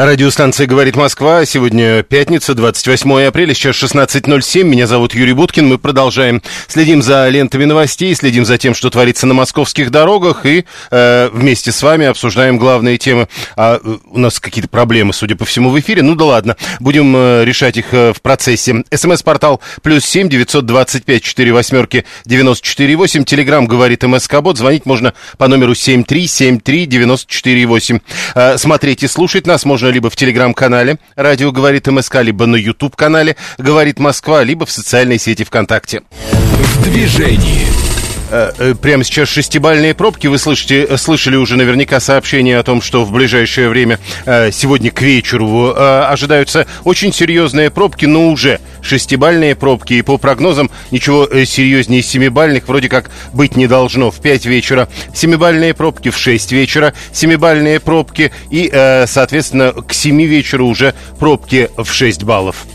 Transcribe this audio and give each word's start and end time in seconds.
Радиостанция 0.00 0.68
«Говорит 0.68 0.94
Москва». 0.94 1.44
Сегодня 1.44 2.04
пятница, 2.04 2.54
28 2.54 3.20
апреля, 3.22 3.52
сейчас 3.52 3.74
16.07. 3.82 4.62
Меня 4.62 4.86
зовут 4.86 5.12
Юрий 5.12 5.32
Буткин. 5.32 5.66
Мы 5.66 5.76
продолжаем. 5.76 6.40
Следим 6.68 7.02
за 7.02 7.28
лентами 7.28 7.64
новостей, 7.64 8.14
следим 8.14 8.44
за 8.44 8.58
тем, 8.58 8.76
что 8.76 8.90
творится 8.90 9.26
на 9.26 9.34
московских 9.34 9.90
дорогах. 9.90 10.46
И 10.46 10.66
э, 10.92 11.30
вместе 11.32 11.72
с 11.72 11.82
вами 11.82 12.06
обсуждаем 12.06 12.58
главные 12.58 12.96
темы. 12.96 13.26
А, 13.56 13.80
э, 13.82 13.96
у 14.04 14.20
нас 14.20 14.38
какие-то 14.38 14.68
проблемы, 14.68 15.12
судя 15.12 15.34
по 15.34 15.44
всему, 15.44 15.70
в 15.70 15.80
эфире. 15.80 16.02
Ну 16.02 16.14
да 16.14 16.26
ладно, 16.26 16.56
будем 16.78 17.16
э, 17.16 17.44
решать 17.44 17.76
их 17.76 17.86
э, 17.90 18.12
в 18.12 18.22
процессе. 18.22 18.84
СМС-портал 18.94 19.60
плюс 19.82 20.04
семь 20.04 20.28
девятьсот 20.28 20.64
двадцать 20.64 21.04
пять 21.04 21.24
четыре 21.24 21.52
восьмерки 21.52 22.04
девяносто 22.24 22.64
четыре 22.64 22.94
восемь. 22.94 23.24
Телеграмм 23.24 23.66
«Говорит 23.66 24.04
МСК-бот». 24.04 24.58
Звонить 24.58 24.86
можно 24.86 25.12
по 25.38 25.48
номеру 25.48 25.74
семь 25.74 26.04
три 26.04 26.28
семь 26.28 26.60
три 26.60 26.86
девяносто 26.86 27.26
четыре 27.28 27.66
восемь. 27.66 27.98
Э, 28.36 28.58
смотреть 28.58 29.02
и 29.02 29.08
слушать 29.08 29.48
нас 29.48 29.64
можно 29.64 29.87
можно 29.88 29.94
либо 29.94 30.10
в 30.10 30.16
телеграм-канале 30.16 30.98
«Радио 31.16 31.50
говорит 31.50 31.86
МСК», 31.86 32.16
либо 32.22 32.46
на 32.46 32.56
YouTube-канале 32.56 33.36
«Говорит 33.56 33.98
Москва», 33.98 34.44
либо 34.44 34.66
в 34.66 34.70
социальной 34.70 35.18
сети 35.18 35.44
ВКонтакте. 35.44 36.02
В 36.10 36.82
движении. 36.84 37.87
Э, 38.30 38.52
э, 38.58 38.74
прямо 38.74 39.04
сейчас 39.04 39.28
шестибальные 39.28 39.94
пробки. 39.94 40.26
Вы 40.26 40.38
слышите, 40.38 40.82
э, 40.82 40.96
слышали 40.96 41.36
уже 41.36 41.56
наверняка 41.56 41.98
сообщение 41.98 42.58
о 42.58 42.62
том, 42.62 42.82
что 42.82 43.04
в 43.04 43.12
ближайшее 43.12 43.68
время, 43.68 43.98
сегодня 44.52 44.90
к 44.90 45.00
вечеру, 45.00 45.74
ожидаются 45.76 46.66
очень 46.84 47.12
серьезные 47.12 47.70
пробки, 47.70 48.04
но 48.04 48.28
уже 48.28 48.60
шестибальные 48.82 49.54
пробки. 49.54 49.94
И 49.94 50.02
по 50.02 50.18
прогнозам 50.18 50.70
ничего 50.90 51.26
серьезнее 51.44 52.02
семибальных 52.02 52.68
вроде 52.68 52.88
как 52.88 53.10
быть 53.32 53.56
не 53.56 53.66
должно. 53.66 54.10
В 54.10 54.20
5 54.20 54.46
вечера 54.46 54.88
семибальные 55.14 55.74
пробки, 55.74 56.10
в 56.10 56.18
6 56.18 56.52
вечера 56.52 56.94
семибальные 57.12 57.80
пробки 57.80 58.32
и, 58.50 58.70
соответственно, 59.06 59.72
к 59.72 59.92
7 59.92 60.22
вечера 60.22 60.62
уже 60.62 60.94
пробки 61.18 61.70
в 61.76 61.90
6 61.90 62.24
баллов. 62.24 62.66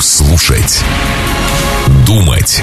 Слушать. 0.00 0.82
Думать 2.06 2.62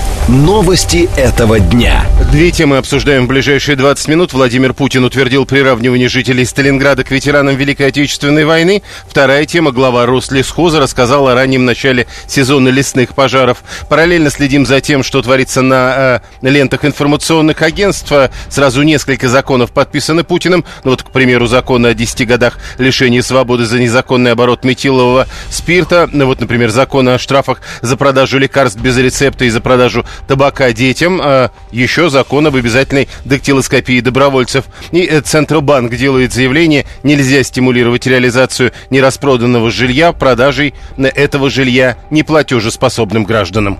Новости 0.27 1.09
этого 1.17 1.59
дня. 1.59 2.05
Две 2.31 2.51
темы 2.51 2.77
обсуждаем 2.77 3.25
в 3.25 3.27
ближайшие 3.27 3.75
20 3.75 4.07
минут. 4.07 4.33
Владимир 4.33 4.73
Путин 4.73 5.03
утвердил 5.03 5.45
приравнивание 5.45 6.07
жителей 6.07 6.45
Сталинграда 6.45 7.03
к 7.03 7.11
ветеранам 7.11 7.55
Великой 7.55 7.87
Отечественной 7.87 8.45
войны. 8.45 8.83
Вторая 9.07 9.45
тема. 9.45 9.71
Глава 9.71 10.05
Рослесхоза 10.05 10.79
рассказал 10.79 11.27
о 11.27 11.33
раннем 11.33 11.65
начале 11.65 12.07
сезона 12.27 12.69
лесных 12.69 13.15
пожаров. 13.15 13.63
Параллельно 13.89 14.29
следим 14.29 14.65
за 14.65 14.79
тем, 14.79 15.03
что 15.03 15.21
творится 15.21 15.63
на 15.63 16.21
э, 16.41 16.47
лентах 16.47 16.85
информационных 16.85 17.61
агентств. 17.63 18.13
Сразу 18.47 18.83
несколько 18.83 19.27
законов 19.27 19.71
подписаны 19.71 20.23
Путиным. 20.23 20.63
Ну 20.83 20.91
вот, 20.91 21.03
к 21.03 21.09
примеру, 21.09 21.47
закон 21.47 21.85
о 21.85 21.93
10 21.93 22.27
годах 22.27 22.59
лишения 22.77 23.23
свободы 23.23 23.65
за 23.65 23.79
незаконный 23.79 24.31
оборот 24.31 24.63
метилового 24.63 25.27
спирта. 25.49 26.07
Ну 26.13 26.27
вот, 26.27 26.39
например, 26.39 26.69
закон 26.69 27.09
о 27.09 27.17
штрафах 27.17 27.61
за 27.81 27.97
продажу 27.97 28.37
лекарств 28.37 28.79
без 28.79 28.95
рецепта 28.97 29.45
и 29.45 29.49
за 29.49 29.59
продажу 29.59 30.05
табака 30.27 30.71
детям, 30.73 31.19
а 31.23 31.51
еще 31.71 32.09
закон 32.09 32.47
об 32.47 32.55
обязательной 32.55 33.07
дактилоскопии 33.25 33.99
добровольцев. 33.99 34.65
И 34.91 35.01
э, 35.01 35.21
Центробанк 35.21 35.95
делает 35.95 36.33
заявление, 36.33 36.85
нельзя 37.03 37.43
стимулировать 37.43 38.05
реализацию 38.07 38.71
нераспроданного 38.89 39.71
жилья 39.71 40.11
продажей 40.13 40.73
этого 40.97 41.49
жилья 41.49 41.97
неплатежеспособным 42.09 43.23
гражданам. 43.23 43.79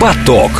Поток. 0.00 0.50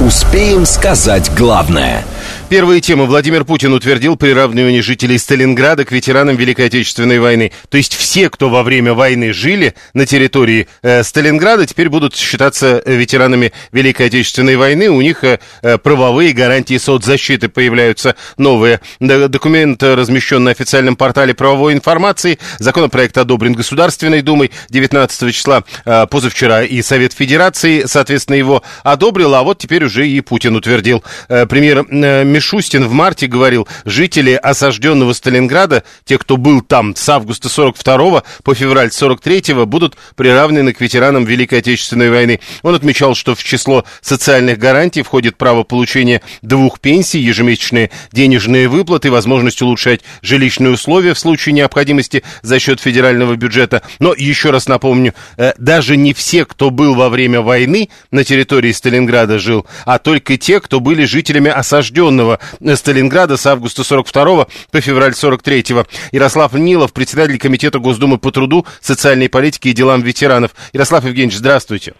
Успеем 0.00 0.66
сказать 0.66 1.30
главное– 1.34 2.04
Первая 2.52 2.82
тема. 2.82 3.06
Владимир 3.06 3.46
Путин 3.46 3.72
утвердил 3.72 4.16
приравнивание 4.16 4.82
жителей 4.82 5.16
Сталинграда 5.16 5.86
к 5.86 5.90
ветеранам 5.90 6.36
Великой 6.36 6.66
Отечественной 6.66 7.18
войны. 7.18 7.50
То 7.70 7.78
есть 7.78 7.94
все, 7.94 8.28
кто 8.28 8.50
во 8.50 8.62
время 8.62 8.92
войны 8.92 9.32
жили 9.32 9.74
на 9.94 10.04
территории 10.04 10.68
э, 10.82 11.02
Сталинграда, 11.02 11.64
теперь 11.64 11.88
будут 11.88 12.14
считаться 12.14 12.82
ветеранами 12.84 13.54
Великой 13.72 14.08
Отечественной 14.08 14.56
войны. 14.56 14.90
У 14.90 15.00
них 15.00 15.24
э, 15.24 15.38
э 15.62 15.78
правовые 15.78 16.34
гарантии 16.34 16.76
соцзащиты 16.76 17.48
появляются 17.48 18.16
новые. 18.36 18.82
Документ 19.00 19.82
размещен 19.82 20.44
на 20.44 20.50
официальном 20.50 20.96
портале 20.96 21.32
правовой 21.32 21.72
информации. 21.72 22.38
Законопроект 22.58 23.16
одобрен 23.16 23.54
Государственной 23.54 24.20
Думой 24.20 24.50
19 24.68 25.34
числа 25.34 25.64
э, 25.86 26.06
позавчера 26.06 26.64
и 26.64 26.82
Совет 26.82 27.14
Федерации, 27.14 27.84
соответственно, 27.86 28.36
его 28.36 28.62
одобрил, 28.82 29.34
а 29.36 29.42
вот 29.42 29.56
теперь 29.56 29.84
уже 29.84 30.06
и 30.06 30.20
Путин 30.20 30.54
утвердил. 30.54 31.02
Э, 31.30 31.46
премьер 31.46 31.86
э, 31.88 32.24
Мишустин 32.42 32.88
в 32.88 32.92
марте 32.92 33.28
говорил, 33.28 33.68
жители 33.84 34.32
осажденного 34.32 35.12
Сталинграда, 35.12 35.84
те, 36.04 36.18
кто 36.18 36.36
был 36.36 36.60
там 36.60 36.96
с 36.96 37.08
августа 37.08 37.48
42 37.48 38.24
по 38.42 38.54
февраль 38.54 38.90
43 38.90 39.64
будут 39.64 39.96
приравнены 40.16 40.72
к 40.72 40.80
ветеранам 40.80 41.24
Великой 41.24 41.60
Отечественной 41.60 42.10
войны. 42.10 42.40
Он 42.62 42.74
отмечал, 42.74 43.14
что 43.14 43.36
в 43.36 43.44
число 43.44 43.84
социальных 44.00 44.58
гарантий 44.58 45.02
входит 45.02 45.36
право 45.36 45.62
получения 45.62 46.20
двух 46.42 46.80
пенсий, 46.80 47.20
ежемесячные 47.20 47.92
денежные 48.10 48.66
выплаты, 48.66 49.12
возможность 49.12 49.62
улучшать 49.62 50.00
жилищные 50.20 50.72
условия 50.72 51.14
в 51.14 51.20
случае 51.20 51.52
необходимости 51.52 52.24
за 52.42 52.58
счет 52.58 52.80
федерального 52.80 53.36
бюджета. 53.36 53.82
Но 54.00 54.14
еще 54.14 54.50
раз 54.50 54.66
напомню, 54.66 55.14
э, 55.36 55.52
даже 55.58 55.96
не 55.96 56.12
все, 56.12 56.44
кто 56.44 56.70
был 56.70 56.96
во 56.96 57.08
время 57.08 57.40
войны 57.40 57.88
на 58.10 58.24
территории 58.24 58.72
Сталинграда 58.72 59.38
жил, 59.38 59.64
а 59.86 60.00
только 60.00 60.36
те, 60.36 60.58
кто 60.58 60.80
были 60.80 61.04
жителями 61.04 61.48
осажденного 61.48 62.31
оккупированного 62.34 62.76
Сталинграда 62.76 63.36
с 63.36 63.46
августа 63.46 63.84
42 63.84 64.46
по 64.70 64.80
февраль 64.80 65.14
43 65.14 65.62
-го. 65.72 65.86
Ярослав 66.12 66.54
Нилов, 66.54 66.92
председатель 66.92 67.38
Комитета 67.38 67.78
Госдумы 67.78 68.18
по 68.18 68.30
труду, 68.30 68.66
социальной 68.80 69.28
политике 69.28 69.70
и 69.70 69.72
делам 69.72 70.02
ветеранов. 70.02 70.50
Ярослав 70.72 71.04
Евгеньевич, 71.04 71.36
здравствуйте. 71.36 71.94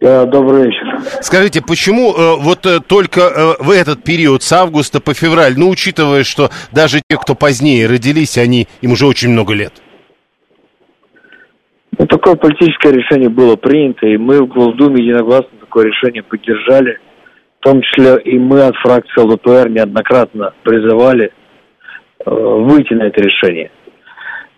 Добрый 0.00 0.66
вечер. 0.66 1.00
Скажите, 1.20 1.62
почему 1.62 2.12
э, 2.12 2.36
вот 2.36 2.66
э, 2.66 2.80
только 2.80 3.20
э, 3.20 3.62
в 3.62 3.70
этот 3.70 4.02
период, 4.02 4.42
с 4.42 4.52
августа 4.52 5.00
по 5.00 5.14
февраль, 5.14 5.54
ну, 5.56 5.68
учитывая, 5.68 6.24
что 6.24 6.50
даже 6.72 7.00
те, 7.08 7.16
кто 7.16 7.36
позднее 7.36 7.86
родились, 7.86 8.36
они, 8.36 8.66
им 8.80 8.92
уже 8.92 9.06
очень 9.06 9.30
много 9.30 9.54
лет? 9.54 9.74
Ну, 11.96 12.06
такое 12.06 12.34
политическое 12.34 12.92
решение 12.92 13.28
было 13.28 13.54
принято, 13.54 14.04
и 14.08 14.16
мы 14.16 14.42
в 14.42 14.48
Госдуме 14.48 15.04
единогласно 15.04 15.50
такое 15.60 15.86
решение 15.86 16.24
поддержали– 16.24 16.98
в 17.62 17.64
том 17.64 17.80
числе 17.80 18.20
и 18.24 18.40
мы 18.40 18.60
от 18.60 18.74
фракции 18.78 19.20
ЛДПР 19.20 19.68
неоднократно 19.68 20.52
призывали 20.64 21.26
э, 21.26 22.28
выйти 22.28 22.92
на 22.92 23.04
это 23.04 23.22
решение. 23.22 23.70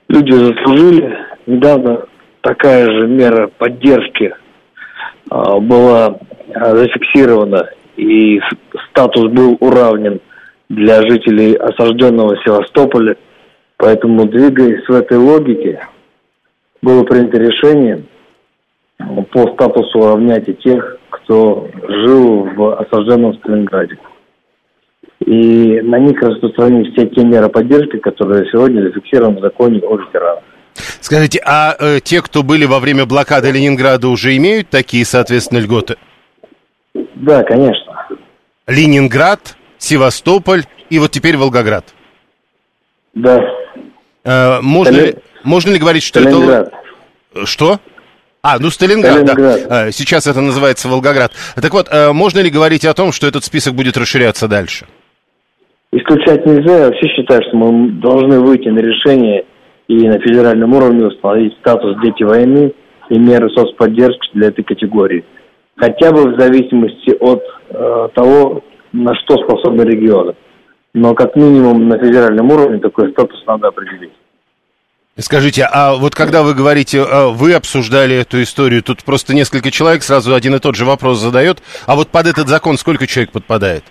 Люди 0.09 0.33
заслужили. 0.33 1.15
Недавно 1.47 2.07
такая 2.41 2.87
же 2.87 3.07
мера 3.07 3.51
поддержки 3.59 4.33
э, 4.33 5.59
была 5.61 6.17
э, 6.49 6.77
зафиксирована, 6.77 7.69
и 7.99 8.41
статус 8.89 9.31
был 9.31 9.59
уравнен 9.61 10.21
для 10.71 11.03
жителей 11.03 11.57
осажденного 11.57 12.39
Севастополя. 12.43 13.17
Поэтому, 13.77 14.25
двигаясь 14.25 14.89
в 14.89 14.93
этой 14.95 15.19
логике, 15.19 15.87
было 16.81 17.05
принято 17.05 17.37
решение 17.37 18.03
по 19.31 19.53
статусу 19.53 19.99
уравнять 19.99 20.49
и 20.49 20.55
тех, 20.55 20.99
кто 21.25 21.69
жил 21.89 22.45
в 22.55 22.81
осажденном 22.81 23.35
Сталинграде. 23.39 23.99
И 25.25 25.81
на 25.81 25.99
них 25.99 26.21
распространены 26.21 26.93
все 26.93 27.07
те 27.07 27.25
меры 27.25 27.49
поддержки, 27.49 27.99
которые 27.99 28.51
сегодня 28.51 28.83
зафиксированы 28.83 29.39
в 29.39 29.43
законе 29.43 29.81
о 29.81 29.97
ветеранах. 29.97 30.45
Скажите, 30.75 31.41
а 31.45 31.77
э, 31.79 32.01
те, 32.03 32.21
кто 32.21 32.43
были 32.43 32.67
во 32.67 32.81
время 32.81 33.07
блокады 33.07 33.51
Ленинграда, 33.51 34.09
уже 34.09 34.37
имеют 34.37 34.71
такие, 34.71 35.05
соответственно, 35.05 35.61
льготы? 35.61 35.97
Да, 37.15 37.43
конечно. 37.45 38.09
Ленинград, 38.67 39.57
Севастополь 39.79 40.65
и 40.91 40.99
вот 40.99 41.13
теперь 41.13 41.37
Волгоград. 41.37 41.95
Да. 43.15 43.41
Э, 44.25 44.61
можно, 44.61 44.95
Сталин... 44.95 45.15
ли, 45.15 45.23
можно 45.45 45.71
ли 45.71 45.79
говорить, 45.79 46.03
что 46.03 46.21
Сталинград. 46.21 46.73
это... 47.33 47.47
Что? 47.47 47.81
А, 48.45 48.59
ну 48.61 48.69
Сталинград, 48.69 49.27
Сталинград. 49.27 49.69
да. 49.71 49.91
Сейчас 49.91 50.27
это 50.27 50.43
называется 50.43 50.87
Волгоград. 50.87 51.33
Так 51.57 51.73
вот, 51.73 51.89
э, 51.91 52.13
можно 52.13 52.41
ли 52.41 52.51
говорить 52.51 52.85
о 52.85 52.93
том, 52.93 53.11
что 53.11 53.27
этот 53.27 53.43
список 53.43 53.73
будет 53.73 53.97
расширяться 53.97 54.49
дальше? 54.49 54.85
Исключать 55.93 56.45
нельзя. 56.45 56.79
Я 56.81 56.87
вообще 56.89 57.09
считаю, 57.09 57.41
что 57.49 57.57
мы 57.57 57.93
должны 58.03 58.41
выйти 58.41 58.69
на 58.69 58.81
решение 58.81 59.47
и 59.89 60.07
на 60.07 60.19
федеральном 60.19 60.75
уровне 60.75 61.07
установить 61.07 61.55
статус 61.61 61.97
«Дети 62.03 62.23
войны» 62.23 62.75
и 63.09 63.19
меры 63.19 63.49
соцподдержки 63.49 64.29
для 64.35 64.49
этой 64.49 64.63
категории. 64.63 65.25
Хотя 65.77 66.13
бы 66.13 66.31
в 66.31 66.39
зависимости 66.39 67.17
от 67.19 67.43
э, 67.71 68.09
того, 68.15 68.63
на 68.93 69.15
что 69.15 69.39
способны 69.39 69.85
регионы. 69.85 70.35
Но 70.93 71.15
как 71.15 71.35
минимум 71.35 71.89
на 71.89 71.97
федеральном 71.97 72.51
уровне 72.51 72.79
такой 72.79 73.11
статус 73.13 73.43
надо 73.47 73.69
определить. 73.69 74.13
Скажите, 75.17 75.65
а 75.71 75.95
вот 75.95 76.15
когда 76.17 76.43
вы 76.43 76.55
говорите, 76.55 76.99
э, 76.99 77.29
вы 77.31 77.55
обсуждали 77.55 78.17
эту 78.17 78.43
историю, 78.43 78.83
тут 78.83 79.05
просто 79.05 79.33
несколько 79.33 79.71
человек 79.71 80.03
сразу 80.03 80.35
один 80.35 80.57
и 80.57 80.59
тот 80.59 80.75
же 80.75 80.85
вопрос 80.85 81.19
задает, 81.19 81.59
а 81.87 81.95
вот 81.95 82.09
под 82.09 82.27
этот 82.27 82.49
закон 82.49 82.77
сколько 82.77 83.07
человек 83.07 83.31
подпадает? 83.31 83.85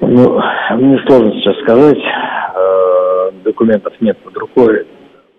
Ну, 0.00 0.40
мне 0.76 0.98
сложно 1.08 1.32
сейчас 1.32 1.58
сказать, 1.62 1.98
э, 1.98 3.30
документов 3.42 3.94
нет 4.00 4.16
под 4.18 4.36
рукой, 4.36 4.86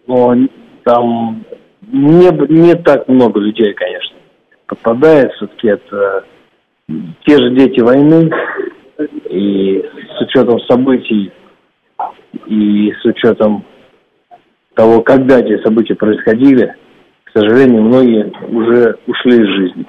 но 0.07 0.35
там 0.83 1.45
не, 1.93 2.29
не 2.53 2.75
так 2.75 3.07
много 3.07 3.39
людей, 3.39 3.73
конечно, 3.73 4.17
попадает, 4.67 5.31
все-таки 5.33 5.69
это 5.69 6.25
те 7.25 7.37
же 7.37 7.55
дети 7.55 7.79
войны, 7.79 8.29
и 9.29 9.81
с 10.17 10.21
учетом 10.21 10.59
событий, 10.69 11.31
и 12.47 12.91
с 13.01 13.05
учетом 13.05 13.65
того, 14.75 15.01
когда 15.01 15.39
эти 15.39 15.61
события 15.63 15.95
происходили, 15.95 16.75
к 17.25 17.31
сожалению, 17.39 17.83
многие 17.83 18.31
уже 18.49 18.97
ушли 19.07 19.41
из 19.41 19.47
жизни. 19.47 19.85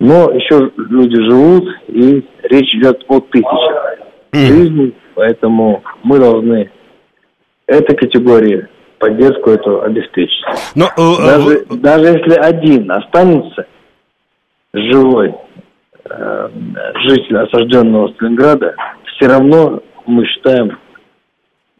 Но 0.00 0.30
еще 0.30 0.70
люди 0.76 1.20
живут, 1.28 1.64
и 1.88 2.24
речь 2.42 2.74
идет 2.74 3.04
о 3.08 3.20
тысячах 3.20 3.98
жизней, 4.32 4.94
поэтому 5.14 5.82
мы 6.02 6.18
должны 6.18 6.70
этой 7.66 7.96
категории 7.96 8.68
поддержку 8.98 9.50
эту 9.50 9.82
обеспечить. 9.82 10.44
Но, 10.74 10.86
э, 10.86 10.88
э, 10.96 11.26
даже, 11.26 11.56
э, 11.56 11.64
даже 11.76 12.04
если 12.18 12.34
один 12.40 12.90
останется 12.90 13.66
живой 14.72 15.34
э, 16.08 16.48
житель 17.06 17.38
осажденного 17.38 18.08
Сталинграда, 18.14 18.74
все 19.14 19.28
равно 19.28 19.82
мы 20.06 20.24
считаем, 20.26 20.78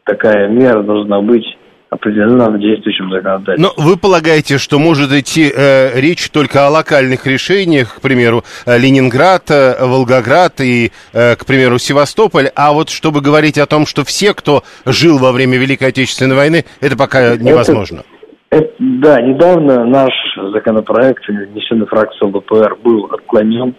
такая 0.05 0.47
мера 0.47 0.83
должна 0.83 1.21
быть 1.21 1.45
определена 1.89 2.49
в 2.49 2.59
действующем 2.59 3.09
законодательстве. 3.11 3.57
Но 3.57 3.83
вы 3.83 3.97
полагаете, 3.97 4.57
что 4.57 4.79
может 4.79 5.11
идти 5.11 5.51
э, 5.55 5.99
речь 5.99 6.29
только 6.29 6.65
о 6.65 6.69
локальных 6.69 7.25
решениях, 7.25 7.95
к 7.95 8.01
примеру, 8.01 8.43
э, 8.65 8.77
Ленинград, 8.77 9.49
э, 9.49 9.85
Волгоград 9.85 10.59
и, 10.61 10.91
э, 11.13 11.35
к 11.35 11.45
примеру, 11.45 11.77
Севастополь, 11.77 12.49
а 12.55 12.73
вот 12.73 12.89
чтобы 12.89 13.21
говорить 13.21 13.57
о 13.57 13.65
том, 13.65 13.85
что 13.85 14.03
все, 14.03 14.33
кто 14.33 14.63
жил 14.85 15.19
во 15.19 15.31
время 15.31 15.57
Великой 15.57 15.89
Отечественной 15.89 16.35
войны, 16.35 16.65
это 16.81 16.97
пока 16.97 17.37
невозможно? 17.37 18.03
Это, 18.49 18.65
это, 18.65 18.73
да, 18.79 19.21
недавно 19.21 19.85
наш 19.85 20.13
законопроект, 20.53 21.27
внесенный 21.27 21.85
фракцией 21.85 22.31
ЛДПР, 22.31 22.77
был 22.83 23.05
отклонен. 23.05 23.75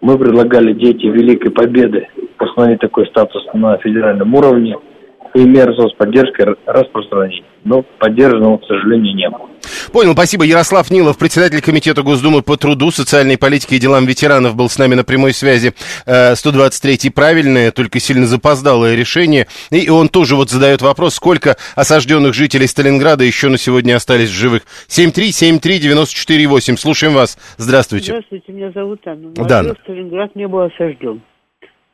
Мы 0.00 0.18
предлагали 0.18 0.74
дети 0.74 1.06
Великой 1.06 1.50
Победы 1.50 2.08
установить 2.38 2.80
такой 2.80 3.06
статус 3.06 3.42
на 3.54 3.78
федеральном 3.78 4.34
уровне– 4.34 4.76
и 5.34 5.40
мер 5.40 5.74
соцподдержки 5.74 6.46
распространить. 6.66 7.44
Но 7.64 7.82
поддержанного, 7.98 8.58
к 8.58 8.64
сожалению, 8.66 9.14
не 9.14 9.28
было. 9.28 9.48
Понял, 9.92 10.12
спасибо. 10.12 10.44
Ярослав 10.44 10.90
Нилов, 10.90 11.18
председатель 11.18 11.60
Комитета 11.60 12.02
Госдумы 12.02 12.42
по 12.42 12.56
труду, 12.56 12.90
социальной 12.90 13.36
политике 13.36 13.76
и 13.76 13.78
делам 13.78 14.06
ветеранов, 14.06 14.54
был 14.54 14.68
с 14.68 14.78
нами 14.78 14.94
на 14.94 15.02
прямой 15.02 15.32
связи. 15.32 15.72
123-й 16.06 17.08
э, 17.08 17.10
правильное, 17.10 17.72
только 17.72 17.98
сильно 18.00 18.26
запоздалое 18.26 18.94
решение. 18.94 19.46
И 19.70 19.88
он 19.90 20.08
тоже 20.08 20.36
вот 20.36 20.50
задает 20.50 20.82
вопрос, 20.82 21.14
сколько 21.14 21.56
осажденных 21.74 22.34
жителей 22.34 22.66
Сталинграда 22.68 23.24
еще 23.24 23.48
на 23.48 23.58
сегодня 23.58 23.96
остались 23.96 24.28
в 24.28 24.34
живых. 24.34 24.62
7373948. 24.88 26.76
Слушаем 26.76 27.14
вас. 27.14 27.38
Здравствуйте. 27.56 28.12
Здравствуйте, 28.12 28.52
меня 28.52 28.70
зовут 28.72 29.00
Анна. 29.06 29.32
Да. 29.34 29.64
Сталинград 29.82 30.36
не 30.36 30.46
был 30.46 30.60
осажден. 30.60 31.22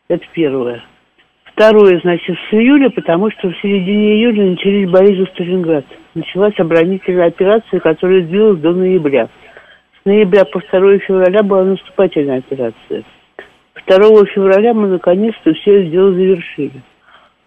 Это 0.09 0.25
первое. 0.35 0.83
Второе, 1.61 2.01
значит, 2.01 2.39
с 2.49 2.55
июля, 2.55 2.89
потому 2.89 3.31
что 3.33 3.51
в 3.51 3.57
середине 3.61 4.15
июля 4.15 4.53
начались 4.53 4.89
бои 4.89 5.15
за 5.15 5.27
Сталинград. 5.27 5.85
Началась 6.15 6.59
оборонительная 6.59 7.27
операция, 7.27 7.81
которая 7.81 8.23
длилась 8.23 8.61
до 8.61 8.73
ноября. 8.73 9.29
С 10.01 10.07
ноября 10.07 10.47
по 10.47 10.59
2 10.59 11.01
февраля 11.01 11.43
была 11.43 11.65
наступательная 11.65 12.39
операция. 12.39 13.05
2 13.87 14.25
февраля 14.35 14.73
мы 14.73 14.89
наконец-то 14.89 15.53
все 15.53 15.85
дело 15.85 16.15
завершили. 16.15 16.81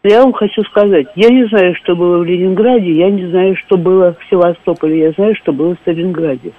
Я 0.04 0.22
вам 0.22 0.34
хочу 0.34 0.62
сказать, 0.66 1.08
я 1.16 1.30
не 1.30 1.48
знаю, 1.48 1.74
что 1.78 1.96
было 1.96 2.20
в 2.20 2.24
Ленинграде, 2.24 2.92
я 2.92 3.10
не 3.10 3.26
знаю, 3.32 3.56
что 3.66 3.78
было 3.78 4.14
в 4.14 4.30
Севастополе, 4.30 5.06
я 5.06 5.12
знаю, 5.14 5.36
что 5.42 5.54
было 5.54 5.74
в 5.74 5.80
Сталинграде. 5.80 6.52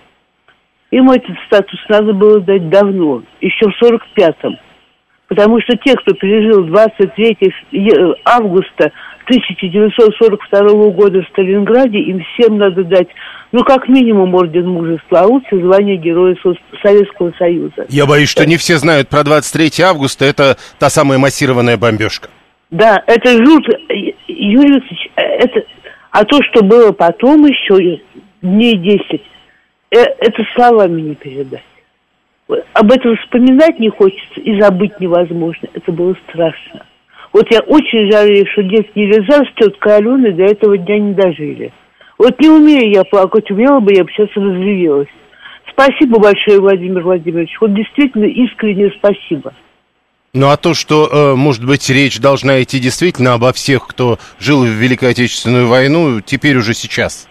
Им 0.91 1.09
этот 1.09 1.37
статус 1.47 1.79
надо 1.89 2.15
было 2.15 2.41
дать 2.41 2.69
давно, 2.69 3.23
еще 3.41 3.71
в 3.71 3.81
45-м. 3.81 4.59
Потому 5.29 5.61
что 5.63 5.77
те, 5.77 5.95
кто 5.95 6.15
пережил 6.15 6.65
23 6.65 7.39
августа 8.25 8.93
1942 9.25 10.91
года 10.91 11.23
в 11.23 11.29
Сталинграде, 11.29 11.99
им 11.99 12.23
всем 12.35 12.59
надо 12.59 12.85
дать, 12.85 13.09
ну, 13.51 13.65
как 13.65 13.89
минимум, 13.89 14.35
орден 14.35 14.69
мужества, 14.69 15.21
а 15.21 15.27
лучше 15.27 15.57
звание 15.61 15.97
Героя 15.97 16.37
Советского 16.83 17.33
Союза. 17.39 17.87
Я 17.89 18.05
боюсь, 18.05 18.29
что 18.29 18.45
не 18.45 18.59
все 18.59 18.77
знают 18.77 19.09
про 19.09 19.25
23 19.25 19.83
августа, 19.83 20.27
это 20.27 20.59
та 20.79 20.91
самая 20.91 21.19
массированная 21.19 21.79
бомбежка. 21.79 22.29
Да, 22.71 23.03
это 23.07 23.31
жутко. 23.31 23.77
Юрий 24.27 24.75
Викторович, 24.75 25.11
это... 25.17 25.65
А 26.11 26.25
то, 26.25 26.39
что 26.45 26.63
было 26.63 26.93
потом 26.93 27.45
еще, 27.45 28.01
дней 28.41 28.77
10, 28.77 29.23
э, 29.91 29.97
это 29.97 30.45
словами 30.55 31.01
не 31.01 31.15
передать 31.17 31.65
об 32.49 32.93
этом 32.93 33.17
вспоминать 33.17 33.79
не 33.79 33.89
хочется 33.89 34.41
и 34.41 34.61
забыть 34.61 34.99
невозможно. 35.01 35.69
Это 35.73 35.93
было 35.93 36.15
страшно. 36.29 36.85
Вот 37.33 37.51
я 37.51 37.61
очень 37.61 38.11
жалею, 38.13 38.47
что 38.53 38.63
детский 38.63 39.03
Елизар 39.03 39.47
с 39.47 39.55
теткой 39.61 39.97
Аленой 39.97 40.33
до 40.33 40.45
этого 40.45 40.79
дня 40.79 40.99
не 40.99 41.15
дожили. 41.15 41.73
Вот 42.19 42.41
не 42.41 42.49
умею 42.49 42.93
я 42.93 43.03
плакать, 43.05 43.51
умела 43.51 43.81
бы, 43.81 43.93
я 43.93 44.05
бы 44.05 44.11
сейчас 44.11 44.29
разревелась. 44.37 45.09
Спасибо 45.71 46.21
большое, 46.21 46.61
Владимир 46.61 47.03
Владимирович. 47.03 47.57
Вот 47.61 47.75
действительно 47.75 48.27
искренне 48.27 48.91
спасибо. 48.97 49.53
Ну 50.33 50.49
а 50.49 50.57
то, 50.57 50.75
что, 50.75 51.09
э, 51.11 51.35
может 51.35 51.65
быть, 51.65 51.89
речь 51.91 52.21
должна 52.21 52.63
идти 52.63 52.79
действительно 52.79 53.35
обо 53.35 53.53
всех, 53.53 53.87
кто 53.87 54.19
жил 54.39 54.65
в 54.65 54.69
Великой 54.69 55.11
Отечественную 55.11 55.69
войну, 55.69 56.21
теперь 56.21 56.57
уже 56.57 56.75
сейчас. 56.75 57.29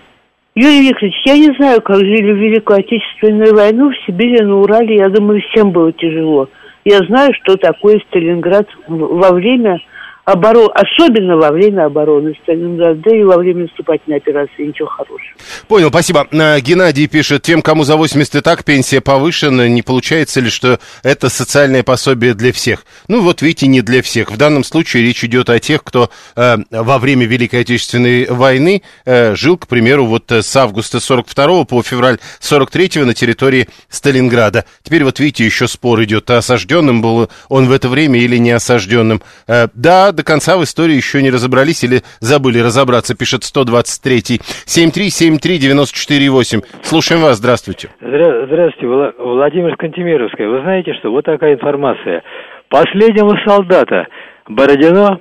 Юрий 0.56 0.88
Викторович, 0.88 1.16
я 1.26 1.38
не 1.38 1.52
знаю, 1.56 1.82
как 1.82 1.98
жили 1.98 2.32
в 2.32 2.38
Великую 2.38 2.80
Отечественную 2.80 3.56
войну 3.56 3.90
в 3.90 3.98
Сибири, 4.06 4.40
на 4.44 4.58
Урале. 4.58 4.98
Я 4.98 5.10
думаю, 5.10 5.42
всем 5.42 5.72
было 5.72 5.92
тяжело. 5.92 6.48
Я 6.86 7.00
знаю, 7.00 7.34
что 7.42 7.58
такое 7.58 8.00
Сталинград 8.08 8.68
во 8.88 9.32
время 9.32 9.80
оборон, 10.26 10.72
особенно 10.74 11.36
во 11.38 11.52
время 11.52 11.86
обороны 11.86 12.34
Сталинграда 12.44 13.10
и 13.10 13.24
во 13.24 13.38
время 13.38 13.64
наступательной 13.64 14.18
операции. 14.18 14.68
Ничего 14.68 14.88
хорошего. 14.88 15.34
Понял, 15.68 15.90
спасибо. 15.90 16.28
Э, 16.32 16.60
Геннадий 16.62 17.08
пишет, 17.08 17.42
тем, 17.42 17.62
кому 17.62 17.84
за 17.84 17.98
80 17.98 18.36
и 18.36 18.42
так 18.42 18.64
пенсия 18.64 19.02
повышена, 19.02 19.68
не 19.68 19.82
получается 19.82 20.40
ли, 20.40 20.50
что 20.50 20.80
это 21.04 21.30
социальное 21.30 21.84
пособие 21.84 22.34
для 22.34 22.54
всех? 22.54 22.86
Ну 23.08 23.22
вот 23.22 23.42
видите, 23.42 23.68
не 23.68 23.82
для 23.82 24.02
всех. 24.02 24.32
В 24.32 24.38
данном 24.38 24.64
случае 24.64 25.04
речь 25.04 25.24
идет 25.24 25.50
о 25.50 25.60
тех, 25.60 25.84
кто 25.84 26.10
э, 26.36 26.58
во 26.72 27.00
время 27.00 27.26
Великой 27.26 27.62
Отечественной 27.62 28.26
войны 28.30 28.82
э, 29.06 29.36
жил, 29.36 29.58
к 29.58 29.68
примеру, 29.68 30.06
вот 30.06 30.32
э, 30.32 30.42
с 30.42 30.56
августа 30.56 31.02
42 31.02 31.66
по 31.66 31.84
февраль 31.84 32.20
43 32.40 33.04
на 33.04 33.14
территории 33.14 33.68
Сталинграда. 33.90 34.64
Теперь 34.84 35.04
вот 35.04 35.20
видите, 35.20 35.46
еще 35.46 35.68
спор 35.68 36.02
идет, 36.04 36.32
осажденным 36.32 37.02
был 37.02 37.30
он 37.50 37.68
в 37.68 37.72
это 37.72 37.90
время 37.90 38.20
или 38.20 38.38
не 38.38 38.52
осажденным. 38.52 39.22
Э, 39.48 39.68
да, 39.74 40.13
до 40.16 40.24
конца 40.24 40.58
в 40.58 40.64
истории 40.64 40.96
еще 40.96 41.22
не 41.22 41.30
разобрались 41.32 41.84
или 41.84 42.02
забыли 42.20 42.60
разобраться, 42.60 43.16
пишет 43.16 43.42
123-й. 43.42 44.40
7373948. 44.66 46.64
Слушаем 46.82 47.22
вас, 47.22 47.38
здравствуйте. 47.38 47.90
Здра- 48.02 48.46
здравствуйте, 48.48 48.88
Владимир 49.20 49.76
Кантемировская. 49.78 50.48
Вы 50.48 50.62
знаете 50.62 50.94
что, 51.00 51.12
вот 51.12 51.26
такая 51.26 51.54
информация. 51.56 52.24
Последнего 52.70 53.38
солдата 53.46 54.08
Бородино 54.48 55.20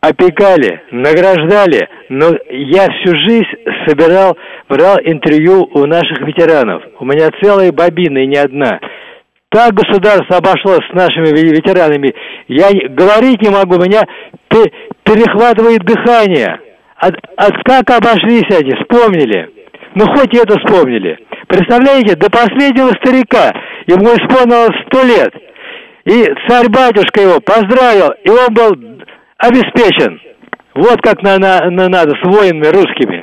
опекали, 0.00 0.82
награждали, 0.90 1.88
но 2.08 2.30
я 2.50 2.88
всю 2.90 3.14
жизнь 3.16 3.46
собирал, 3.86 4.36
брал 4.68 4.98
интервью 5.04 5.68
у 5.72 5.86
наших 5.86 6.20
ветеранов. 6.26 6.82
У 6.98 7.04
меня 7.04 7.30
целая 7.40 7.70
бобина 7.72 8.18
и 8.18 8.26
не 8.26 8.36
одна. 8.36 8.80
Так 9.52 9.74
государство 9.74 10.38
обошлось 10.38 10.80
с 10.90 10.94
нашими 10.94 11.28
ветеранами. 11.28 12.14
Я 12.48 12.70
говорить 12.88 13.42
не 13.42 13.50
могу, 13.50 13.76
меня 13.76 14.02
перехватывает 15.04 15.84
дыхание. 15.84 16.58
От, 16.96 17.16
от 17.36 17.52
как 17.62 17.90
обошлись 17.90 18.50
они, 18.50 18.72
вспомнили. 18.80 19.50
Ну, 19.94 20.06
хоть 20.06 20.34
это 20.34 20.58
вспомнили. 20.58 21.18
Представляете, 21.48 22.16
до 22.16 22.30
последнего 22.30 22.88
старика, 23.02 23.52
ему 23.86 24.14
исполнилось 24.14 24.86
сто 24.86 25.02
лет. 25.02 25.34
И 26.06 26.24
царь-батюшка 26.48 27.20
его 27.20 27.40
поздравил, 27.40 28.10
и 28.24 28.30
он 28.30 28.54
был 28.54 28.70
обеспечен. 29.36 30.18
Вот 30.74 31.02
как 31.02 31.22
на, 31.22 31.36
на, 31.36 31.70
на 31.70 31.88
надо 31.90 32.12
с 32.12 32.24
воинами 32.24 32.68
русскими. 32.68 33.21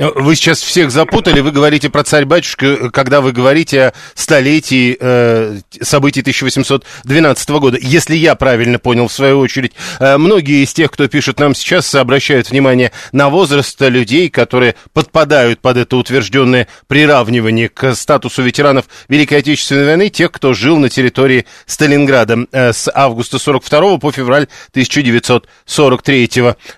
Вы 0.00 0.34
сейчас 0.34 0.62
всех 0.62 0.90
запутали, 0.90 1.40
вы 1.40 1.50
говорите 1.50 1.90
про 1.90 2.02
царь-батюшка, 2.02 2.90
когда 2.90 3.20
вы 3.20 3.32
говорите 3.32 3.82
о 3.82 3.92
столетии 4.14 4.96
э, 4.98 5.60
событий 5.82 6.22
1812 6.22 7.50
года. 7.50 7.76
Если 7.78 8.16
я 8.16 8.34
правильно 8.34 8.78
понял, 8.78 9.08
в 9.08 9.12
свою 9.12 9.38
очередь, 9.40 9.72
э, 9.98 10.16
многие 10.16 10.64
из 10.64 10.72
тех, 10.72 10.90
кто 10.90 11.06
пишет 11.06 11.38
нам 11.38 11.54
сейчас, 11.54 11.94
обращают 11.94 12.50
внимание 12.50 12.92
на 13.12 13.28
возраст 13.28 13.78
людей, 13.78 14.30
которые 14.30 14.74
подпадают 14.94 15.60
под 15.60 15.76
это 15.76 15.98
утвержденное 15.98 16.66
приравнивание 16.86 17.68
к 17.68 17.94
статусу 17.94 18.42
ветеранов 18.42 18.86
Великой 19.10 19.40
Отечественной 19.40 19.84
войны, 19.84 20.08
тех, 20.08 20.32
кто 20.32 20.54
жил 20.54 20.78
на 20.78 20.88
территории 20.88 21.44
Сталинграда 21.66 22.46
э, 22.52 22.72
с 22.72 22.90
августа 22.90 23.38
42 23.38 23.98
по 23.98 24.10
февраль 24.12 24.46
1943. 24.70 26.30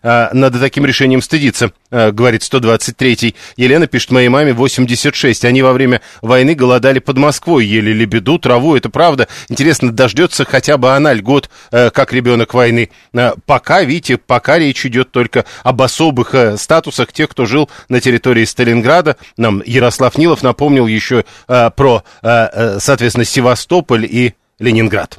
Э, 0.02 0.28
надо 0.32 0.58
таким 0.58 0.84
решением 0.84 1.22
стыдиться, 1.22 1.70
э, 1.92 2.10
говорит 2.10 2.42
123 2.42 3.11
третий. 3.16 3.34
Елена 3.56 3.86
пишет 3.86 4.10
моей 4.10 4.28
маме 4.28 4.52
86. 4.52 5.44
Они 5.44 5.62
во 5.62 5.72
время 5.72 6.00
войны 6.22 6.54
голодали 6.54 6.98
под 6.98 7.18
Москвой, 7.18 7.66
ели 7.66 7.92
лебеду, 7.92 8.38
траву. 8.38 8.74
Это 8.74 8.88
правда. 8.88 9.28
Интересно, 9.48 9.92
дождется 9.92 10.44
хотя 10.44 10.78
бы 10.78 10.94
она 10.94 11.12
льгот, 11.12 11.50
э, 11.70 11.90
как 11.90 12.12
ребенок 12.12 12.54
войны. 12.54 12.88
Э, 13.12 13.32
пока, 13.44 13.82
видите, 13.82 14.16
пока 14.16 14.58
речь 14.58 14.86
идет 14.86 15.10
только 15.10 15.44
об 15.62 15.82
особых 15.82 16.34
э, 16.34 16.56
статусах 16.56 17.12
тех, 17.12 17.28
кто 17.28 17.44
жил 17.44 17.68
на 17.88 18.00
территории 18.00 18.44
Сталинграда. 18.44 19.16
Нам 19.36 19.62
Ярослав 19.66 20.16
Нилов 20.16 20.42
напомнил 20.42 20.86
еще 20.86 21.24
про, 21.46 22.02
соответственно, 22.22 23.24
Севастополь 23.24 24.06
и 24.06 24.34
Ленинград. 24.58 25.18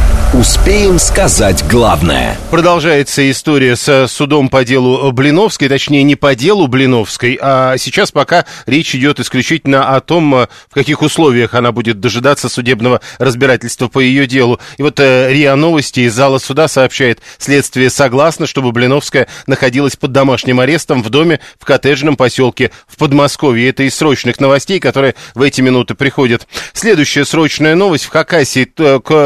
Успеем 0.33 0.97
сказать 0.97 1.61
главное. 1.69 2.37
Продолжается 2.51 3.29
история 3.29 3.75
с 3.75 4.07
судом 4.07 4.47
по 4.47 4.63
делу 4.63 5.11
Блиновской, 5.11 5.67
точнее 5.67 6.03
не 6.03 6.15
по 6.15 6.35
делу 6.35 6.67
Блиновской, 6.67 7.37
а 7.41 7.75
сейчас 7.77 8.13
пока 8.13 8.45
речь 8.65 8.95
идет 8.95 9.19
исключительно 9.19 9.93
о 9.93 9.99
том, 9.99 10.31
в 10.31 10.73
каких 10.73 11.01
условиях 11.01 11.53
она 11.53 11.73
будет 11.73 11.99
дожидаться 11.99 12.47
судебного 12.47 13.01
разбирательства 13.17 13.89
по 13.89 13.99
ее 13.99 14.25
делу. 14.25 14.61
И 14.77 14.83
вот 14.83 15.01
э, 15.01 15.33
РИА 15.33 15.57
Новости 15.57 15.99
из 15.99 16.13
зала 16.13 16.37
суда 16.37 16.69
сообщает, 16.69 17.19
следствие 17.37 17.89
согласно, 17.89 18.47
чтобы 18.47 18.71
Блиновская 18.71 19.27
находилась 19.47 19.97
под 19.97 20.13
домашним 20.13 20.61
арестом 20.61 21.03
в 21.03 21.09
доме 21.09 21.41
в 21.59 21.65
коттеджном 21.65 22.15
поселке 22.15 22.71
в 22.87 22.95
Подмосковье. 22.95 23.67
Это 23.67 23.83
из 23.83 23.95
срочных 23.95 24.39
новостей, 24.39 24.79
которые 24.79 25.15
в 25.35 25.41
эти 25.41 25.59
минуты 25.59 25.93
приходят. 25.93 26.47
Следующая 26.71 27.25
срочная 27.25 27.75
новость. 27.75 28.05
В 28.05 28.09
Хакасии 28.11 28.63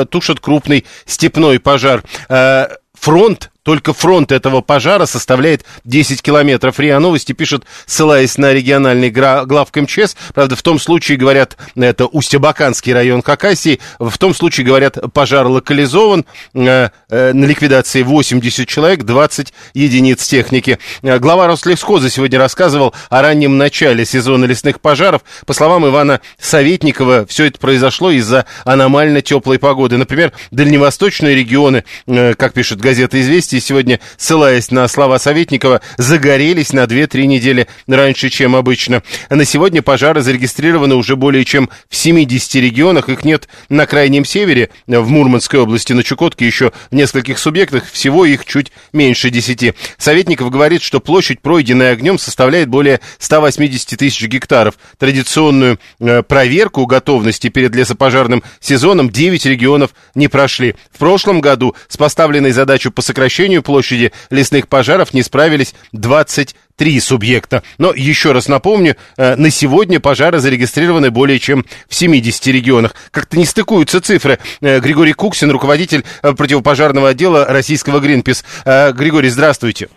тушат 0.09 0.39
крупный 0.39 0.83
степной 1.05 1.59
пожар. 1.59 2.03
Э, 2.29 2.67
фронт 2.93 3.51
только 3.65 3.93
фронт 3.93 4.31
этого 4.31 4.62
пожара 4.62 5.07
составляет 5.07 5.65
10 5.86 6.22
километров. 6.22 6.79
РИА 6.79 7.00
Новости 7.00 7.31
пишет, 7.34 7.63
ссылаясь 7.88 8.38
на 8.38 8.53
региональный 8.53 9.10
главк 9.10 9.75
МЧС. 9.75 10.15
Правда, 10.36 10.55
в 10.55 10.62
том 10.62 10.79
случае, 10.79 11.17
говорят, 11.17 11.57
это 11.75 12.05
Усть-Абаканский 12.05 12.93
район 12.93 13.24
Хакасии. 13.24 13.79
В 13.98 14.15
том 14.19 14.36
случае, 14.36 14.67
говорят, 14.67 15.00
пожар 15.13 15.48
локализован. 15.48 16.25
Э, 16.53 16.89
э, 17.10 17.34
на 17.34 17.45
ликвидации 17.45 18.03
80 18.03 18.67
человек, 18.67 19.03
20 19.03 19.51
единиц 19.74 20.27
техники. 20.27 20.77
Э, 21.01 21.17
глава 21.17 21.48
Рослесхоза 21.48 22.12
сегодня 22.12 22.38
рассказывал 22.38 22.93
о 23.10 23.24
раннем 23.24 23.57
начале 23.57 24.05
сезона 24.05 24.45
лесных 24.45 24.79
пожаров. 24.79 25.24
По 25.48 25.53
словам 25.53 25.88
Ивана 25.88 26.22
Советникова, 26.39 27.25
все 27.25 27.45
это 27.45 27.57
произошло 27.57 28.12
из-за 28.12 28.45
аномально 28.63 29.22
теплой 29.22 29.57
погоды. 29.57 29.98
Например, 29.98 30.34
дальневосточные 30.51 31.36
регионы, 31.36 31.84
как 32.05 32.53
пишет 32.53 32.79
газета 32.79 33.19
«Известия», 33.19 33.54
власти 33.55 33.67
сегодня, 33.67 34.00
ссылаясь 34.17 34.71
на 34.71 34.88
слова 34.88 35.19
Советникова, 35.19 35.81
загорелись 35.97 36.74
на 36.74 36.83
2-3 36.83 37.25
недели 37.25 37.67
раньше, 37.88 38.29
чем 38.29 38.55
обычно. 38.55 39.03
На 39.29 39.45
сегодня 39.45 39.81
пожары 39.81 40.21
зарегистрированы 40.21 40.95
уже 40.95 41.15
более 41.15 41.45
чем 41.45 41.69
в 41.89 41.95
70 41.95 42.55
регионах. 42.55 43.09
Их 43.09 43.24
нет 43.24 43.47
на 43.69 43.85
Крайнем 43.85 44.25
Севере, 44.25 44.69
в 44.88 45.09
Мурманской 45.09 45.59
области, 45.59 45.93
на 45.93 46.03
Чукотке 46.03 46.45
еще 46.45 46.71
в 46.91 46.95
нескольких 46.95 47.39
субъектах. 47.39 47.85
Всего 47.91 48.25
их 48.25 48.45
чуть 48.45 48.71
меньше 48.93 49.29
10. 49.29 49.75
Советников 49.97 50.51
говорит, 50.51 50.81
что 50.81 51.00
площадь, 51.00 51.41
пройденная 51.41 51.93
огнем, 51.93 52.17
составляет 52.19 52.69
более 52.69 53.00
180 53.19 53.97
тысяч 53.97 54.27
гектаров. 54.27 54.75
Традиционную 54.97 55.79
э, 56.00 56.24
проверку 56.24 56.85
готовности 56.85 57.50
перед 57.50 57.75
лесопожарным 57.75 58.43
сезоном 58.59 59.09
9 59.09 59.45
регионов 59.45 59.91
не 60.13 60.27
прошли. 60.27 60.75
В 60.91 61.00
прошлом 61.00 61.41
году 61.41 61.75
с 61.88 61.97
поставленной 61.97 62.51
задачей 62.51 62.89
по 62.89 63.01
сокращению 63.01 63.44
сокращению 63.45 63.61
площади 63.61 64.11
лесных 64.31 64.67
пожаров 64.67 65.13
не 65.13 65.21
справились 65.21 65.75
23 65.91 66.99
субъекта. 66.99 67.61
Но 67.77 67.93
еще 67.93 68.31
раз 68.31 68.47
напомню, 68.47 68.95
э, 69.17 69.35
на 69.35 69.51
сегодня 69.51 69.99
пожары 69.99 70.39
зарегистрированы 70.39 71.11
более 71.11 71.37
чем 71.39 71.63
в 71.87 71.93
70 71.93 72.47
регионах. 72.47 72.95
Как-то 73.11 73.37
не 73.37 73.45
стыкуются 73.45 74.01
цифры. 74.01 74.39
Э, 74.61 74.79
Григорий 74.79 75.13
Куксин, 75.13 75.51
руководитель 75.51 76.03
э, 76.23 76.33
противопожарного 76.33 77.09
отдела 77.09 77.45
российского 77.45 77.99
Гринпис. 77.99 78.43
Григорий, 78.65 79.29
здравствуйте. 79.29 79.89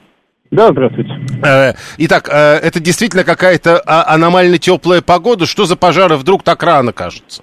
Да, 0.50 0.70
здравствуйте. 0.70 1.76
Итак, 1.98 2.28
это 2.28 2.80
действительно 2.80 3.24
какая-то 3.24 3.82
а, 3.84 4.14
аномально 4.14 4.58
теплая 4.58 5.02
погода. 5.02 5.46
Что 5.46 5.66
за 5.66 5.76
пожары 5.76 6.16
вдруг 6.16 6.42
так 6.42 6.62
рано 6.62 6.92
кажется? 6.92 7.42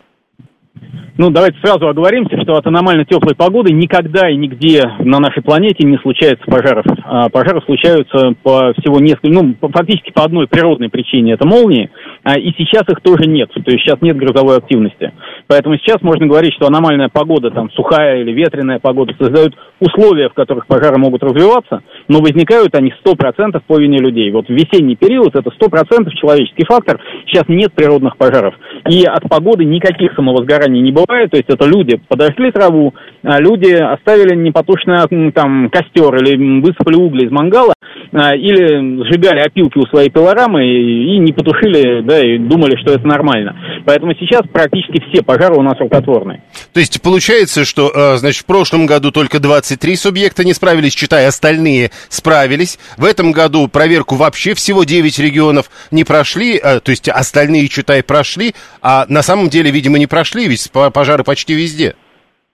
Ну, 1.17 1.29
давайте 1.29 1.57
сразу 1.63 1.87
оговоримся, 1.87 2.41
что 2.41 2.55
от 2.55 2.67
аномально 2.67 3.05
теплой 3.05 3.35
погоды 3.35 3.71
никогда 3.71 4.29
и 4.29 4.35
нигде 4.35 4.83
на 4.99 5.19
нашей 5.19 5.41
планете 5.41 5.87
не 5.87 5.97
случается 5.99 6.43
пожаров. 6.45 6.83
А 7.05 7.29
пожары 7.29 7.61
случаются 7.61 8.33
по 8.43 8.73
всего 8.73 8.99
несколько, 8.99 9.29
ну, 9.29 9.55
фактически 9.61 10.11
по 10.11 10.25
одной 10.25 10.47
природной 10.47 10.89
причине, 10.89 11.33
это 11.33 11.47
молнии, 11.47 11.89
а, 12.23 12.37
и 12.37 12.51
сейчас 12.57 12.83
их 12.89 12.99
тоже 12.99 13.29
нет, 13.29 13.49
то 13.49 13.71
есть 13.71 13.85
сейчас 13.85 14.01
нет 14.01 14.17
грозовой 14.17 14.57
активности. 14.57 15.13
Поэтому 15.47 15.77
сейчас 15.77 16.01
можно 16.01 16.27
говорить, 16.27 16.53
что 16.55 16.67
аномальная 16.67 17.07
погода, 17.07 17.49
там, 17.49 17.71
сухая 17.71 18.19
или 18.19 18.33
ветреная 18.33 18.79
погода, 18.79 19.13
создают 19.17 19.55
условия, 19.79 20.27
в 20.27 20.33
которых 20.33 20.67
пожары 20.67 20.97
могут 20.97 21.23
развиваться, 21.23 21.81
но 22.09 22.19
возникают 22.19 22.75
они 22.75 22.93
100% 23.05 23.61
по 23.65 23.79
вине 23.79 23.99
людей. 23.99 24.31
Вот 24.31 24.47
в 24.47 24.49
весенний 24.49 24.97
период 24.97 25.33
это 25.33 25.49
100% 25.49 26.11
человеческий 26.11 26.65
фактор, 26.65 26.99
сейчас 27.27 27.45
нет 27.47 27.71
природных 27.73 28.17
пожаров. 28.17 28.53
И 28.89 29.05
от 29.05 29.29
погоды 29.29 29.63
никаких 29.63 30.13
самовозгораний 30.15 30.81
не 30.81 30.91
бывает 30.91 31.04
бывает, 31.05 31.31
то 31.31 31.37
есть 31.37 31.49
это 31.49 31.65
люди 31.65 31.99
подошли 32.07 32.51
траву, 32.51 32.93
а 33.23 33.39
люди 33.39 33.71
оставили 33.71 34.35
непотушный 34.35 35.31
там 35.31 35.69
костер 35.69 36.15
или 36.15 36.61
высыпали 36.61 36.95
угли 36.95 37.25
из 37.25 37.31
мангала, 37.31 37.73
а, 38.13 38.35
или 38.35 39.03
сжигали 39.07 39.39
опилки 39.39 39.77
у 39.77 39.85
своей 39.87 40.09
пилорамы 40.09 40.65
и, 40.65 41.17
не 41.19 41.33
потушили, 41.33 42.01
да, 42.01 42.19
и 42.19 42.37
думали, 42.37 42.75
что 42.81 42.93
это 42.93 43.05
нормально. 43.05 43.55
Поэтому 43.85 44.13
сейчас 44.15 44.43
практически 44.51 45.03
все 45.09 45.23
пожары 45.23 45.55
у 45.55 45.61
нас 45.61 45.77
рукотворные. 45.79 46.43
То 46.73 46.79
есть 46.79 47.01
получается, 47.01 47.65
что, 47.65 47.91
а, 47.93 48.17
значит, 48.17 48.43
в 48.43 48.45
прошлом 48.45 48.85
году 48.85 49.11
только 49.11 49.39
23 49.39 49.95
субъекта 49.95 50.43
не 50.43 50.53
справились, 50.53 50.93
читая 50.93 51.27
остальные 51.27 51.91
справились. 52.09 52.79
В 52.97 53.05
этом 53.05 53.31
году 53.31 53.67
проверку 53.67 54.15
вообще 54.15 54.53
всего 54.53 54.83
9 54.83 55.19
регионов 55.19 55.69
не 55.91 56.03
прошли, 56.03 56.59
то 56.59 56.89
есть 56.89 57.09
остальные, 57.09 57.67
читай, 57.67 58.03
прошли, 58.03 58.53
а 58.81 59.05
на 59.09 59.21
самом 59.23 59.49
деле, 59.49 59.71
видимо, 59.71 59.97
не 59.97 60.07
прошли, 60.07 60.47
ведь 60.47 60.69
пожары 60.95 61.25
почти 61.25 61.53
везде. 61.53 61.93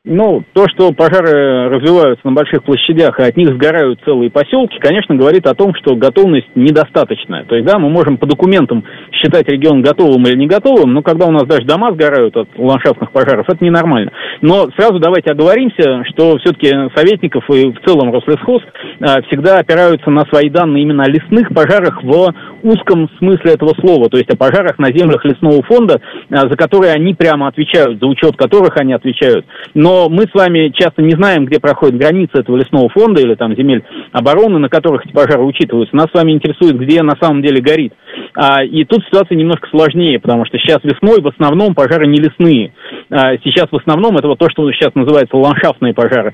Ну, 0.04 0.44
то, 0.54 0.66
что 0.68 0.92
пожары 0.94 1.70
развиваются 1.70 2.26
на 2.26 2.34
больших 2.34 2.64
площадях, 2.64 3.20
и 3.20 3.24
от 3.24 3.38
них 3.38 3.50
сгорают 3.50 4.00
целые 4.04 4.32
поселки, 4.32 4.80
конечно, 4.80 5.14
говорит 5.14 5.46
о 5.46 5.54
том, 5.54 5.76
что 5.76 5.96
готовность 5.96 6.48
недостаточная. 6.56 7.44
То 7.46 7.54
есть, 7.54 7.68
да, 7.68 7.78
мы 7.78 7.88
можем 7.92 8.18
по 8.18 8.26
документам 8.26 8.84
считать 9.12 9.48
регион 9.48 9.84
готовым 9.84 10.26
или 10.26 10.36
не 10.36 10.48
готовым, 10.48 10.94
но 10.94 11.04
когда 11.04 11.28
у 11.28 11.32
нас 11.32 11.44
даже 11.44 11.68
дома 11.68 11.94
сгорают 11.94 12.36
от 12.36 12.50
ландшафтных 12.58 13.12
пожаров, 13.12 13.48
это 13.48 13.64
ненормально. 13.64 14.12
Но 14.42 14.72
сразу 14.76 14.98
давайте 14.98 15.34
оговоримся, 15.34 16.04
что 16.10 16.40
все-таки 16.40 16.72
советников 16.96 17.48
и 17.52 17.72
в 17.72 17.86
целом 17.86 18.12
Рослесхоз 18.12 18.64
а, 19.02 19.22
всегда 19.28 19.60
опираются 19.60 20.10
на 20.10 20.26
свои 20.26 20.50
данные 20.50 20.82
именно 20.82 21.04
о 21.04 21.12
лесных 21.12 21.50
пожарах 21.50 22.02
в 22.02 22.34
узком 22.64 23.10
смысле 23.18 23.54
этого 23.54 23.74
слова, 23.80 24.10
то 24.10 24.18
есть 24.18 24.30
о 24.30 24.38
пожарах 24.38 24.80
на 24.80 24.88
землях 24.88 25.24
лесного 25.26 25.62
фонда, 25.64 26.02
а, 26.30 26.50
за 26.50 26.56
которые 26.56 26.94
они 26.94 27.14
прямо 27.14 27.48
отвечают, 27.48 28.00
за 28.00 28.08
учет 28.08 28.36
которых 28.36 28.78
они 28.78 28.94
отвечают. 28.94 29.46
Но 29.74 30.10
мы 30.10 30.24
с 30.24 30.34
вами 30.34 30.72
часто 30.76 31.02
не 31.02 31.12
знаем, 31.12 31.46
где 31.46 31.60
проходит 31.60 31.98
граница 31.98 32.40
этого 32.40 32.58
лесного 32.58 32.90
фонда 32.90 33.22
или 33.22 33.36
там 33.36 33.56
земель 33.56 33.84
обороны, 34.12 34.60
на 34.60 34.70
которых 34.70 35.06
эти 35.06 35.14
пожары 35.14 35.44
учитываются. 35.44 35.96
Нас 35.96 36.08
с 36.12 36.14
вами 36.14 36.32
интересует, 36.32 36.78
где 36.78 37.02
на 37.04 37.16
самом 37.20 37.42
деле 37.42 37.62
горит. 37.62 37.94
А, 38.36 38.64
и 38.64 38.84
тут 38.86 39.04
ситуация 39.06 39.36
немножко 39.36 39.68
сложнее, 39.70 40.20
потому 40.20 40.46
что 40.46 40.58
сейчас 40.58 40.80
весной 40.84 41.22
в 41.22 41.28
основном 41.28 41.76
пожары 41.76 42.08
не 42.08 42.18
лесные. 42.18 42.74
А, 43.10 43.38
сейчас 43.44 43.68
в 43.72 43.76
основном 43.76 44.18
это 44.18 44.28
вот 44.28 44.40
то, 44.40 44.50
что 44.50 44.72
сейчас 44.72 44.94
называется 44.96 45.38
ландшафтные 45.38 45.94
пожары. 45.94 46.34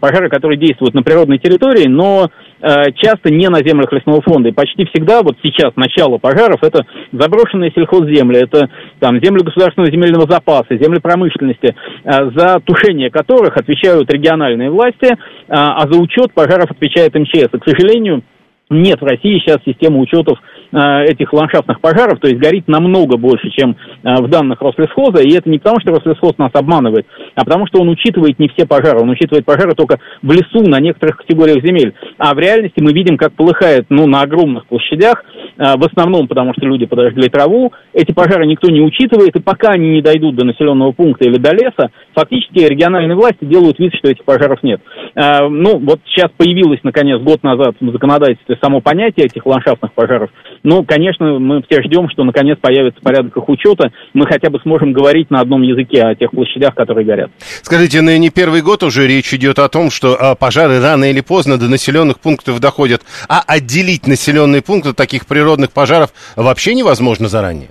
Пожары, 0.00 0.28
которые 0.28 0.58
действуют 0.58 0.94
на 0.94 1.02
природной 1.02 1.38
территории, 1.38 1.88
но 1.88 2.30
часто 2.60 3.30
не 3.30 3.48
на 3.48 3.58
землях 3.58 3.92
лесного 3.92 4.22
фонда. 4.22 4.48
И 4.48 4.52
почти 4.52 4.84
всегда, 4.86 5.22
вот 5.22 5.36
сейчас, 5.42 5.74
начало 5.76 6.18
пожаров, 6.18 6.62
это 6.62 6.86
заброшенные 7.12 7.72
сельхозземли, 7.74 8.42
это 8.42 8.68
там 9.00 9.20
земли 9.22 9.42
государственного 9.42 9.90
земельного 9.90 10.26
запаса, 10.30 10.76
земли 10.76 11.00
промышленности, 11.00 11.74
э, 12.04 12.30
за 12.34 12.60
тушение 12.60 13.10
которых 13.10 13.56
отвечают 13.56 14.10
региональные 14.12 14.70
власти, 14.70 15.12
э, 15.12 15.16
а 15.48 15.86
за 15.90 16.00
учет 16.00 16.32
пожаров 16.32 16.70
отвечает 16.70 17.14
МЧС. 17.14 17.48
И, 17.52 17.58
к 17.58 17.68
сожалению, 17.68 18.22
нет 18.70 19.00
в 19.00 19.04
России 19.04 19.38
сейчас 19.38 19.58
системы 19.64 20.00
учетов 20.00 20.38
э, 20.38 20.55
этих 20.80 21.32
ландшафтных 21.32 21.80
пожаров, 21.80 22.20
то 22.20 22.28
есть 22.28 22.40
горит 22.40 22.68
намного 22.68 23.16
больше, 23.16 23.50
чем 23.50 23.76
э, 24.02 24.14
в 24.22 24.28
данных 24.28 24.60
Рослесхоза, 24.60 25.22
и 25.22 25.32
это 25.34 25.48
не 25.48 25.58
потому, 25.58 25.80
что 25.80 25.92
Рослесхоз 25.92 26.36
нас 26.38 26.50
обманывает, 26.52 27.06
а 27.34 27.44
потому 27.44 27.66
что 27.66 27.80
он 27.80 27.88
учитывает 27.88 28.38
не 28.38 28.48
все 28.48 28.66
пожары, 28.66 29.00
он 29.00 29.08
учитывает 29.10 29.46
пожары 29.46 29.74
только 29.74 29.98
в 30.22 30.30
лесу 30.32 30.68
на 30.68 30.78
некоторых 30.80 31.18
категориях 31.18 31.64
земель, 31.64 31.94
а 32.18 32.34
в 32.34 32.38
реальности 32.38 32.80
мы 32.80 32.92
видим, 32.92 33.16
как 33.16 33.32
полыхает, 33.32 33.86
ну, 33.88 34.06
на 34.06 34.20
огромных 34.20 34.66
площадях, 34.66 35.24
э, 35.56 35.76
в 35.76 35.84
основном 35.84 36.28
потому, 36.28 36.52
что 36.52 36.66
люди 36.66 36.84
подожгли 36.84 37.28
траву, 37.28 37.72
эти 37.94 38.12
пожары 38.12 38.46
никто 38.46 38.68
не 38.70 38.82
учитывает, 38.82 39.34
и 39.34 39.40
пока 39.40 39.70
они 39.70 39.88
не 39.90 40.02
дойдут 40.02 40.36
до 40.36 40.44
населенного 40.44 40.92
пункта 40.92 41.24
или 41.24 41.38
до 41.38 41.52
леса, 41.52 41.90
фактически 42.14 42.58
региональные 42.58 43.16
власти 43.16 43.44
делают 43.44 43.78
вид, 43.78 43.94
что 43.94 44.10
этих 44.10 44.24
пожаров 44.24 44.62
нет. 44.62 44.80
Э, 45.14 45.48
ну, 45.48 45.78
вот 45.78 46.00
сейчас 46.06 46.30
появилось, 46.36 46.80
наконец, 46.82 47.20
год 47.20 47.42
назад 47.42 47.76
в 47.80 47.92
законодательстве 47.92 48.58
само 48.62 48.80
понятие 48.80 49.26
этих 49.26 49.46
ландшафтных 49.46 49.92
пожаров. 49.92 50.30
Ну, 50.66 50.82
конечно, 50.82 51.38
мы 51.38 51.62
все 51.62 51.80
ждем, 51.80 52.08
что 52.10 52.24
наконец 52.24 52.58
появится 52.60 53.00
порядок 53.00 53.36
их 53.36 53.48
учета. 53.48 53.92
Мы 54.14 54.26
хотя 54.26 54.50
бы 54.50 54.58
сможем 54.58 54.92
говорить 54.92 55.30
на 55.30 55.38
одном 55.38 55.62
языке 55.62 56.02
о 56.02 56.16
тех 56.16 56.32
площадях, 56.32 56.74
которые 56.74 57.06
горят. 57.06 57.30
Скажите, 57.62 58.02
ну 58.02 58.16
не 58.16 58.30
первый 58.30 58.62
год 58.62 58.82
уже 58.82 59.06
речь 59.06 59.32
идет 59.32 59.60
о 59.60 59.68
том, 59.68 59.92
что 59.92 60.16
а, 60.18 60.34
пожары 60.34 60.80
рано 60.80 61.08
или 61.08 61.20
поздно 61.20 61.56
до 61.56 61.68
населенных 61.68 62.18
пунктов 62.18 62.58
доходят. 62.58 63.02
А 63.28 63.44
отделить 63.46 64.08
населенные 64.08 64.60
пункты 64.60 64.88
от 64.88 64.96
таких 64.96 65.26
природных 65.26 65.70
пожаров 65.70 66.10
вообще 66.34 66.74
невозможно 66.74 67.28
заранее? 67.28 67.68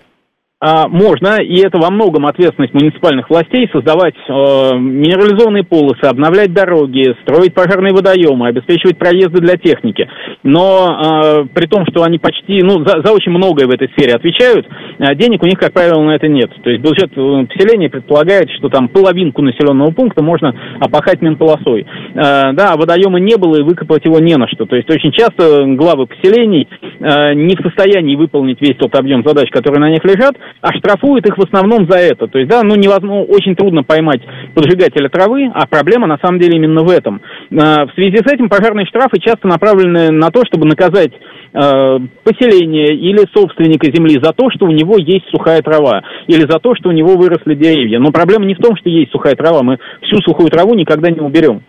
А, 0.62 0.88
можно, 0.88 1.41
и 1.43 1.57
это 1.59 1.81
во 1.81 1.91
многом 1.91 2.25
ответственность 2.25 2.74
муниципальных 2.74 3.29
властей, 3.29 3.69
создавать 3.74 4.15
э, 4.15 4.31
минерализованные 4.31 5.65
полосы, 5.65 6.05
обновлять 6.05 6.53
дороги, 6.53 7.13
строить 7.24 7.53
пожарные 7.53 7.93
водоемы, 7.93 8.47
обеспечивать 8.47 8.97
проезды 8.97 9.41
для 9.41 9.57
техники. 9.57 10.07
Но 10.43 11.43
э, 11.43 11.45
при 11.53 11.67
том, 11.67 11.85
что 11.89 12.03
они 12.03 12.19
почти, 12.19 12.62
ну, 12.63 12.85
за, 12.85 13.01
за 13.03 13.12
очень 13.12 13.33
многое 13.33 13.67
в 13.67 13.69
этой 13.69 13.89
сфере 13.89 14.13
отвечают, 14.15 14.65
э, 14.65 15.13
денег 15.15 15.43
у 15.43 15.45
них, 15.45 15.59
как 15.59 15.74
правило, 15.74 16.01
на 16.01 16.15
это 16.15 16.29
нет. 16.29 16.50
То 16.63 16.69
есть 16.69 16.81
бюджет 16.81 17.12
э, 17.12 17.45
поселения 17.53 17.89
предполагает, 17.89 18.50
что 18.57 18.69
там 18.69 18.88
половинку 18.88 19.41
населенного 19.41 19.91
пункта 19.91 20.24
можно 20.24 20.55
опахать 20.79 21.21
минполосой. 21.21 21.85
Э, 22.15 22.53
да, 22.53 22.77
водоема 22.77 23.19
не 23.19 23.35
было, 23.35 23.57
и 23.57 23.63
выкопать 23.63 24.05
его 24.05 24.19
не 24.19 24.38
на 24.38 24.47
что. 24.47 24.65
То 24.65 24.77
есть 24.77 24.89
очень 24.89 25.12
часто 25.12 25.65
главы 25.75 26.07
поселений 26.07 26.69
э, 26.81 27.33
не 27.33 27.57
в 27.57 27.62
состоянии 27.62 28.15
выполнить 28.15 28.62
весь 28.62 28.77
тот 28.77 28.95
объем 28.95 29.21
задач, 29.25 29.50
которые 29.51 29.81
на 29.81 29.89
них 29.89 30.03
лежат, 30.05 30.38
а 30.61 30.73
штрафуют 30.73 31.27
их 31.27 31.37
в 31.37 31.43
основном 31.43 31.87
за 31.89 31.97
это. 31.97 32.27
То 32.27 32.39
есть, 32.39 32.49
да, 32.49 32.61
ну, 32.63 32.75
невозможно, 32.75 33.23
очень 33.23 33.55
трудно 33.55 33.83
поймать 33.83 34.21
поджигателя 34.53 35.09
травы, 35.09 35.51
а 35.53 35.67
проблема 35.67 36.07
на 36.07 36.17
самом 36.17 36.39
деле 36.39 36.57
именно 36.57 36.83
в 36.83 36.89
этом. 36.89 37.21
А, 37.51 37.85
в 37.85 37.93
связи 37.93 38.17
с 38.17 38.31
этим 38.31 38.49
пожарные 38.49 38.85
штрафы 38.85 39.19
часто 39.19 39.47
направлены 39.47 40.11
на 40.11 40.31
то, 40.31 40.41
чтобы 40.45 40.65
наказать 40.65 41.11
э, 41.11 41.99
поселение 42.23 42.95
или 42.95 43.25
собственника 43.33 43.91
земли 43.91 44.19
за 44.21 44.33
то, 44.33 44.49
что 44.51 44.65
у 44.65 44.71
него 44.71 44.97
есть 44.97 45.29
сухая 45.29 45.61
трава, 45.61 46.03
или 46.27 46.41
за 46.41 46.59
то, 46.59 46.75
что 46.75 46.89
у 46.89 46.91
него 46.91 47.15
выросли 47.15 47.55
деревья. 47.55 47.99
Но 47.99 48.11
проблема 48.11 48.45
не 48.45 48.55
в 48.55 48.59
том, 48.59 48.75
что 48.75 48.89
есть 48.89 49.11
сухая 49.11 49.35
трава, 49.35 49.63
мы 49.63 49.77
всю 50.01 50.17
сухую 50.21 50.49
траву 50.49 50.73
никогда 50.73 51.09
не 51.09 51.19
уберем 51.19 51.63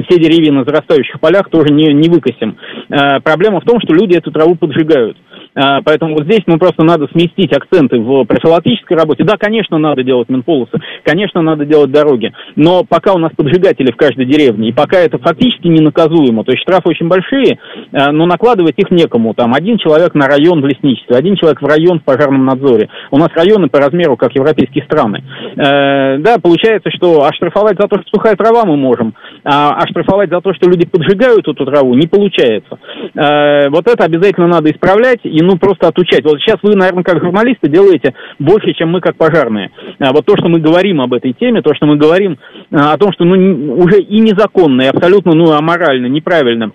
все 0.00 0.18
деревья 0.18 0.52
на 0.52 0.64
зарастающих 0.64 1.20
полях 1.20 1.50
тоже 1.50 1.72
не, 1.72 1.92
не 1.92 2.08
выкосим. 2.08 2.56
Э, 2.88 3.20
проблема 3.20 3.60
в 3.60 3.64
том, 3.64 3.78
что 3.80 3.92
люди 3.92 4.16
эту 4.16 4.32
траву 4.32 4.54
поджигают. 4.54 5.18
А, 5.18 5.31
поэтому 5.54 6.14
вот 6.14 6.24
здесь 6.24 6.42
ну, 6.46 6.58
просто 6.58 6.84
надо 6.84 7.08
сместить 7.12 7.52
акценты 7.52 7.98
в 7.98 8.24
профилактической 8.24 8.96
работе. 8.96 9.24
Да, 9.24 9.36
конечно, 9.36 9.78
надо 9.78 10.02
делать 10.02 10.28
минполосы, 10.28 10.78
конечно, 11.04 11.42
надо 11.42 11.64
делать 11.64 11.90
дороги, 11.90 12.32
но 12.56 12.84
пока 12.84 13.12
у 13.12 13.18
нас 13.18 13.32
поджигатели 13.36 13.92
в 13.92 13.96
каждой 13.96 14.26
деревне, 14.26 14.68
и 14.68 14.72
пока 14.72 14.98
это 14.98 15.18
фактически 15.18 15.68
не 15.68 15.80
наказуемо, 15.80 16.44
то 16.44 16.52
есть 16.52 16.62
штрафы 16.62 16.88
очень 16.88 17.08
большие, 17.08 17.58
а, 17.92 18.12
но 18.12 18.26
накладывать 18.26 18.74
их 18.78 18.90
некому. 18.90 19.34
Там 19.34 19.54
один 19.54 19.78
человек 19.78 20.14
на 20.14 20.26
район 20.26 20.60
в 20.60 20.66
лесничестве, 20.66 21.16
один 21.16 21.36
человек 21.36 21.60
в 21.60 21.66
район 21.66 22.00
в 22.00 22.04
пожарном 22.04 22.44
надзоре. 22.44 22.88
У 23.10 23.18
нас 23.18 23.28
районы 23.34 23.68
по 23.68 23.78
размеру, 23.78 24.16
как 24.16 24.34
европейские 24.34 24.84
страны. 24.84 25.22
Э, 25.56 26.18
да, 26.18 26.38
получается, 26.38 26.90
что 26.90 27.24
оштрафовать 27.24 27.78
за 27.78 27.88
то, 27.88 28.00
что 28.00 28.08
сухая 28.14 28.36
трава 28.36 28.64
мы 28.64 28.76
можем, 28.76 29.14
а 29.44 29.74
оштрафовать 29.82 30.30
за 30.30 30.40
то, 30.40 30.54
что 30.54 30.68
люди 30.68 30.86
поджигают 30.86 31.46
эту 31.48 31.64
траву, 31.64 31.94
не 31.94 32.06
получается. 32.06 32.78
Э, 33.14 33.68
вот 33.70 33.88
это 33.88 34.04
обязательно 34.04 34.46
надо 34.46 34.70
исправлять, 34.70 35.20
и 35.24 35.42
ну, 35.42 35.56
просто 35.56 35.88
отучать. 35.88 36.24
Вот 36.24 36.40
сейчас 36.40 36.58
вы, 36.62 36.76
наверное, 36.76 37.04
как 37.04 37.22
журналисты 37.22 37.68
делаете 37.68 38.14
больше, 38.38 38.72
чем 38.74 38.90
мы 38.90 39.00
как 39.00 39.16
пожарные. 39.16 39.70
А 39.98 40.12
вот 40.12 40.26
то, 40.26 40.36
что 40.36 40.48
мы 40.48 40.60
говорим 40.60 41.00
об 41.00 41.12
этой 41.12 41.32
теме, 41.32 41.62
то, 41.62 41.74
что 41.74 41.86
мы 41.86 41.96
говорим 41.96 42.38
а, 42.70 42.92
о 42.92 42.98
том, 42.98 43.12
что 43.12 43.24
ну, 43.24 43.74
уже 43.76 44.00
и 44.00 44.20
незаконно, 44.20 44.82
и 44.82 44.86
абсолютно 44.86 45.32
ну, 45.32 45.52
аморально, 45.52 46.06
неправильно 46.06 46.72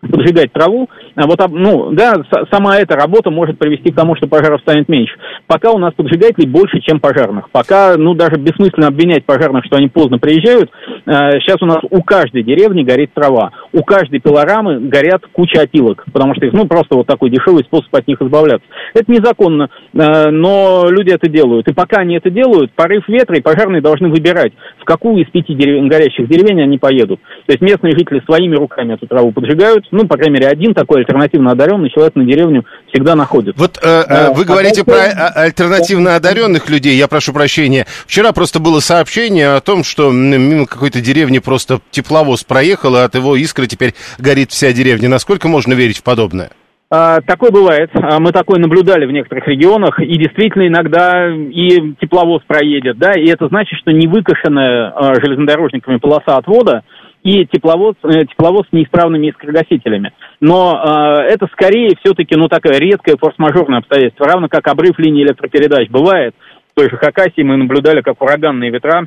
поджигать 0.00 0.52
траву, 0.52 0.88
а 1.14 1.26
вот, 1.26 1.38
ну, 1.50 1.90
да, 1.92 2.14
сама 2.50 2.78
эта 2.78 2.96
работа 2.96 3.30
может 3.30 3.58
привести 3.58 3.90
к 3.90 3.96
тому, 3.96 4.16
что 4.16 4.26
пожаров 4.26 4.60
станет 4.62 4.88
меньше. 4.88 5.14
Пока 5.46 5.70
у 5.72 5.78
нас 5.78 5.92
поджигателей 5.94 6.48
больше, 6.48 6.80
чем 6.80 7.00
пожарных. 7.00 7.50
Пока, 7.50 7.96
ну, 7.96 8.14
даже 8.14 8.36
бессмысленно 8.36 8.88
обвинять 8.88 9.24
пожарных, 9.24 9.64
что 9.64 9.76
они 9.76 9.88
поздно 9.88 10.18
приезжают. 10.18 10.70
Сейчас 11.04 11.56
э, 11.60 11.64
у 11.64 11.66
нас 11.66 11.78
у 11.90 12.02
каждой 12.02 12.42
деревни 12.42 12.82
горит 12.82 13.12
трава. 13.12 13.50
У 13.72 13.82
каждой 13.82 14.20
пилорамы 14.20 14.80
горят 14.80 15.22
куча 15.32 15.62
опилок, 15.62 16.04
потому 16.12 16.34
что 16.34 16.46
их, 16.46 16.52
ну, 16.52 16.66
просто 16.66 16.96
вот 16.96 17.06
такой 17.06 17.30
дешевый 17.30 17.64
способ 17.64 17.94
от 17.94 18.06
них 18.06 18.20
избавляться. 18.22 18.66
Это 18.94 19.10
незаконно, 19.10 19.68
э, 19.92 20.30
но 20.30 20.86
люди 20.88 21.10
это 21.10 21.28
делают. 21.28 21.68
И 21.68 21.74
пока 21.74 22.00
они 22.00 22.16
это 22.16 22.30
делают, 22.30 22.72
порыв 22.72 23.06
ветра 23.08 23.36
и 23.36 23.42
пожарные 23.42 23.82
должны 23.82 24.08
выбирать, 24.08 24.52
в 24.78 24.84
какую 24.84 25.22
из 25.22 25.30
пяти 25.30 25.54
дерев... 25.54 25.86
горящих 25.88 26.28
деревень 26.28 26.62
они 26.62 26.78
поедут. 26.78 27.20
То 27.46 27.52
есть 27.52 27.60
местные 27.60 27.92
жители 27.92 28.22
своими 28.24 28.56
руками 28.56 28.94
эту 28.94 29.06
траву 29.06 29.32
поджигают, 29.32 29.89
ну, 29.90 30.06
по 30.06 30.16
крайней 30.16 30.34
мере, 30.34 30.48
один 30.48 30.74
такой 30.74 31.00
альтернативно 31.00 31.52
одаренный 31.52 31.90
человек 31.90 32.14
на 32.14 32.24
деревню 32.24 32.64
всегда 32.88 33.14
находится. 33.14 33.60
Вот 33.60 33.78
э, 33.82 33.86
э, 33.86 34.32
вы 34.32 34.44
говорите 34.44 34.84
про 34.84 34.94
а, 34.94 35.42
альтернативно 35.42 36.16
одаренных 36.16 36.68
людей, 36.70 36.96
я 36.96 37.08
прошу 37.08 37.32
прощения. 37.32 37.86
Вчера 38.06 38.32
просто 38.32 38.60
было 38.60 38.80
сообщение 38.80 39.54
о 39.54 39.60
том, 39.60 39.84
что 39.84 40.10
мимо 40.10 40.66
какой-то 40.66 41.00
деревни 41.00 41.38
просто 41.38 41.80
тепловоз 41.90 42.44
проехал, 42.44 42.96
и 42.96 43.00
от 43.00 43.14
его 43.14 43.36
искры 43.36 43.66
теперь 43.66 43.94
горит 44.18 44.50
вся 44.50 44.72
деревня. 44.72 45.08
Насколько 45.08 45.48
можно 45.48 45.72
верить 45.74 45.98
в 45.98 46.02
подобное? 46.02 46.50
А, 46.92 47.20
такое 47.20 47.50
бывает. 47.50 47.90
А, 47.94 48.18
мы 48.18 48.32
такое 48.32 48.58
наблюдали 48.58 49.06
в 49.06 49.12
некоторых 49.12 49.46
регионах, 49.46 50.00
и 50.00 50.16
действительно 50.18 50.66
иногда 50.66 51.28
и 51.32 51.94
тепловоз 52.00 52.42
проедет, 52.46 52.98
да, 52.98 53.12
и 53.12 53.26
это 53.26 53.46
значит, 53.48 53.78
что 53.78 53.92
не 53.92 54.08
выкошенная 54.08 54.92
железнодорожниками 55.20 55.98
полоса 55.98 56.36
отвода 56.36 56.82
и 57.22 57.46
тепловоз, 57.46 57.96
э, 58.02 58.24
тепловоз 58.26 58.66
с 58.68 58.72
неисправными 58.72 59.30
искрогасителями. 59.30 60.12
Но 60.40 60.80
э, 60.82 61.32
это 61.32 61.46
скорее 61.52 61.90
все-таки 62.02 62.36
ну, 62.36 62.48
такое 62.48 62.78
редкое 62.78 63.16
форс-мажорное 63.16 63.78
обстоятельство, 63.78 64.26
равно 64.26 64.48
как 64.48 64.66
обрыв 64.68 64.98
линии 64.98 65.24
электропередач. 65.24 65.90
Бывает, 65.90 66.34
в 66.72 66.74
той 66.74 66.88
же 66.88 66.96
Хакасии 66.96 67.42
мы 67.42 67.56
наблюдали, 67.56 68.00
как 68.00 68.20
ураганные 68.22 68.70
ветра 68.70 69.06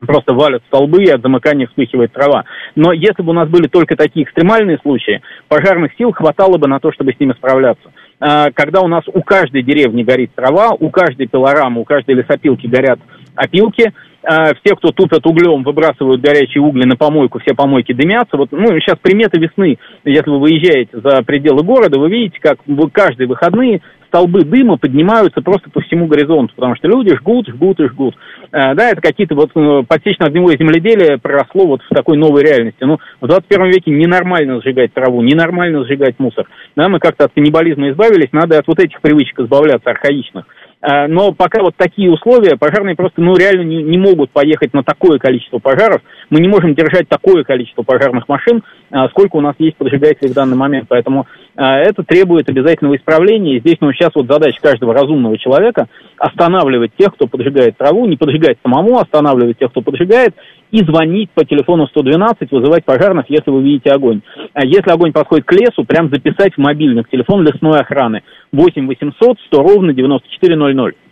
просто 0.00 0.34
валят 0.34 0.62
столбы, 0.66 1.02
и 1.02 1.10
от 1.10 1.22
замыкания 1.22 1.66
вспыхивает 1.66 2.12
трава. 2.12 2.44
Но 2.74 2.92
если 2.92 3.22
бы 3.22 3.30
у 3.30 3.34
нас 3.34 3.48
были 3.48 3.66
только 3.66 3.96
такие 3.96 4.24
экстремальные 4.24 4.78
случаи, 4.82 5.22
пожарных 5.48 5.92
сил 5.96 6.12
хватало 6.12 6.58
бы 6.58 6.68
на 6.68 6.80
то, 6.80 6.92
чтобы 6.92 7.12
с 7.12 7.20
ними 7.20 7.32
справляться. 7.32 7.90
Э, 8.20 8.50
когда 8.54 8.82
у 8.82 8.88
нас 8.88 9.04
у 9.06 9.22
каждой 9.22 9.62
деревни 9.62 10.02
горит 10.02 10.32
трава, 10.34 10.72
у 10.78 10.90
каждой 10.90 11.26
пилорамы, 11.26 11.80
у 11.80 11.84
каждой 11.84 12.16
лесопилки 12.16 12.66
горят 12.66 12.98
опилки, 13.34 13.92
все, 14.26 14.74
кто 14.74 14.90
тупят 14.90 15.24
углем, 15.26 15.62
выбрасывают 15.62 16.20
горячие 16.20 16.62
угли 16.62 16.84
на 16.84 16.96
помойку, 16.96 17.38
все 17.38 17.54
помойки 17.54 17.92
дымятся. 17.92 18.36
Вот, 18.36 18.50
ну, 18.50 18.66
сейчас 18.80 18.96
приметы 19.00 19.38
весны, 19.38 19.78
если 20.04 20.30
вы 20.30 20.40
выезжаете 20.40 20.98
за 20.98 21.22
пределы 21.22 21.62
города, 21.62 21.98
вы 21.98 22.10
видите, 22.10 22.38
как 22.40 22.58
каждые 22.92 23.28
выходные 23.28 23.80
столбы 24.08 24.44
дыма 24.44 24.78
поднимаются 24.78 25.42
просто 25.42 25.70
по 25.70 25.80
всему 25.82 26.06
горизонту, 26.06 26.54
потому 26.54 26.74
что 26.76 26.88
люди 26.88 27.14
жгут, 27.16 27.48
жгут 27.48 27.80
и 27.80 27.88
жгут. 27.88 28.14
А, 28.52 28.74
да, 28.74 28.90
это 28.90 29.00
какие-то 29.00 29.34
вот 29.34 29.50
ну, 29.54 29.84
подсечно-огневое 29.84 30.56
земледелие 30.58 31.18
проросло 31.18 31.66
вот 31.66 31.82
в 31.82 31.94
такой 31.94 32.16
новой 32.16 32.42
реальности. 32.42 32.82
Ну, 32.82 32.98
в 33.20 33.26
21 33.26 33.66
веке 33.66 33.90
ненормально 33.90 34.60
сжигать 34.60 34.94
траву, 34.94 35.22
ненормально 35.22 35.84
сжигать 35.84 36.18
мусор. 36.18 36.46
Да, 36.76 36.88
мы 36.88 36.98
как-то 36.98 37.24
от 37.24 37.32
каннибализма 37.34 37.90
избавились, 37.90 38.32
надо 38.32 38.58
от 38.58 38.66
вот 38.66 38.78
этих 38.78 39.00
привычек 39.00 39.40
избавляться, 39.40 39.90
архаичных. 39.90 40.46
А, 40.88 41.08
но 41.08 41.32
пока 41.32 41.62
вот 41.62 41.74
такие 41.76 42.08
условия, 42.08 42.56
пожарные 42.56 42.94
просто, 42.94 43.20
ну, 43.20 43.34
реально 43.34 43.62
не, 43.62 43.82
не 43.82 43.98
могут 43.98 44.30
поехать 44.30 44.72
на 44.72 44.84
такое 44.84 45.18
количество 45.18 45.58
пожаров, 45.58 46.00
мы 46.30 46.40
не 46.40 46.48
можем 46.48 46.74
держать 46.74 47.08
такое 47.08 47.44
количество 47.44 47.82
пожарных 47.82 48.28
машин, 48.28 48.62
а, 48.90 49.08
сколько 49.08 49.36
у 49.36 49.40
нас 49.40 49.54
есть 49.58 49.76
поджигателей 49.76 50.30
в 50.30 50.34
данный 50.34 50.56
момент. 50.56 50.86
Поэтому 50.88 51.26
а, 51.56 51.78
это 51.78 52.02
требует 52.02 52.48
обязательного 52.48 52.96
исправления. 52.96 53.56
И 53.56 53.60
здесь 53.60 53.76
ну, 53.80 53.92
сейчас 53.92 54.10
вот 54.14 54.26
задача 54.26 54.60
каждого 54.60 54.94
разумного 54.94 55.38
человека 55.38 55.86
останавливать 56.18 56.92
тех, 56.96 57.14
кто 57.14 57.26
поджигает 57.26 57.76
траву, 57.76 58.06
не 58.06 58.16
поджигать 58.16 58.58
самому, 58.62 58.98
останавливать 58.98 59.58
тех, 59.58 59.70
кто 59.70 59.82
поджигает, 59.82 60.34
и 60.70 60.82
звонить 60.84 61.30
по 61.30 61.44
телефону 61.44 61.86
112, 61.86 62.50
вызывать 62.50 62.84
пожарных, 62.84 63.26
если 63.28 63.50
вы 63.50 63.62
видите 63.62 63.90
огонь. 63.90 64.20
А 64.52 64.64
если 64.64 64.90
огонь 64.90 65.12
подходит 65.12 65.46
к 65.46 65.52
лесу, 65.52 65.84
прям 65.84 66.10
записать 66.10 66.54
в 66.54 66.58
мобильник 66.58 67.08
телефон 67.08 67.42
лесной 67.42 67.80
охраны 67.80 68.22
8 68.52 68.86
800 68.86 69.38
100 69.46 69.62
ровно 69.62 69.92
9400. 69.92 71.05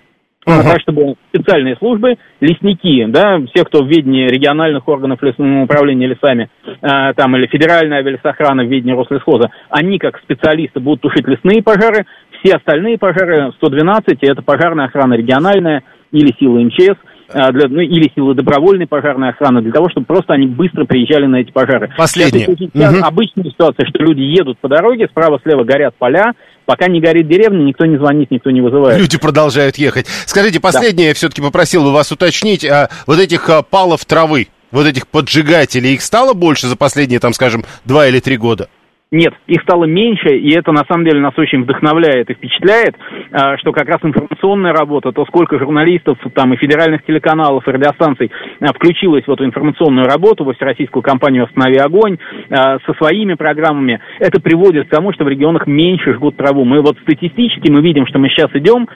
Uh-huh. 0.47 0.63
Так, 0.63 0.81
чтобы 0.81 1.15
специальные 1.35 1.77
службы, 1.77 2.17
лесники, 2.41 3.07
да, 3.07 3.41
все, 3.53 3.65
кто 3.65 3.83
в 3.83 3.89
ведении 3.89 4.29
региональных 4.29 4.87
органов 4.89 5.23
лесного 5.23 5.65
управления 5.65 6.07
лесами, 6.07 6.51
э, 6.67 7.13
там, 7.15 7.37
или 7.37 7.47
федеральная 7.47 7.99
авиалесохрана 7.99 8.65
в 8.65 8.69
ведении 8.69 8.93
Рослесхоза, 8.93 9.51
они, 9.71 9.99
как 9.99 10.19
специалисты, 10.19 10.81
будут 10.81 11.01
тушить 11.01 11.27
лесные 11.27 11.63
пожары, 11.63 12.05
все 12.43 12.57
остальные 12.57 12.99
пожары, 12.99 13.53
112, 13.57 14.19
это 14.23 14.43
пожарная 14.43 14.87
охрана 14.87 15.15
региональная 15.15 15.83
или 16.13 16.35
силы 16.39 16.65
МЧС– 16.65 16.97
а, 17.33 17.51
для, 17.53 17.69
ну, 17.69 17.81
или 17.81 18.11
силы 18.15 18.35
добровольной 18.35 18.87
пожарной 18.87 19.31
охраны, 19.31 19.63
для 19.63 19.73
того, 19.73 19.89
чтобы 19.89 20.07
просто 20.07 20.35
они 20.35 20.47
быстро 20.47 20.85
приезжали 20.85 21.27
на 21.27 21.37
эти 21.37 21.51
пожары. 21.51 21.91
Последнее. 21.97 22.47
Сейчас 22.47 22.95
угу. 22.95 23.05
обычная 23.05 23.45
ситуация, 23.45 23.87
что 23.87 24.03
люди 24.03 24.21
едут 24.21 24.59
по 24.59 24.69
дороге, 24.69 25.09
справа-слева 25.11 25.65
горят 25.65 25.95
поля, 25.97 26.33
пока 26.67 26.89
не 26.89 27.01
горит 27.01 27.29
деревня, 27.29 27.65
никто 27.65 27.87
не 27.87 27.97
звонит, 27.97 28.31
никто 28.31 28.51
не 28.51 28.61
вызывает. 28.61 28.99
Люди 28.99 29.19
продолжают 29.19 29.77
ехать. 29.77 30.07
Скажите, 30.27 30.61
последнее 30.61 31.07
да. 31.07 31.09
я 31.09 31.15
все-таки 31.15 31.43
попросил 31.43 31.83
бы 31.85 31.93
вас 31.93 32.11
уточнить, 32.13 32.65
а, 32.65 32.91
вот 33.07 33.19
этих 33.19 33.49
а, 33.49 33.63
палов 33.63 34.05
травы, 34.05 34.49
вот 34.71 34.87
этих 34.87 35.07
поджигателей, 35.09 35.95
их 35.95 36.03
стало 36.03 36.33
больше 36.33 36.67
за 36.67 36.77
последние, 36.77 37.21
там, 37.21 37.33
скажем, 37.33 37.65
два 37.85 38.09
или 38.09 38.21
три 38.21 38.37
года? 38.37 38.69
Нет, 39.15 39.33
их 39.47 39.63
стало 39.63 39.85
меньше, 39.85 40.37
и 40.37 40.53
это 40.59 40.73
на 40.73 40.85
самом 40.89 41.05
деле 41.05 41.21
нас 41.21 41.35
очень 41.39 41.63
вдохновляет 41.63 42.31
и 42.31 42.35
впечатляет, 42.35 42.97
а, 43.31 43.57
что 43.59 43.71
как 43.71 43.87
раз 43.87 44.01
информационная 44.03 44.73
работа, 44.73 45.13
то 45.13 45.25
сколько 45.27 45.57
журналистов 45.57 46.19
там 46.35 46.53
и 46.53 46.57
федеральных 46.57 47.05
телеканалов, 47.05 47.67
и 47.69 47.71
радиостанций 47.71 48.33
а, 48.59 48.73
включилось 48.73 49.25
в 49.25 49.31
эту 49.31 49.45
информационную 49.45 50.09
работу, 50.09 50.43
во 50.43 50.53
всероссийскую 50.55 51.05
компанию 51.05 51.45
«Останови 51.45 51.77
огонь» 51.77 52.19
а, 52.51 52.81
со 52.85 52.93
своими 52.95 53.35
программами, 53.35 54.01
это 54.19 54.41
приводит 54.41 54.89
к 54.89 54.91
тому, 54.91 55.13
что 55.13 55.23
в 55.23 55.29
регионах 55.29 55.69
меньше 55.69 56.15
жгут 56.15 56.37
траву. 56.37 56.65
Мы 56.65 56.81
вот 56.81 56.99
статистически 56.99 57.71
мы 57.71 57.83
видим, 57.83 58.09
что 58.09 58.19
мы 58.19 58.29
сейчас 58.31 58.51
идем 58.55 58.89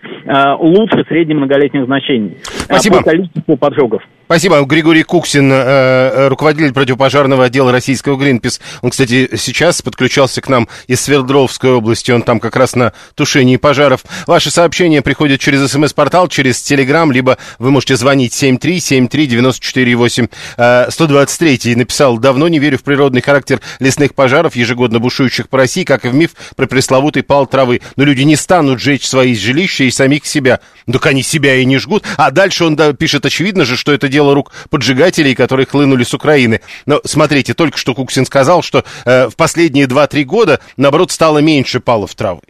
лучше 0.58 1.04
среднемноголетних 1.06 1.84
значений 1.84 2.38
Спасибо. 2.42 2.98
по 2.98 3.04
количеству 3.04 3.56
поджогов. 3.56 4.02
Спасибо. 4.28 4.60
Григорий 4.60 5.04
Куксин, 5.04 5.50
э, 5.50 5.56
э, 5.56 6.28
руководитель 6.28 6.74
противопожарного 6.74 7.46
отдела 7.46 7.72
российского 7.72 8.18
Гринпис. 8.18 8.60
Он, 8.82 8.90
кстати, 8.90 9.30
сейчас 9.38 9.80
подключался 9.80 10.42
к 10.42 10.50
нам 10.50 10.68
из 10.86 11.00
Свердловской 11.00 11.70
области. 11.70 12.10
Он 12.10 12.20
там 12.20 12.38
как 12.38 12.54
раз 12.54 12.76
на 12.76 12.92
тушении 13.14 13.56
пожаров. 13.56 14.04
Ваши 14.26 14.50
сообщения 14.50 15.00
приходят 15.00 15.40
через 15.40 15.70
смс-портал, 15.70 16.28
через 16.28 16.60
Телеграм, 16.60 17.10
либо 17.10 17.38
вы 17.58 17.70
можете 17.70 17.96
звонить 17.96 18.34
7373948. 18.34 20.90
123 20.90 21.76
написал, 21.76 22.18
давно 22.18 22.48
не 22.48 22.58
верю 22.58 22.76
в 22.76 22.82
природный 22.82 23.22
характер 23.22 23.62
лесных 23.80 24.14
пожаров, 24.14 24.56
ежегодно 24.56 24.98
бушующих 24.98 25.48
по 25.48 25.56
России, 25.56 25.84
как 25.84 26.04
и 26.04 26.08
в 26.08 26.14
миф 26.14 26.32
про 26.54 26.66
пресловутый 26.66 27.22
пал 27.22 27.46
травы. 27.46 27.80
Но 27.96 28.04
люди 28.04 28.24
не 28.24 28.36
станут 28.36 28.78
жечь 28.78 29.08
свои 29.08 29.34
жилища 29.34 29.84
и 29.84 29.90
самих 29.90 30.26
себя. 30.26 30.60
Так 30.92 31.06
они 31.06 31.22
себя 31.22 31.54
и 31.54 31.64
не 31.64 31.78
жгут. 31.78 32.04
А 32.18 32.30
дальше 32.30 32.66
он 32.66 32.76
пишет, 32.94 33.24
очевидно 33.24 33.64
же, 33.64 33.78
что 33.78 33.90
это 33.90 34.08
дело 34.08 34.17
рук 34.34 34.52
поджигателей, 34.70 35.34
которые 35.34 35.66
хлынули 35.66 36.04
с 36.04 36.14
Украины. 36.14 36.60
Но 36.86 37.00
смотрите, 37.04 37.54
только 37.54 37.78
что 37.78 37.94
Куксин 37.94 38.26
сказал, 38.26 38.62
что 38.62 38.84
э, 39.04 39.28
в 39.28 39.36
последние 39.36 39.86
2-3 39.86 40.24
года, 40.24 40.60
наоборот, 40.76 41.10
стало 41.10 41.38
меньше 41.38 41.80
палов 41.80 42.14
травы 42.14 42.40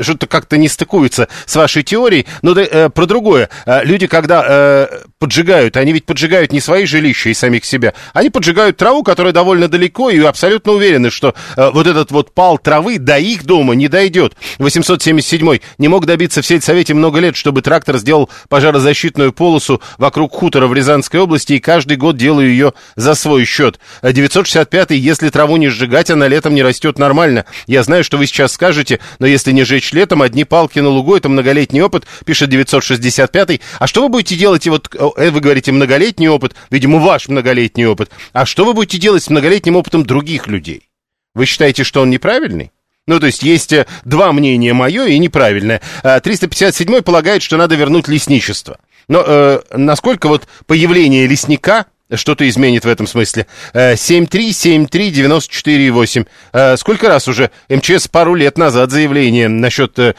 что-то 0.00 0.26
как-то 0.26 0.56
не 0.56 0.68
стыкуется 0.68 1.28
с 1.46 1.54
вашей 1.54 1.82
теорией. 1.82 2.26
Но 2.42 2.54
да, 2.54 2.62
э, 2.62 2.88
про 2.88 3.06
другое. 3.06 3.48
Э, 3.66 3.84
люди, 3.84 4.06
когда 4.06 4.44
э, 4.46 4.86
поджигают, 5.18 5.76
они 5.76 5.92
ведь 5.92 6.04
поджигают 6.04 6.52
не 6.52 6.60
свои 6.60 6.84
жилища 6.84 7.28
и 7.28 7.34
самих 7.34 7.64
себя, 7.64 7.94
они 8.12 8.30
поджигают 8.30 8.76
траву, 8.76 9.02
которая 9.02 9.32
довольно 9.32 9.68
далеко, 9.68 10.10
и 10.10 10.20
абсолютно 10.20 10.72
уверены, 10.72 11.10
что 11.10 11.34
э, 11.56 11.70
вот 11.72 11.86
этот 11.86 12.10
вот 12.10 12.34
пал 12.34 12.58
травы 12.58 12.98
до 12.98 13.18
их 13.18 13.44
дома 13.44 13.74
не 13.74 13.88
дойдет. 13.88 14.34
877 14.58 15.58
не 15.78 15.88
мог 15.88 16.06
добиться 16.06 16.42
в 16.42 16.46
сельсовете 16.46 16.94
много 16.94 17.20
лет, 17.20 17.36
чтобы 17.36 17.62
трактор 17.62 17.98
сделал 17.98 18.28
пожарозащитную 18.48 19.32
полосу 19.32 19.80
вокруг 19.98 20.34
хутора 20.34 20.66
в 20.66 20.74
Рязанской 20.74 21.20
области, 21.20 21.54
и 21.54 21.60
каждый 21.60 21.96
год 21.96 22.16
делаю 22.16 22.48
ее 22.48 22.72
за 22.96 23.14
свой 23.14 23.44
счет. 23.44 23.78
965 24.02 24.90
если 24.90 25.28
траву 25.28 25.56
не 25.56 25.68
сжигать, 25.68 26.10
она 26.10 26.28
летом 26.28 26.54
не 26.54 26.62
растет 26.62 26.98
нормально. 26.98 27.44
Я 27.66 27.82
знаю, 27.82 28.02
что 28.04 28.16
вы 28.16 28.26
сейчас 28.26 28.52
скажете, 28.52 29.00
но 29.18 29.26
если 29.26 29.52
не 29.52 29.64
жечь 29.84 29.92
летом, 29.92 30.22
одни 30.22 30.44
палки 30.44 30.78
на 30.78 30.88
лугу, 30.88 31.16
это 31.16 31.28
многолетний 31.28 31.82
опыт, 31.82 32.06
пишет 32.24 32.50
965 32.50 33.60
А 33.78 33.86
что 33.86 34.02
вы 34.02 34.08
будете 34.08 34.36
делать, 34.36 34.66
и 34.66 34.70
вот 34.70 34.94
э, 34.94 35.30
вы 35.30 35.40
говорите 35.40 35.72
многолетний 35.72 36.28
опыт, 36.28 36.54
видимо, 36.70 36.98
ваш 36.98 37.28
многолетний 37.28 37.86
опыт, 37.86 38.10
а 38.32 38.46
что 38.46 38.64
вы 38.64 38.72
будете 38.72 38.98
делать 38.98 39.22
с 39.22 39.30
многолетним 39.30 39.76
опытом 39.76 40.04
других 40.04 40.46
людей? 40.46 40.88
Вы 41.34 41.46
считаете, 41.46 41.84
что 41.84 42.00
он 42.00 42.10
неправильный? 42.10 42.70
Ну, 43.06 43.20
то 43.20 43.26
есть 43.26 43.42
есть 43.42 43.72
э, 43.72 43.86
два 44.04 44.32
мнения, 44.32 44.72
мое 44.72 45.06
и 45.06 45.18
неправильное. 45.18 45.82
357 46.02 47.02
полагает, 47.02 47.42
что 47.42 47.56
надо 47.56 47.74
вернуть 47.74 48.08
лесничество. 48.08 48.78
Но 49.08 49.22
э, 49.26 49.60
насколько 49.72 50.28
вот 50.28 50.48
появление 50.66 51.26
лесника 51.26 51.86
что-то 52.12 52.46
изменит 52.48 52.84
в 52.84 52.88
этом 52.88 53.06
смысле. 53.06 53.46
7373948. 53.72 56.26
Э, 56.52 56.74
э, 56.74 56.76
сколько 56.76 57.08
раз 57.08 57.28
уже 57.28 57.50
МЧС 57.68 58.08
пару 58.08 58.34
лет 58.34 58.58
назад 58.58 58.90
заявление 58.90 59.46
насчет 59.48 59.96
э, 59.98 60.14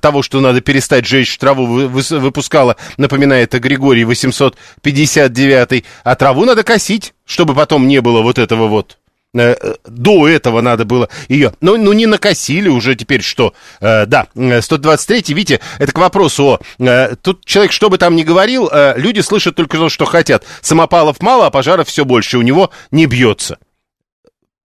того, 0.00 0.22
что 0.22 0.40
надо 0.40 0.60
перестать 0.60 1.06
жечь 1.06 1.36
траву, 1.38 1.66
выпускала, 1.66 2.76
напоминает 2.96 3.52
Григорий 3.52 4.04
859. 4.04 5.84
А 6.04 6.14
траву 6.14 6.44
надо 6.44 6.62
косить, 6.62 7.14
чтобы 7.24 7.54
потом 7.54 7.88
не 7.88 8.00
было 8.00 8.22
вот 8.22 8.38
этого 8.38 8.68
вот. 8.68 8.98
Э, 9.38 9.74
до 9.84 10.28
этого 10.28 10.60
надо 10.60 10.84
было 10.84 11.08
ее. 11.28 11.52
Ну, 11.60 11.76
ну 11.76 11.92
не 11.92 12.06
накосили 12.06 12.68
уже 12.68 12.94
теперь 12.94 13.22
что. 13.22 13.54
Э, 13.80 14.06
да, 14.06 14.26
123-й, 14.34 15.34
видите, 15.34 15.60
это 15.78 15.92
к 15.92 15.98
вопросу 15.98 16.44
о... 16.44 16.60
Э, 16.78 17.16
тут 17.16 17.44
человек, 17.44 17.72
что 17.72 17.90
бы 17.90 17.98
там 17.98 18.16
ни 18.16 18.22
говорил, 18.22 18.68
э, 18.72 18.94
люди 18.96 19.20
слышат 19.20 19.54
только 19.56 19.76
то, 19.76 19.88
что 19.88 20.04
хотят. 20.04 20.44
Самопалов 20.60 21.20
мало, 21.20 21.46
а 21.46 21.50
пожаров 21.50 21.88
все 21.88 22.04
больше. 22.04 22.38
У 22.38 22.42
него 22.42 22.70
не 22.90 23.06
бьется. 23.06 23.58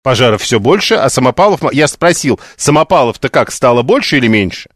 Пожаров 0.03 0.43
все 0.43 0.59
больше, 0.59 0.95
а 0.95 1.11
самопалов... 1.11 1.61
Я 1.73 1.87
спросил, 1.87 2.41
самопалов-то 2.57 3.29
как, 3.29 3.53
стало 3.53 3.83
больше 3.83 4.17
или 4.17 4.29
меньше? 4.29 4.71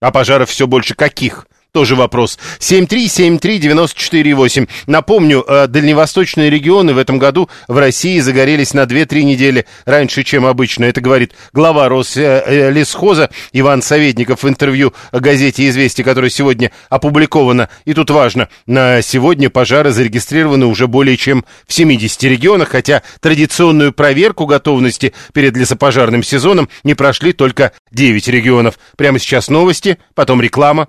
А 0.00 0.10
пожаров 0.10 0.50
все 0.50 0.66
больше 0.66 0.94
каких? 0.94 1.46
Тоже 1.72 1.96
вопрос. 1.96 2.38
7373948. 2.58 4.68
Напомню, 4.86 5.42
э, 5.48 5.66
дальневосточные 5.68 6.50
регионы 6.50 6.92
в 6.92 6.98
этом 6.98 7.18
году 7.18 7.48
в 7.66 7.78
России 7.78 8.20
загорелись 8.20 8.74
на 8.74 8.84
2-3 8.84 9.24
недели 9.24 9.64
раньше, 9.86 10.22
чем 10.22 10.44
обычно. 10.44 10.84
Это 10.84 11.00
говорит 11.00 11.32
глава 11.54 11.88
Рослесхоза 11.88 13.30
Иван 13.54 13.80
Советников 13.80 14.42
в 14.42 14.48
интервью 14.50 14.92
газете 15.12 15.66
«Известия», 15.66 16.04
которое 16.04 16.28
сегодня 16.28 16.72
опубликовано. 16.90 17.70
И 17.86 17.94
тут 17.94 18.10
важно, 18.10 18.50
на 18.66 19.00
сегодня 19.00 19.48
пожары 19.48 19.92
зарегистрированы 19.92 20.66
уже 20.66 20.88
более 20.88 21.16
чем 21.16 21.42
в 21.66 21.72
70 21.72 22.22
регионах, 22.24 22.68
хотя 22.68 23.00
традиционную 23.20 23.94
проверку 23.94 24.44
готовности 24.44 25.14
перед 25.32 25.56
лесопожарным 25.56 26.22
сезоном 26.22 26.68
не 26.84 26.92
прошли 26.92 27.32
только 27.32 27.72
9 27.92 28.28
регионов. 28.28 28.78
Прямо 28.98 29.18
сейчас 29.18 29.48
новости, 29.48 29.96
потом 30.14 30.42
реклама, 30.42 30.88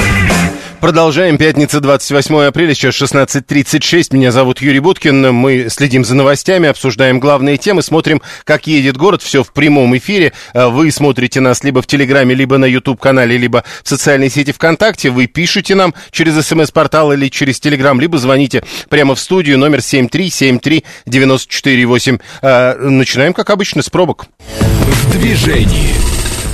Продолжаем. 0.81 1.37
Пятница, 1.37 1.79
28 1.79 2.45
апреля, 2.45 2.73
сейчас 2.73 2.99
16.36. 2.99 4.15
Меня 4.15 4.31
зовут 4.31 4.61
Юрий 4.61 4.79
Буткин. 4.79 5.31
Мы 5.31 5.67
следим 5.69 6.03
за 6.03 6.15
новостями, 6.15 6.67
обсуждаем 6.67 7.19
главные 7.19 7.57
темы, 7.57 7.83
смотрим, 7.83 8.19
как 8.45 8.65
едет 8.65 8.97
город. 8.97 9.21
Все 9.21 9.43
в 9.43 9.53
прямом 9.53 9.95
эфире. 9.97 10.33
А 10.55 10.69
вы 10.69 10.89
смотрите 10.89 11.39
нас 11.39 11.63
либо 11.63 11.83
в 11.83 11.87
Телеграме, 11.87 12.33
либо 12.33 12.57
на 12.57 12.65
YouTube-канале, 12.65 13.37
либо 13.37 13.63
в 13.83 13.89
социальной 13.89 14.31
сети 14.31 14.53
ВКонтакте. 14.53 15.11
Вы 15.11 15.27
пишете 15.27 15.75
нам 15.75 15.93
через 16.09 16.43
смс-портал 16.43 17.13
или 17.13 17.29
через 17.29 17.59
Телеграм, 17.59 18.01
либо 18.01 18.17
звоните 18.17 18.63
прямо 18.89 19.13
в 19.13 19.19
студию 19.19 19.59
номер 19.59 19.81
7373948. 19.81 22.19
А, 22.41 22.75
начинаем, 22.79 23.33
как 23.33 23.51
обычно, 23.51 23.83
с 23.83 23.91
пробок. 23.91 24.25
В 24.49 25.11
движении. 25.11 25.91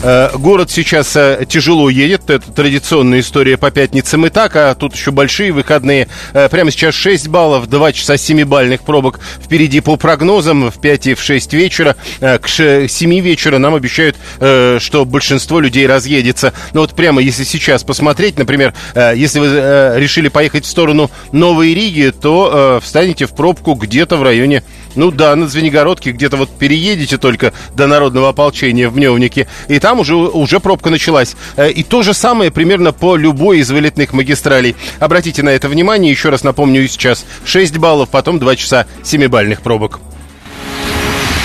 Э, 0.03 0.29
город 0.37 0.69
сейчас 0.69 1.15
э, 1.15 1.45
тяжело 1.49 1.89
едет, 1.89 2.29
это 2.29 2.51
традиционная 2.51 3.21
история 3.21 3.57
по 3.57 3.71
пятницам 3.71 4.27
и 4.27 4.29
так, 4.29 4.55
а 4.55 4.75
тут 4.75 4.93
еще 4.93 5.09
большие 5.09 5.51
выходные. 5.51 6.07
Э, 6.33 6.49
прямо 6.49 6.69
сейчас 6.69 6.93
6 6.93 7.27
баллов, 7.29 7.67
2 7.67 7.93
часа 7.93 8.13
7-бальных 8.13 8.83
пробок 8.83 9.19
впереди 9.43 9.81
по 9.81 9.95
прогнозам 9.97 10.69
в 10.69 10.79
5 10.79 11.07
и 11.07 11.13
в 11.15 11.21
6 11.21 11.53
вечера. 11.53 11.95
К 12.19 12.47
7 12.47 13.19
вечера 13.19 13.57
нам 13.57 13.73
обещают, 13.73 14.15
что 14.37 15.05
большинство 15.05 15.59
людей 15.59 15.87
разъедется. 15.87 16.53
Но 16.73 16.81
вот 16.81 16.93
прямо 16.93 17.21
если 17.21 17.43
сейчас 17.43 17.83
посмотреть, 17.83 18.37
например, 18.37 18.73
если 18.95 19.39
вы 19.39 19.99
решили 19.99 20.29
поехать 20.29 20.65
в 20.65 20.69
сторону 20.69 21.09
Новой 21.31 21.73
Риги, 21.73 22.11
то 22.11 22.79
встанете 22.83 23.25
в 23.25 23.31
пробку 23.31 23.73
где-то 23.73 24.17
в 24.17 24.23
районе, 24.23 24.63
ну 24.97 25.11
да, 25.11 25.35
на 25.35 25.47
Звенигородке, 25.47 26.11
где-то 26.11 26.37
вот 26.37 26.49
переедете 26.49 27.17
только 27.17 27.53
до 27.73 27.87
народного 27.87 28.29
ополчения 28.29 28.89
в 28.89 28.95
Мневнике, 28.95 29.47
и 29.67 29.79
там 29.79 29.99
уже, 29.99 30.15
уже 30.15 30.59
пробка 30.59 30.89
началась. 30.89 31.35
Э, 31.55 31.69
и 31.71 31.83
то 31.83 32.03
же 32.03 32.13
самое 32.13 32.51
примерно 32.51 32.91
по 32.91 33.15
любой 33.15 33.59
из 33.59 33.71
вылетных 33.71 34.13
магистралей. 34.13 34.75
Обратите 34.99 35.43
на 35.43 35.49
это 35.49 35.69
внимание, 35.69 36.11
еще 36.11 36.29
раз 36.29 36.43
напомню 36.43 36.83
и 36.83 36.87
сейчас. 36.87 37.25
6 37.45 37.77
баллов, 37.77 38.09
потом 38.09 38.39
2 38.39 38.55
часа 38.55 38.85
7-бальных 39.03 39.61
пробок. 39.61 39.99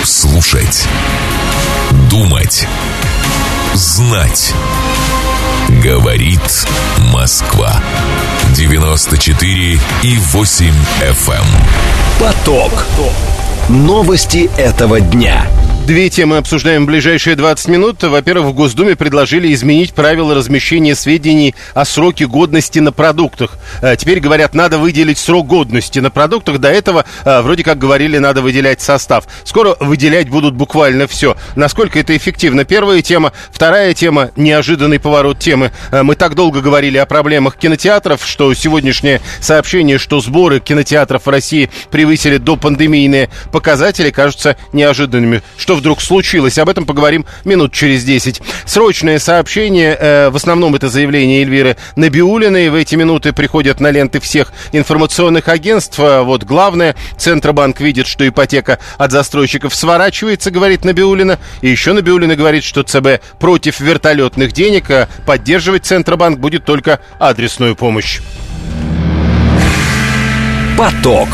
Слушать. 0.03 0.85
Думать. 2.09 2.67
Знать. 3.73 4.53
Говорит 5.83 6.67
Москва. 7.13 7.81
94 8.55 9.79
и 10.03 10.17
8 10.17 10.73
FM. 11.01 11.33
Эм. 11.33 11.45
Поток. 12.19 12.85
Новости 13.69 14.49
этого 14.57 14.99
дня. 14.99 15.47
Две 15.85 16.09
темы 16.09 16.37
обсуждаем 16.37 16.83
в 16.83 16.87
ближайшие 16.87 17.35
20 17.35 17.67
минут. 17.67 18.03
Во-первых, 18.03 18.51
в 18.51 18.53
Госдуме 18.53 18.95
предложили 18.95 19.53
изменить 19.53 19.93
правила 19.93 20.33
размещения 20.33 20.95
сведений 20.95 21.55
о 21.73 21.83
сроке 21.83 22.25
годности 22.25 22.79
на 22.79 22.93
продуктах. 22.93 23.57
А 23.81 23.97
теперь 23.97 24.21
говорят, 24.21 24.53
надо 24.53 24.77
выделить 24.77 25.17
срок 25.17 25.45
годности 25.45 25.99
на 25.99 26.09
продуктах. 26.09 26.59
До 26.59 26.69
этого, 26.69 27.03
а, 27.25 27.41
вроде 27.41 27.65
как 27.65 27.79
говорили, 27.79 28.17
надо 28.17 28.41
выделять 28.41 28.79
состав. 28.79 29.25
Скоро 29.43 29.75
выделять 29.81 30.29
будут 30.29 30.53
буквально 30.53 31.05
все. 31.05 31.35
Насколько 31.57 31.99
это 31.99 32.15
эффективно? 32.15 32.63
Первая 32.63 33.01
тема. 33.01 33.33
Вторая 33.51 33.93
тема– 33.93 34.31
неожиданный 34.37 35.01
поворот 35.01 35.39
темы. 35.39 35.73
А, 35.91 36.03
мы 36.03 36.15
так 36.15 36.33
долго 36.35 36.61
говорили 36.61 36.97
о 36.97 37.05
проблемах 37.05 37.57
кинотеатров, 37.57 38.25
что 38.25 38.53
сегодняшнее 38.53 39.19
сообщение, 39.41 39.97
что 39.97 40.21
сборы 40.21 40.61
кинотеатров 40.61 41.25
в 41.25 41.29
России 41.29 41.69
превысили 41.91 42.37
до 42.37 42.55
пандемийные 42.55 43.29
показатели, 43.51 44.11
кажутся 44.11 44.55
неожиданными. 44.71 45.43
Что 45.57 45.72
что 45.73 45.79
вдруг 45.79 46.01
случилось. 46.01 46.59
Об 46.59 46.69
этом 46.69 46.85
поговорим 46.85 47.25
минут 47.45 47.73
через 47.73 48.03
10. 48.03 48.43
Срочное 48.65 49.17
сообщение, 49.17 49.97
э, 49.99 50.29
в 50.29 50.35
основном 50.35 50.75
это 50.75 50.87
заявление 50.87 51.41
Эльвиры 51.41 51.77
Набиулиной. 51.95 52.69
В 52.69 52.75
эти 52.75 52.93
минуты 52.93 53.33
приходят 53.33 53.79
на 53.79 53.89
ленты 53.89 54.19
всех 54.19 54.53
информационных 54.71 55.47
агентств. 55.47 55.99
А 55.99 56.21
вот 56.21 56.43
главное, 56.43 56.95
Центробанк 57.17 57.79
видит, 57.79 58.05
что 58.05 58.27
ипотека 58.27 58.77
от 58.99 59.11
застройщиков 59.11 59.73
сворачивается, 59.73 60.51
говорит 60.51 60.85
Набиулина. 60.85 61.39
И 61.61 61.69
еще 61.69 61.93
Набиулина 61.93 62.35
говорит, 62.35 62.63
что 62.63 62.83
ЦБ 62.83 63.23
против 63.39 63.79
вертолетных 63.79 64.51
денег, 64.51 64.91
а 64.91 65.07
поддерживать 65.25 65.87
Центробанк 65.87 66.37
будет 66.37 66.65
только 66.65 66.99
адресную 67.17 67.75
помощь. 67.75 68.19
Поток. 70.77 71.29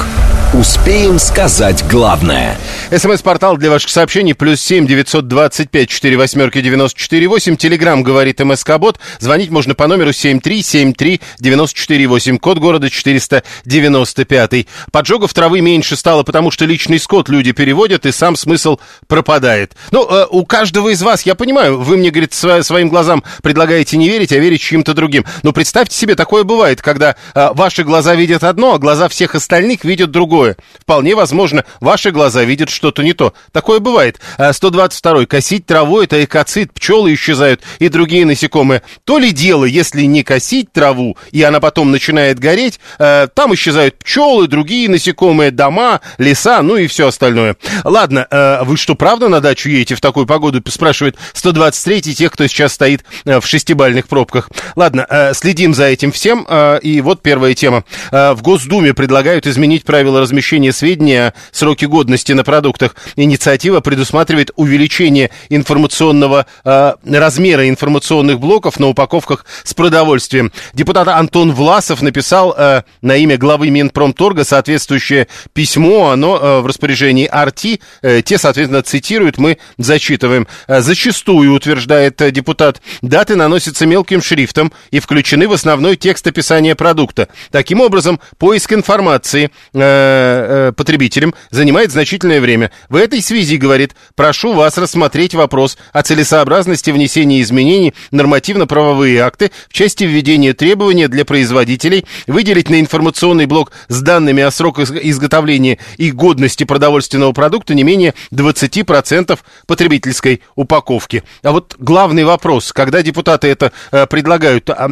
Успеем 0.54 1.20
сказать 1.20 1.84
главное. 1.88 2.58
СМС-портал 2.92 3.56
для 3.58 3.70
ваших 3.70 3.92
сообщений 3.92 4.34
плюс 4.34 4.60
семь 4.62 4.88
девятьсот 4.88 5.28
двадцать 5.28 5.70
пять 5.70 5.90
четыре 5.90 6.18
восьмерки 6.18 6.60
девяносто 6.60 7.00
четыре 7.00 7.28
восемь. 7.28 7.56
Телеграмм 7.56 8.02
говорит 8.02 8.40
МСК-бот. 8.40 9.00
Звонить 9.20 9.52
можно 9.52 9.76
по 9.76 9.86
номеру 9.86 10.12
семь 10.12 10.40
три 10.40 10.64
семь 10.64 10.94
три 10.94 11.22
девяносто 11.38 11.78
четыре 11.78 12.08
восемь. 12.08 12.40
Код 12.40 12.58
города 12.58 12.90
четыреста 12.90 13.44
девяносто 13.64 14.26
пятый. 14.26 14.68
Поджогов 14.92 15.36
травы 15.36 15.62
меньше 15.62 15.96
стало, 15.96 16.24
потому 16.24 16.50
что 16.50 16.66
личный 16.66 16.98
скот 16.98 17.30
люди 17.30 17.52
переводят, 17.52 18.08
и 18.08 18.12
сам 18.12 18.36
смысл 18.36 18.80
пропадает. 19.08 19.76
Ну, 19.92 20.10
э, 20.10 20.26
у 20.32 20.44
каждого 20.44 20.90
из 20.90 21.04
вас, 21.04 21.28
я 21.28 21.36
понимаю, 21.36 21.80
вы 21.80 21.96
мне, 21.96 22.10
говорит, 22.10 22.32
сво- 22.32 22.64
своим 22.64 22.90
глазам 22.90 23.24
предлагаете 23.44 23.98
не 23.98 24.10
верить, 24.10 24.32
а 24.32 24.40
верить 24.40 24.62
чьим-то 24.62 24.96
другим. 24.96 25.26
Но 25.44 25.54
представьте 25.54 25.96
себе, 25.96 26.16
такое 26.16 26.44
бывает, 26.44 26.82
когда 26.82 27.16
э, 27.36 27.50
ваши 27.54 27.84
глаза 27.84 28.16
видят 28.16 28.44
одно, 28.44 28.74
а 28.74 28.80
глаза 28.80 29.10
всех 29.10 29.36
остальных 29.36 29.84
видят 29.84 30.10
другое. 30.10 30.58
Вполне 30.80 31.14
возможно, 31.14 31.66
ваши 31.80 32.10
глаза 32.10 32.44
видят 32.44 32.70
что-то 32.80 33.04
не 33.04 33.12
то. 33.12 33.34
Такое 33.52 33.80
бывает. 33.80 34.22
122. 34.52 35.22
А 35.22 35.26
косить 35.26 35.66
траву– 35.66 36.00
это 36.02 36.24
экоцид, 36.24 36.72
пчелы 36.74 37.14
исчезают 37.14 37.62
и 37.80 37.90
другие 37.90 38.26
насекомые. 38.26 38.84
То 39.04 39.18
ли 39.18 39.34
дело, 39.34 39.66
если 39.66 40.04
не 40.04 40.24
косить 40.24 40.72
траву, 40.72 41.18
и 41.32 41.44
она 41.44 41.60
потом 41.60 41.92
начинает 41.92 42.40
гореть, 42.40 42.80
э, 42.98 43.28
там 43.34 43.54
исчезают 43.54 44.00
пчелы, 44.00 44.48
другие 44.48 44.88
насекомые, 44.90 45.52
дома, 45.52 46.00
леса, 46.18 46.62
ну 46.62 46.78
и 46.78 46.88
все 46.88 47.08
остальное. 47.08 47.58
Ладно, 47.84 48.26
э, 48.32 48.64
вы 48.64 48.78
что, 48.78 48.96
правда 48.96 49.28
на 49.28 49.42
дачу 49.42 49.68
едете 49.68 49.96
в 49.96 50.02
такую 50.02 50.26
погоду? 50.26 50.64
Спрашивает 50.70 51.18
123 51.34 52.16
тех, 52.16 52.32
кто 52.32 52.48
сейчас 52.48 52.72
стоит 52.72 53.04
в 53.26 53.42
шестибальных 53.46 54.08
пробках. 54.08 54.50
Ладно, 54.78 55.32
следим 55.34 55.74
за 55.74 55.86
этим 55.86 56.14
всем. 56.14 56.48
И 56.82 57.02
вот 57.02 57.22
первая 57.22 57.54
тема. 57.56 57.84
В 58.12 58.40
Госдуме 58.42 58.94
предлагают 58.94 59.48
изменить 59.48 59.84
правила 59.84 60.22
размещения 60.22 60.72
сведений 60.72 61.16
о 61.18 61.34
сроке 61.52 61.88
годности 61.88 62.32
на 62.32 62.46
продуктах. 62.70 62.96
Инициатива 63.16 63.82
предусматривает 63.82 64.52
увеличение 64.56 65.32
информационного 65.50 66.46
э, 66.64 66.94
размера 67.06 67.68
информационных 67.68 68.40
блоков 68.40 68.80
на 68.80 68.88
упаковках 68.88 69.46
с 69.64 69.74
продовольствием. 69.74 70.52
Депутат 70.74 71.08
Антон 71.08 71.52
Власов 71.52 72.02
написал 72.02 72.54
э, 72.58 72.84
на 73.02 73.16
имя 73.16 73.38
главы 73.38 73.70
Минпромторга 73.70 74.44
соответствующее 74.44 75.28
письмо, 75.54 76.10
оно 76.12 76.38
э, 76.38 76.60
в 76.62 76.68
распоряжении 76.68 77.26
Арти, 77.26 77.82
э, 78.02 78.22
те, 78.22 78.38
соответственно, 78.38 78.84
цитируют, 78.84 79.38
мы 79.38 79.58
зачитываем. 79.78 80.48
Э, 80.68 80.82
зачастую, 80.82 81.54
утверждает 81.54 82.22
э, 82.22 82.32
депутат, 82.32 82.82
даты 83.02 83.36
наносятся 83.36 83.86
мелким 83.86 84.22
шрифтом 84.22 84.72
и 84.92 85.00
включены 85.00 85.48
в 85.48 85.54
основной 85.54 85.96
текст 85.96 86.28
описания 86.28 86.76
продукта. 86.76 87.28
Таким 87.52 87.82
образом, 87.82 88.20
поиск 88.38 88.74
информации 88.74 89.50
э, 89.74 90.60
Э, 90.60 90.74
потребителям 90.76 91.34
занимает 91.52 91.92
значительное 91.92 92.42
время. 92.42 92.59
В 92.90 92.96
этой 92.96 93.22
связи, 93.22 93.58
говорит, 93.58 93.96
прошу 94.16 94.54
вас 94.54 94.78
рассмотреть 94.78 95.34
вопрос 95.34 95.78
о 95.94 96.04
целесообразности 96.04 96.92
внесения 96.92 97.42
изменений 97.42 97.94
в 98.12 98.16
нормативно-правовые 98.16 99.22
акты 99.22 99.52
в 99.70 99.74
части 99.74 100.04
введения 100.04 100.54
требования 100.54 101.08
для 101.08 101.26
производителей 101.26 102.06
выделить 102.28 102.70
на 102.70 102.80
информационный 102.80 103.46
блок 103.46 103.72
с 103.88 104.02
данными 104.02 104.44
о 104.44 104.52
сроках 104.52 104.92
изготовления 104.92 105.80
и 105.98 106.12
годности 106.12 106.64
продовольственного 106.64 107.32
продукта 107.32 107.74
не 107.74 107.84
менее 107.84 108.14
20% 108.32 109.40
потребительской 109.68 110.42
упаковки. 110.56 111.24
А 111.44 111.52
вот 111.52 111.76
главный 111.80 112.24
вопрос, 112.24 112.74
когда 112.74 113.02
депутаты 113.02 113.48
это 113.48 113.72
э, 113.92 114.06
предлагают, 114.08 114.70
а, 114.70 114.90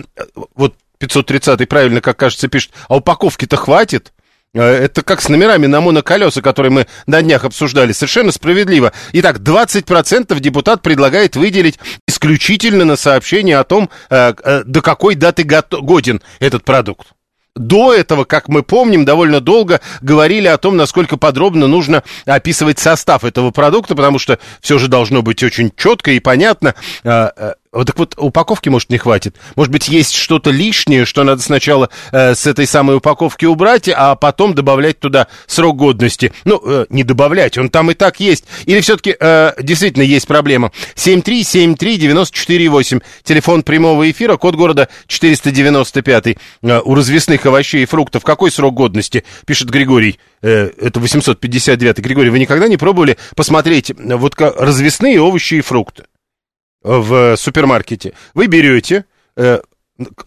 вот 0.56 0.76
530 1.00 1.68
правильно, 1.68 2.02
как 2.02 2.18
кажется, 2.18 2.48
пишет, 2.48 2.72
а 2.88 2.98
упаковки-то 2.98 3.56
хватит? 3.56 4.14
Э, 4.54 4.62
это 4.62 5.02
как 5.04 5.22
с 5.22 5.30
номерами 5.30 5.68
на 5.68 5.82
моноколеса, 5.82 6.42
которые 6.42 6.72
мы 6.72 6.88
на 7.06 7.22
днях 7.22 7.44
обсуждали. 7.44 7.92
Совершенно 7.92 8.32
справедливо. 8.32 8.94
Итак, 9.14 9.38
20% 9.40 10.40
депутат 10.40 10.82
предлагает 10.82 11.36
выделить 11.36 11.80
исключительно 12.08 12.86
на 12.86 12.96
сообщение 12.96 13.58
о 13.58 13.64
том, 13.64 13.90
э, 14.10 14.34
э, 14.44 14.64
до 14.66 14.82
какой 14.82 15.16
даты 15.16 15.44
годен 15.44 16.22
этот 16.40 16.64
продукт. 16.64 17.08
До 17.56 17.92
этого, 17.92 18.24
как 18.24 18.50
мы 18.50 18.62
помним, 18.62 19.04
довольно 19.04 19.42
долго 19.42 19.82
говорили 20.02 20.48
о 20.48 20.60
том, 20.60 20.78
насколько 20.78 21.18
подробно 21.18 21.66
нужно 21.66 22.04
описывать 22.26 22.78
состав 22.78 23.24
этого 23.24 23.50
продукта, 23.50 23.96
потому 23.96 24.20
что 24.20 24.38
все 24.62 24.78
же 24.78 24.88
должно 24.88 25.24
быть 25.24 25.42
очень 25.42 25.72
четко 25.76 26.12
и 26.12 26.20
понятно. 26.20 26.76
Вот 27.78 27.86
так 27.86 28.00
вот, 28.00 28.16
упаковки, 28.18 28.70
может, 28.70 28.90
не 28.90 28.98
хватит. 28.98 29.36
Может 29.56 29.72
быть, 29.72 29.88
есть 29.88 30.16
что-то 30.16 30.50
лишнее, 30.50 31.06
что 31.06 31.24
надо 31.24 31.44
сначала 31.44 31.92
э, 32.12 32.34
с 32.34 32.48
этой 32.48 32.66
самой 32.66 32.98
упаковки 32.98 33.46
убрать, 33.46 33.88
а 33.88 34.16
потом 34.16 34.56
добавлять 34.56 35.00
туда 35.00 35.28
срок 35.46 35.78
годности. 35.78 36.34
Ну, 36.44 36.60
э, 36.66 36.88
не 36.90 37.04
добавлять, 37.04 37.56
он 37.60 37.70
там 37.70 37.92
и 37.92 37.94
так 37.94 38.20
есть. 38.20 38.46
Или 38.66 38.82
все-таки 38.82 39.16
э, 39.20 39.52
действительно 39.62 40.02
есть 40.02 40.26
проблема. 40.26 40.72
7373948, 40.96 43.04
телефон 43.24 43.62
прямого 43.62 44.10
эфира, 44.10 44.38
код 44.38 44.56
города 44.56 44.90
495. 45.06 46.38
Э, 46.64 46.82
у 46.84 46.96
развесных 46.96 47.46
овощей 47.46 47.84
и 47.84 47.86
фруктов 47.86 48.24
какой 48.24 48.50
срок 48.50 48.74
годности? 48.74 49.24
Пишет 49.46 49.70
Григорий. 49.70 50.18
Э, 50.42 50.72
это 50.82 51.00
859. 51.00 52.00
Григорий, 52.00 52.32
вы 52.32 52.40
никогда 52.40 52.68
не 52.68 52.78
пробовали 52.78 53.20
посмотреть 53.36 53.92
э, 53.92 54.16
вот 54.16 54.34
развесные 54.40 55.22
овощи 55.22 55.54
и 55.56 55.62
фрукты? 55.62 56.06
В 56.88 57.36
супермаркете, 57.36 58.14
вы 58.34 58.48
берете, 58.48 59.06
э, 59.36 59.60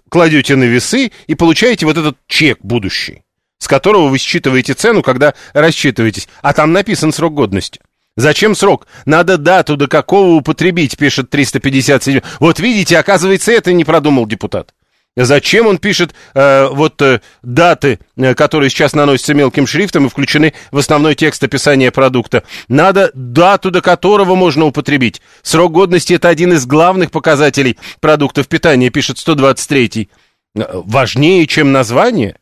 кладете 0.08 0.56
на 0.56 0.64
весы 0.64 1.10
и 1.26 1.34
получаете 1.34 1.86
вот 1.86 1.96
этот 1.96 2.16
чек 2.26 2.58
будущий, 2.62 3.22
с 3.58 3.66
которого 3.66 4.08
вы 4.08 4.18
считываете 4.18 4.74
цену, 4.74 5.02
когда 5.02 5.34
рассчитываетесь. 5.52 6.28
А 6.42 6.52
там 6.52 6.72
написан 6.72 7.12
срок 7.12 7.34
годности. 7.34 7.80
Зачем 8.16 8.54
срок? 8.54 8.86
Надо 9.06 9.38
дату, 9.38 9.76
до 9.76 9.86
какого 9.86 10.34
употребить, 10.34 10.98
пишет 10.98 11.30
357. 11.30 12.20
Вот 12.40 12.60
видите, 12.60 12.98
оказывается, 12.98 13.52
это 13.52 13.72
не 13.72 13.84
продумал 13.84 14.26
депутат. 14.26 14.74
Зачем 15.16 15.66
он 15.66 15.78
пишет 15.78 16.14
э, 16.34 16.68
вот 16.68 17.02
э, 17.02 17.20
даты, 17.42 17.98
э, 18.16 18.34
которые 18.34 18.70
сейчас 18.70 18.94
наносятся 18.94 19.34
мелким 19.34 19.66
шрифтом 19.66 20.06
и 20.06 20.08
включены 20.08 20.54
в 20.70 20.78
основной 20.78 21.16
текст 21.16 21.42
описания 21.42 21.90
продукта? 21.90 22.44
Надо 22.68 23.10
дату, 23.14 23.72
до 23.72 23.82
которого 23.82 24.36
можно 24.36 24.66
употребить. 24.66 25.20
Срок 25.42 25.72
годности 25.72 26.12
это 26.12 26.28
один 26.28 26.52
из 26.52 26.64
главных 26.64 27.10
показателей 27.10 27.76
продуктов 28.00 28.46
питания, 28.46 28.90
пишет 28.90 29.18
123. 29.18 30.08
Э, 30.54 30.62
важнее, 30.84 31.46
чем 31.48 31.72
название? 31.72 32.36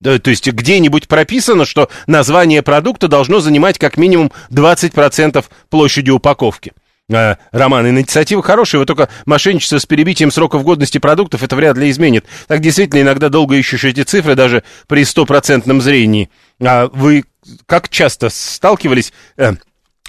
Да, 0.00 0.18
то 0.18 0.30
есть 0.30 0.46
где-нибудь 0.46 1.08
прописано, 1.08 1.66
что 1.66 1.90
название 2.06 2.62
продукта 2.62 3.08
должно 3.08 3.40
занимать 3.40 3.78
как 3.78 3.96
минимум 3.96 4.32
20% 4.50 5.44
площади 5.68 6.10
упаковки. 6.10 6.72
Э, 7.10 7.36
Роман, 7.52 7.88
инициатива 7.88 8.42
хорошая, 8.42 8.80
вот 8.80 8.86
только 8.86 9.08
мошенничество 9.24 9.78
с 9.78 9.86
перебитием 9.86 10.30
сроков 10.30 10.62
годности 10.62 10.98
продуктов 10.98 11.42
это 11.42 11.56
вряд 11.56 11.78
ли 11.78 11.90
изменит. 11.90 12.26
Так 12.46 12.60
действительно 12.60 13.00
иногда 13.00 13.30
долго 13.30 13.56
ищешь 13.56 13.84
эти 13.84 14.02
цифры 14.02 14.34
даже 14.34 14.62
при 14.86 15.04
стопроцентном 15.04 15.80
зрении. 15.80 16.28
А 16.60 16.88
вы 16.92 17.24
как 17.64 17.88
часто 17.88 18.28
сталкивались, 18.28 19.14
э, 19.38 19.52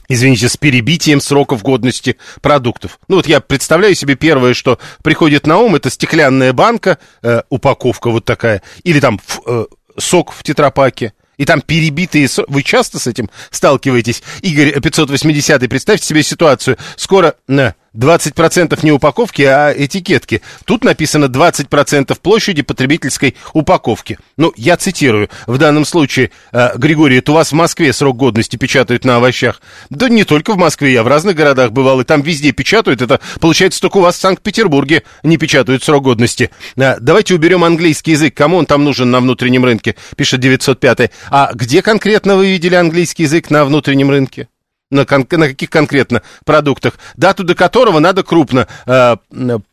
извините, 0.10 0.50
с 0.50 0.58
перебитием 0.58 1.22
сроков 1.22 1.64
годности 1.64 2.18
продуктов? 2.42 3.00
Ну 3.08 3.16
вот 3.16 3.28
я 3.28 3.40
представляю 3.40 3.96
себе 3.96 4.16
первое, 4.16 4.54
что 4.54 4.78
приходит 5.02 5.48
на 5.48 5.58
ум, 5.58 5.76
это 5.76 5.90
стеклянная 5.90 6.52
банка, 6.52 6.98
э, 7.22 7.44
упаковка 7.50 8.10
вот 8.10 8.26
такая, 8.26 8.62
или 8.84 9.00
там 9.00 9.22
э, 9.46 9.66
сок 9.98 10.34
в 10.34 10.44
тетрапаке, 10.44 11.14
и 11.40 11.46
там 11.46 11.62
перебитые... 11.62 12.28
Вы 12.50 12.62
часто 12.62 13.00
с 13.00 13.08
этим 13.08 13.30
сталкиваетесь? 13.50 14.22
Игорь 14.42 14.80
580 14.80 15.70
представьте 15.70 16.06
себе 16.06 16.22
ситуацию. 16.22 16.78
Скоро... 16.98 17.36
На, 17.48 17.76
20% 18.00 18.80
не 18.84 18.92
упаковки, 18.92 19.42
а 19.42 19.74
этикетки. 19.76 20.42
Тут 20.66 20.84
написано 20.84 21.26
20% 21.26 22.18
площади 22.22 22.62
потребительской 22.62 23.36
упаковки. 23.54 24.18
Ну, 24.38 24.54
я 24.56 24.78
цитирую. 24.78 25.30
В 25.48 25.58
данном 25.58 25.86
случае, 25.86 26.32
э, 26.52 26.78
Григорий, 26.78 27.18
это 27.18 27.34
у 27.34 27.36
вас 27.36 27.52
в 27.52 27.56
Москве 27.56 27.92
срок 27.92 28.18
годности 28.18 28.56
печатают 28.56 29.04
на 29.06 29.18
овощах. 29.18 29.62
Да 29.90 30.08
не 30.10 30.24
только 30.24 30.54
в 30.54 30.58
Москве, 30.58 30.94
я 30.94 31.04
в 31.04 31.08
разных 31.08 31.36
городах 31.36 31.72
бывал, 31.72 32.00
и 32.00 32.06
там 32.06 32.22
везде 32.22 32.52
печатают. 32.52 33.02
Это, 33.02 33.20
получается, 33.40 33.82
только 33.82 33.98
у 33.98 34.02
вас 34.02 34.16
в 34.16 34.22
Санкт-Петербурге 34.22 35.04
не 35.24 35.38
печатают 35.38 35.84
срок 35.84 36.04
годности. 36.04 36.52
Э, 36.78 36.98
давайте 37.00 37.36
уберем 37.36 37.64
английский 37.64 38.12
язык. 38.12 38.34
Кому 38.36 38.58
он 38.58 38.66
там 38.66 38.84
нужен 38.84 39.12
на 39.12 39.20
внутреннем 39.20 39.66
рынке, 39.66 39.96
пишет 40.16 40.40
905. 40.40 41.12
А 41.30 41.52
где 41.54 41.82
конкретно 41.82 42.38
вы 42.38 42.52
видели 42.52 42.76
английский 42.76 43.24
язык 43.24 43.50
на 43.50 43.66
внутреннем 43.66 44.10
рынке? 44.10 44.48
На, 44.92 45.06
кон- 45.06 45.28
на 45.30 45.48
каких 45.48 45.70
конкретно 45.70 46.22
продуктах, 46.46 47.00
дату 47.16 47.44
до 47.44 47.56
которого 47.56 48.00
надо 48.00 48.24
крупно, 48.24 48.68
э, 48.86 49.16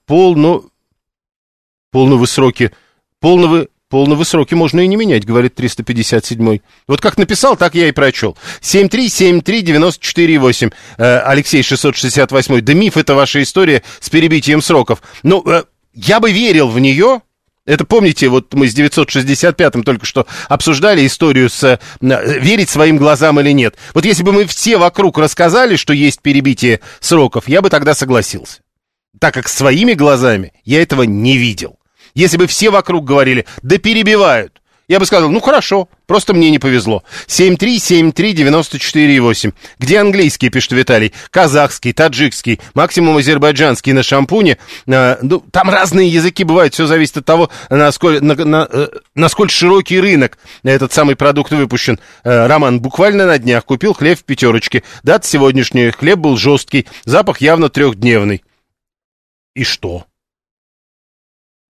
полно, 0.07 0.65
полного 1.91 2.27
сроки, 2.27 2.73
полного, 3.21 3.67
полного 3.89 4.25
сроки 4.25 4.55
можно 4.55 4.81
и 4.81 4.87
не 4.87 4.97
менять, 4.97 5.25
говорит 5.25 5.55
357 5.55 6.59
Вот 6.87 7.01
как 7.01 7.17
написал, 7.17 7.57
так 7.57 7.75
я 7.75 7.89
и 7.89 7.93
прочел. 7.93 8.37
7373948, 8.61 10.73
э, 10.99 11.19
Алексей 11.21 11.63
668 11.63 12.61
Да 12.61 12.75
миф 12.75 12.97
это 12.97 13.15
ваша 13.15 13.43
история 13.43 13.83
с 14.01 14.11
перебитием 14.11 14.61
сроков. 14.61 15.03
Ну, 15.23 15.43
э, 15.49 15.65
я 15.95 16.21
бы 16.21 16.31
верил 16.33 16.69
в 16.69 16.79
нее, 16.79 17.23
это 17.67 17.85
помните, 17.85 18.29
вот 18.29 18.55
мы 18.55 18.69
с 18.69 18.75
965-м 18.77 19.83
только 19.83 20.07
что 20.07 20.27
обсуждали 20.49 21.05
историю 21.05 21.51
с 21.51 21.65
э, 21.65 21.79
верить 22.01 22.71
своим 22.71 22.97
глазам 22.97 23.41
или 23.41 23.51
нет. 23.51 23.77
Вот 23.93 24.05
если 24.05 24.23
бы 24.23 24.33
мы 24.33 24.47
все 24.47 24.79
вокруг 24.79 25.19
рассказали, 25.19 25.75
что 25.75 25.93
есть 25.93 26.23
перебитие 26.23 26.81
сроков, 27.01 27.49
я 27.49 27.61
бы 27.61 27.69
тогда 27.69 27.95
согласился. 27.95 28.61
Так 29.21 29.35
как 29.35 29.49
своими 29.49 29.95
глазами 29.95 30.53
я 30.65 30.81
этого 30.81 31.03
не 31.03 31.37
видел. 31.37 31.79
Если 32.15 32.37
бы 32.37 32.47
все 32.47 32.71
вокруг 32.71 33.05
говорили, 33.05 33.47
да 33.63 33.79
перебивают, 33.79 34.63
я 34.89 35.01
бы 35.01 35.07
сказал, 35.07 35.29
ну 35.31 35.41
хорошо, 35.41 35.89
просто 36.07 36.35
мне 36.35 36.51
не 36.51 36.59
повезло. 36.59 37.05
7373948. 37.27 39.53
Где 39.79 40.01
английский, 40.01 40.51
пишет 40.51 40.73
Виталий? 40.73 41.13
Казахский, 41.31 41.93
таджикский, 41.93 42.59
максимум 42.75 43.19
азербайджанский 43.19 43.93
на 43.93 44.03
шампуне. 44.03 44.59
Э, 44.87 45.19
ну, 45.23 45.45
там 45.51 45.71
разные 45.71 46.09
языки 46.09 46.45
бывают, 46.45 46.75
все 46.75 46.87
зависит 46.87 47.17
от 47.19 47.25
того, 47.25 47.51
насколько, 47.71 48.25
на, 48.25 48.35
на, 48.35 48.69
э, 48.71 48.89
насколько 49.15 49.53
широкий 49.53 50.01
рынок 50.01 50.39
этот 50.63 50.93
самый 50.93 51.17
продукт 51.17 51.53
выпущен. 51.53 51.99
Э, 52.25 52.47
Роман, 52.47 52.81
буквально 52.81 53.27
на 53.27 53.39
днях 53.39 53.65
купил 53.65 53.95
хлеб 53.95 54.19
в 54.19 54.25
пятерочке. 54.25 54.83
Дата 55.03 55.27
сегодняшняя, 55.27 55.93
хлеб 55.93 56.19
был 56.19 56.37
жесткий, 56.37 56.87
запах 57.05 57.41
явно 57.41 57.69
трехдневный. 57.69 58.43
И 59.55 59.65
что? 59.65 60.05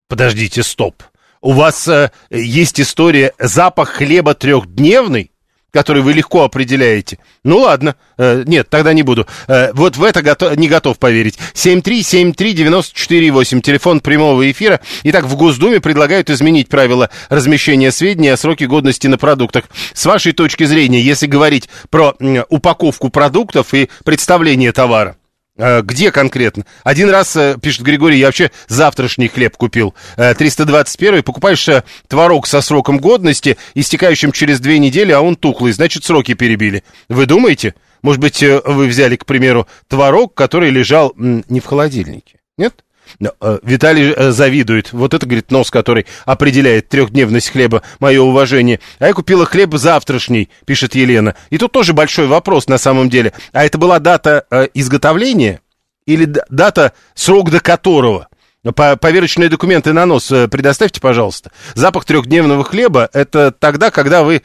Подождите, 0.07 0.63
стоп 0.63 1.03
у 1.45 1.51
вас 1.51 1.87
э, 1.87 2.09
есть 2.31 2.81
история 2.81 3.31
запах 3.37 3.89
хлеба 3.89 4.33
трехдневный, 4.33 5.29
который 5.71 6.01
вы 6.01 6.13
легко 6.13 6.43
определяете. 6.43 7.19
Ну 7.43 7.59
ладно, 7.59 7.95
э, 8.17 8.41
нет, 8.47 8.67
тогда 8.67 8.93
не 8.93 9.03
буду. 9.03 9.27
Э, 9.47 9.71
вот 9.73 9.95
в 9.95 10.03
это 10.03 10.23
готов, 10.23 10.57
не 10.57 10.67
готов 10.67 10.97
поверить. 10.97 11.37
7373948, 11.53 13.61
телефон 13.61 13.99
прямого 13.99 14.49
эфира. 14.49 14.79
Итак, 15.03 15.25
в 15.25 15.35
Госдуме 15.35 15.79
предлагают 15.79 16.31
изменить 16.31 16.67
правила 16.67 17.11
размещения 17.29 17.91
сведений 17.91 18.29
о 18.29 18.37
сроке 18.37 18.65
годности 18.65 19.05
на 19.05 19.19
продуктах. 19.19 19.65
С 19.93 20.03
вашей 20.07 20.31
точки 20.31 20.63
зрения, 20.63 20.99
если 20.99 21.27
говорить 21.27 21.69
про 21.91 22.15
э, 22.19 22.43
упаковку 22.49 23.09
продуктов 23.09 23.75
и 23.75 23.87
представление 24.03 24.71
товара, 24.71 25.15
где 25.57 26.11
конкретно? 26.11 26.65
Один 26.83 27.09
раз, 27.09 27.35
э, 27.35 27.57
пишет 27.61 27.81
Григорий, 27.81 28.19
я 28.19 28.27
вообще 28.27 28.51
завтрашний 28.67 29.27
хлеб 29.27 29.55
купил. 29.57 29.93
321 30.15 31.19
э, 31.19 31.23
покупаешь 31.23 31.67
творог 32.07 32.47
со 32.47 32.61
сроком 32.61 32.99
годности, 32.99 33.57
истекающим 33.73 34.31
через 34.31 34.59
две 34.59 34.79
недели, 34.79 35.11
а 35.11 35.21
он 35.21 35.35
тухлый, 35.35 35.71
значит, 35.71 36.03
сроки 36.03 36.33
перебили. 36.33 36.83
Вы 37.09 37.25
думаете? 37.25 37.73
Может 38.01 38.21
быть, 38.21 38.41
вы 38.41 38.87
взяли, 38.87 39.15
к 39.15 39.25
примеру, 39.25 39.67
творог, 39.87 40.33
который 40.33 40.69
лежал 40.69 41.13
не 41.15 41.59
в 41.59 41.65
холодильнике? 41.65 42.39
Нет? 42.57 42.84
Э, 43.19 43.59
Виталий 43.63 44.13
э, 44.15 44.31
завидует. 44.31 44.93
Вот 44.93 45.13
это, 45.13 45.25
говорит, 45.25 45.51
нос, 45.51 45.71
который 45.71 46.05
определяет 46.25 46.89
трехдневность 46.89 47.49
хлеба. 47.49 47.81
Мое 47.99 48.21
уважение. 48.21 48.79
А 48.99 49.07
я 49.07 49.13
купила 49.13 49.45
хлеб 49.45 49.73
завтрашний, 49.75 50.49
пишет 50.65 50.95
Елена. 50.95 51.35
И 51.49 51.57
тут 51.57 51.71
тоже 51.71 51.93
большой 51.93 52.27
вопрос 52.27 52.67
на 52.67 52.77
самом 52.77 53.09
деле. 53.09 53.33
А 53.53 53.65
это 53.65 53.77
была 53.77 53.99
дата 53.99 54.45
э, 54.51 54.67
изготовления 54.73 55.61
или 56.05 56.31
дата, 56.49 56.93
срок 57.13 57.49
до 57.49 57.59
которого? 57.59 58.27
По 58.73 58.95
поверочные 58.95 59.49
документы 59.49 59.93
на 59.93 60.05
нос 60.05 60.27
предоставьте, 60.27 60.99
пожалуйста. 60.99 61.51
Запах 61.75 62.05
трехдневного 62.05 62.63
хлеба– 62.63 63.09
это 63.13 63.51
тогда, 63.51 63.91
когда 63.91 64.23
вы 64.23 64.41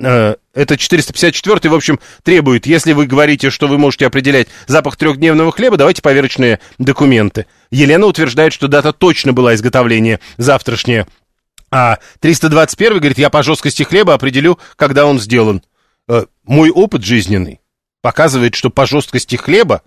Э, 0.00 0.36
это 0.54 0.76
454 0.76 1.70
в 1.70 1.74
общем, 1.74 2.00
требует, 2.22 2.66
если 2.66 2.92
вы 2.92 3.06
говорите, 3.06 3.50
что 3.50 3.68
вы 3.68 3.78
можете 3.78 4.06
определять 4.06 4.48
запах 4.66 4.96
трехдневного 4.96 5.52
хлеба, 5.52 5.76
давайте 5.76 6.02
поверочные 6.02 6.58
документы. 6.78 7.46
Елена 7.70 8.06
утверждает, 8.06 8.52
что 8.52 8.66
дата 8.66 8.92
точно 8.92 9.32
была 9.32 9.54
изготовления 9.54 10.20
завтрашняя. 10.38 11.06
А 11.70 11.98
321 12.20 12.98
говорит, 12.98 13.18
я 13.18 13.30
по 13.30 13.42
жесткости 13.42 13.82
хлеба 13.82 14.14
определю, 14.14 14.58
когда 14.76 15.06
он 15.06 15.20
сделан. 15.20 15.62
Э, 16.08 16.24
мой 16.44 16.70
опыт 16.70 17.04
жизненный 17.04 17.60
показывает, 18.00 18.54
что 18.54 18.70
по 18.70 18.86
жесткости 18.86 19.36
хлеба 19.36 19.82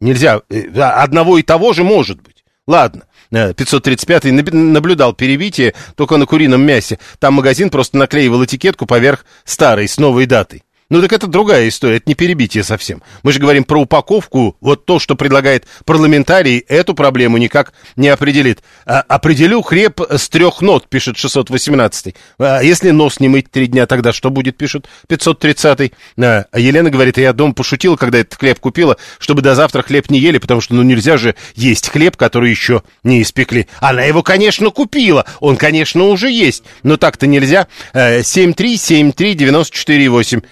нельзя, 0.00 0.40
э, 0.48 0.70
одного 0.80 1.38
и 1.38 1.42
того 1.42 1.74
же 1.74 1.84
может 1.84 2.20
быть. 2.20 2.33
Ладно, 2.66 3.02
535 3.30 4.24
наблюдал 4.52 5.12
перебитие 5.12 5.74
только 5.96 6.16
на 6.16 6.26
курином 6.26 6.62
мясе. 6.62 6.98
Там 7.18 7.34
магазин 7.34 7.68
просто 7.68 7.98
наклеивал 7.98 8.44
этикетку 8.44 8.86
поверх 8.86 9.26
старой 9.44 9.86
с 9.86 9.98
новой 9.98 10.26
датой. 10.26 10.62
Ну 10.90 11.00
так 11.00 11.12
это 11.12 11.26
другая 11.26 11.68
история, 11.68 11.96
это 11.96 12.04
не 12.06 12.14
перебитие 12.14 12.62
совсем. 12.62 13.02
Мы 13.22 13.32
же 13.32 13.40
говорим 13.40 13.64
про 13.64 13.80
упаковку, 13.80 14.56
вот 14.60 14.84
то, 14.84 14.98
что 14.98 15.14
предлагает 15.14 15.66
парламентарий, 15.86 16.58
эту 16.58 16.92
проблему 16.94 17.38
никак 17.38 17.72
не 17.96 18.08
определит. 18.08 18.62
А, 18.84 19.00
определю 19.00 19.62
хлеб 19.62 19.98
с 20.00 20.28
трех 20.28 20.60
нот, 20.60 20.86
пишет 20.88 21.16
618. 21.16 22.14
А 22.38 22.62
если 22.62 22.90
нос 22.90 23.18
не 23.18 23.28
мыть 23.28 23.50
три 23.50 23.66
дня, 23.66 23.86
тогда 23.86 24.12
что 24.12 24.28
будет, 24.30 24.58
пишет 24.58 24.86
530. 25.08 25.92
А, 26.18 26.44
а 26.50 26.58
Елена 26.58 26.90
говорит, 26.90 27.16
я 27.16 27.32
дома 27.32 27.54
пошутила, 27.54 27.96
когда 27.96 28.18
этот 28.18 28.38
хлеб 28.38 28.60
купила, 28.60 28.98
чтобы 29.18 29.40
до 29.40 29.54
завтра 29.54 29.80
хлеб 29.82 30.10
не 30.10 30.18
ели, 30.18 30.36
потому 30.38 30.60
что 30.60 30.74
ну 30.74 30.82
нельзя 30.82 31.16
же 31.16 31.34
есть 31.54 31.88
хлеб, 31.88 32.18
который 32.18 32.50
еще 32.50 32.82
не 33.02 33.22
испекли. 33.22 33.68
Она 33.80 34.02
его, 34.02 34.22
конечно, 34.22 34.68
купила, 34.70 35.24
он, 35.40 35.56
конечно, 35.56 36.04
уже 36.04 36.30
есть, 36.30 36.62
но 36.82 36.98
так-то 36.98 37.26
нельзя. 37.26 37.68
7373948 37.94 40.34
Э, 40.42 40.44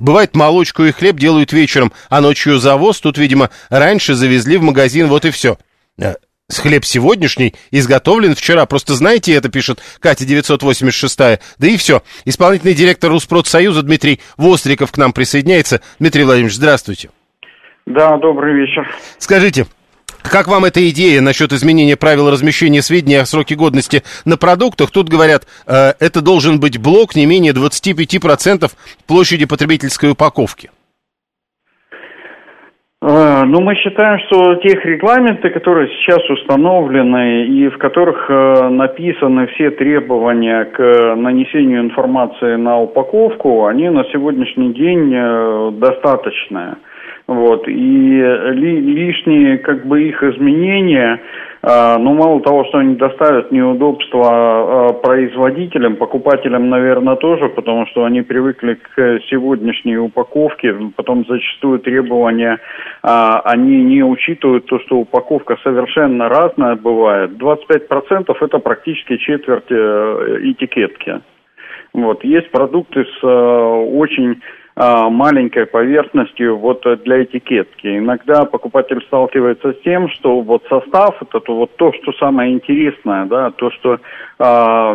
бывает, 0.00 0.34
молочку 0.34 0.84
и 0.84 0.92
хлеб 0.92 1.16
делают 1.16 1.52
вечером, 1.52 1.92
а 2.08 2.20
ночью 2.20 2.58
завоз. 2.58 3.00
Тут, 3.00 3.18
видимо, 3.18 3.50
раньше 3.68 4.14
завезли 4.14 4.56
в 4.56 4.62
магазин, 4.62 5.06
вот 5.08 5.24
и 5.24 5.30
все. 5.30 5.58
Э, 5.98 6.14
хлеб 6.54 6.84
сегодняшний 6.84 7.54
изготовлен 7.70 8.34
вчера. 8.34 8.66
Просто 8.66 8.94
знаете, 8.94 9.34
это 9.34 9.48
пишет 9.48 9.80
Катя 10.00 10.24
986. 10.24 11.18
Да 11.18 11.38
и 11.60 11.76
все. 11.76 12.02
Исполнительный 12.24 12.74
директор 12.74 13.10
Руспродсоюза 13.10 13.82
Дмитрий 13.82 14.20
Востриков 14.36 14.92
к 14.92 14.96
нам 14.96 15.12
присоединяется. 15.12 15.80
Дмитрий 15.98 16.24
Владимирович, 16.24 16.56
здравствуйте. 16.56 17.10
Да, 17.86 18.16
добрый 18.16 18.54
вечер. 18.54 18.88
Скажите, 19.18 19.66
как 20.30 20.48
вам 20.48 20.64
эта 20.64 20.88
идея 20.90 21.20
насчет 21.20 21.52
изменения 21.52 21.96
правил 21.96 22.30
размещения 22.30 22.82
сведений 22.82 23.16
о 23.16 23.26
сроке 23.26 23.54
годности 23.54 24.02
на 24.24 24.36
продуктах? 24.36 24.90
Тут 24.90 25.08
говорят, 25.08 25.46
э, 25.66 25.92
это 26.00 26.20
должен 26.22 26.60
быть 26.60 26.78
блок 26.78 27.14
не 27.14 27.26
менее 27.26 27.52
25% 27.52 28.70
площади 29.06 29.46
потребительской 29.46 30.10
упаковки. 30.10 30.70
Э, 33.02 33.44
ну, 33.44 33.60
мы 33.60 33.74
считаем, 33.76 34.18
что 34.26 34.56
тех 34.56 34.84
регламенты, 34.84 35.50
которые 35.50 35.88
сейчас 35.88 36.28
установлены 36.30 37.46
и 37.46 37.68
в 37.68 37.78
которых 37.78 38.28
э, 38.28 38.68
написаны 38.68 39.46
все 39.48 39.70
требования 39.70 40.64
к 40.64 41.14
нанесению 41.14 41.82
информации 41.82 42.56
на 42.56 42.80
упаковку, 42.80 43.66
они 43.66 43.90
на 43.90 44.04
сегодняшний 44.04 44.72
день 44.72 45.12
э, 45.14 45.70
достаточные. 45.74 46.76
Вот. 47.26 47.66
И 47.66 47.72
ли, 47.72 48.80
лишние 48.80 49.58
как 49.58 49.86
бы 49.86 50.08
их 50.08 50.22
изменения 50.22 51.20
а, 51.68 51.98
ну, 51.98 52.14
мало 52.14 52.40
того, 52.42 52.64
что 52.66 52.78
они 52.78 52.94
доставят 52.94 53.50
неудобства 53.50 54.22
а, 54.22 54.92
производителям, 54.92 55.96
покупателям, 55.96 56.70
наверное, 56.70 57.16
тоже, 57.16 57.48
потому 57.48 57.86
что 57.86 58.04
они 58.04 58.22
привыкли 58.22 58.74
к 58.74 59.18
сегодняшней 59.28 59.96
упаковке, 59.96 60.72
потом 60.94 61.26
зачастую 61.26 61.80
требования, 61.80 62.60
а, 63.02 63.40
они 63.40 63.82
не 63.82 64.04
учитывают 64.04 64.66
то, 64.66 64.78
что 64.78 64.98
упаковка 64.98 65.56
совершенно 65.64 66.28
разная 66.28 66.76
бывает. 66.76 67.32
25% 67.32 68.36
это 68.40 68.58
практически 68.60 69.16
четверть 69.16 69.70
э, 69.70 70.38
этикетки. 70.42 71.20
Вот. 71.92 72.22
Есть 72.22 72.52
продукты 72.52 73.04
с 73.04 73.24
э, 73.24 73.26
очень 73.26 74.40
маленькой 74.76 75.64
поверхностью 75.64 76.58
вот 76.58 76.84
для 77.04 77.24
этикетки. 77.24 77.98
Иногда 77.98 78.44
покупатель 78.44 79.02
сталкивается 79.06 79.72
с 79.72 79.80
тем, 79.80 80.10
что 80.10 80.42
вот 80.42 80.64
состав 80.68 81.16
это 81.22 81.40
то, 81.40 81.56
вот 81.56 81.74
то, 81.76 81.92
что 81.94 82.12
самое 82.12 82.52
интересное, 82.52 83.24
да, 83.24 83.50
то, 83.52 83.70
что 83.70 83.94
э, 83.94 84.94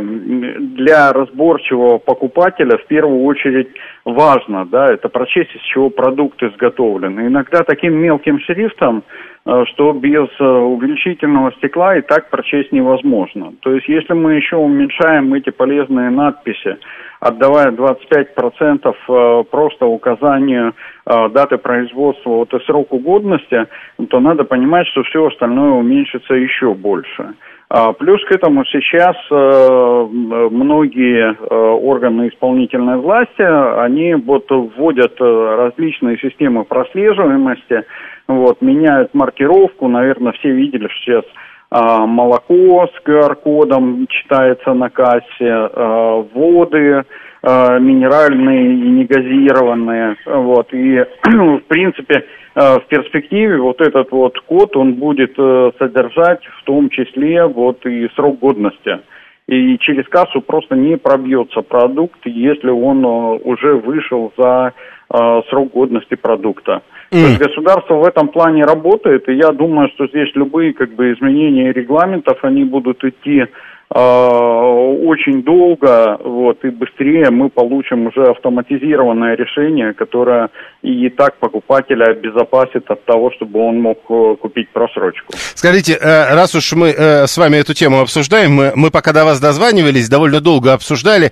для 0.60 1.12
разборчивого 1.14 1.98
покупателя 1.98 2.78
в 2.78 2.86
первую 2.86 3.24
очередь 3.24 3.70
важно, 4.06 4.66
да, 4.66 4.94
это 4.94 5.10
прочесть, 5.10 5.56
из 5.56 5.62
чего 5.62 5.90
продукт 5.90 6.44
изготовлен. 6.44 7.20
Иногда 7.20 7.64
таким 7.64 7.96
мелким 7.96 8.40
шрифтом 8.40 9.04
что 9.44 9.94
без 9.94 10.28
э, 10.40 10.44
увеличительного 10.44 11.52
стекла 11.54 11.98
и 11.98 12.02
так 12.02 12.30
прочесть 12.30 12.72
невозможно. 12.72 13.54
То 13.62 13.74
есть 13.74 13.88
если 13.88 14.14
мы 14.14 14.36
еще 14.36 14.58
уменьшаем 14.58 15.34
эти 15.34 15.50
полезные 15.50 16.12
надписи, 16.12 16.78
отдавая 17.20 17.72
25% 17.72 18.96
э, 19.10 19.44
просто 19.50 19.86
указанию 19.86 20.74
даты 21.04 21.58
производства 21.58 22.30
вот 22.30 22.54
и 22.54 22.60
сроку 22.66 23.00
годности, 23.00 23.66
то 24.10 24.20
надо 24.20 24.44
понимать, 24.44 24.86
что 24.88 25.02
все 25.04 25.26
остальное 25.26 25.72
уменьшится 25.72 26.36
еще 26.36 26.76
больше. 26.76 27.34
А, 27.70 27.92
плюс 27.94 28.24
к 28.26 28.32
этому 28.32 28.64
сейчас 28.66 29.16
многие 29.30 31.36
органы 31.50 32.30
исполнительной 32.30 32.98
власти, 32.98 33.42
они 33.42 34.14
вот 34.14 34.46
вводят 34.50 35.20
различные 35.20 36.20
системы 36.20 36.66
прослеживаемости, 36.66 37.84
вот, 38.28 38.62
меняют 38.62 39.14
маркировку, 39.14 39.88
наверное, 39.88 40.34
все 40.34 40.52
видели, 40.52 40.88
что 40.88 41.02
сейчас 41.04 41.26
а, 41.70 42.06
молоко 42.06 42.88
с 42.88 43.08
QR-кодом 43.08 44.08
читается 44.10 44.74
на 44.74 44.90
кассе, 44.90 45.26
а, 45.42 46.26
воды 46.34 47.04
а, 47.44 47.80
минеральные 47.80 48.74
и 48.74 48.90
негазированные, 48.90 50.18
вот, 50.26 50.74
и 50.74 51.06
в 51.24 51.62
принципе 51.68 52.26
а, 52.54 52.80
в 52.80 52.88
перспективе 52.88 53.58
вот 53.58 53.80
этот 53.80 54.12
вот 54.12 54.38
код, 54.42 54.76
он 54.76 54.96
будет 54.96 55.34
а, 55.38 55.72
содержать 55.80 56.46
в 56.60 56.64
том 56.66 56.90
числе 56.90 57.46
вот 57.46 57.86
и 57.86 58.10
срок 58.16 58.40
годности. 58.40 59.00
И 59.48 59.78
через 59.80 60.08
кассу 60.08 60.42
просто 60.42 60.76
не 60.76 60.98
пробьется 60.98 61.62
продукт, 61.62 62.20
если 62.26 62.70
он 62.70 63.06
а, 63.06 63.34
уже 63.36 63.76
вышел 63.76 64.34
за 64.38 64.74
а, 65.10 65.42
срок 65.50 65.72
годности 65.72 66.16
продукта. 66.16 66.82
Mm. 67.12 67.24
То 67.24 67.28
есть 67.28 67.40
государство 67.40 67.96
в 67.96 68.06
этом 68.06 68.30
плане 68.30 68.64
работает, 68.64 69.28
и 69.28 69.34
я 69.34 69.52
думаю, 69.52 69.90
что 69.96 70.08
здесь 70.08 70.30
любые 70.34 70.74
как 70.74 70.94
бы 70.94 71.12
изменения 71.12 71.74
регламентов, 71.74 72.44
они 72.44 72.64
будут 72.64 73.04
идти 73.04 73.48
очень 73.94 75.44
долго, 75.44 76.18
вот, 76.24 76.64
и 76.64 76.70
быстрее 76.70 77.30
мы 77.30 77.50
получим 77.50 78.08
уже 78.08 78.24
автоматизированное 78.24 79.36
решение, 79.36 79.94
которое 79.94 80.50
и 80.82 81.10
так 81.10 81.38
покупателя 81.40 82.12
обезопасит 82.12 82.90
от 82.90 83.04
того, 83.06 83.32
чтобы 83.36 83.60
он 83.60 83.82
мог 83.82 84.00
э, 84.10 84.36
купить 84.42 84.70
просрочку. 84.70 85.34
Скажите, 85.56 85.98
э, 86.00 86.34
раз 86.34 86.56
уж 86.56 86.72
мы 86.74 86.90
э, 86.90 87.28
с 87.28 87.38
вами 87.38 87.58
эту 87.58 87.74
тему 87.74 88.00
обсуждаем, 88.00 88.54
мы, 88.54 88.72
мы 88.76 88.92
пока 88.92 89.12
до 89.12 89.26
вас 89.26 89.40
дозванивались, 89.42 90.10
довольно 90.10 90.40
долго 90.40 90.74
обсуждали 90.74 91.32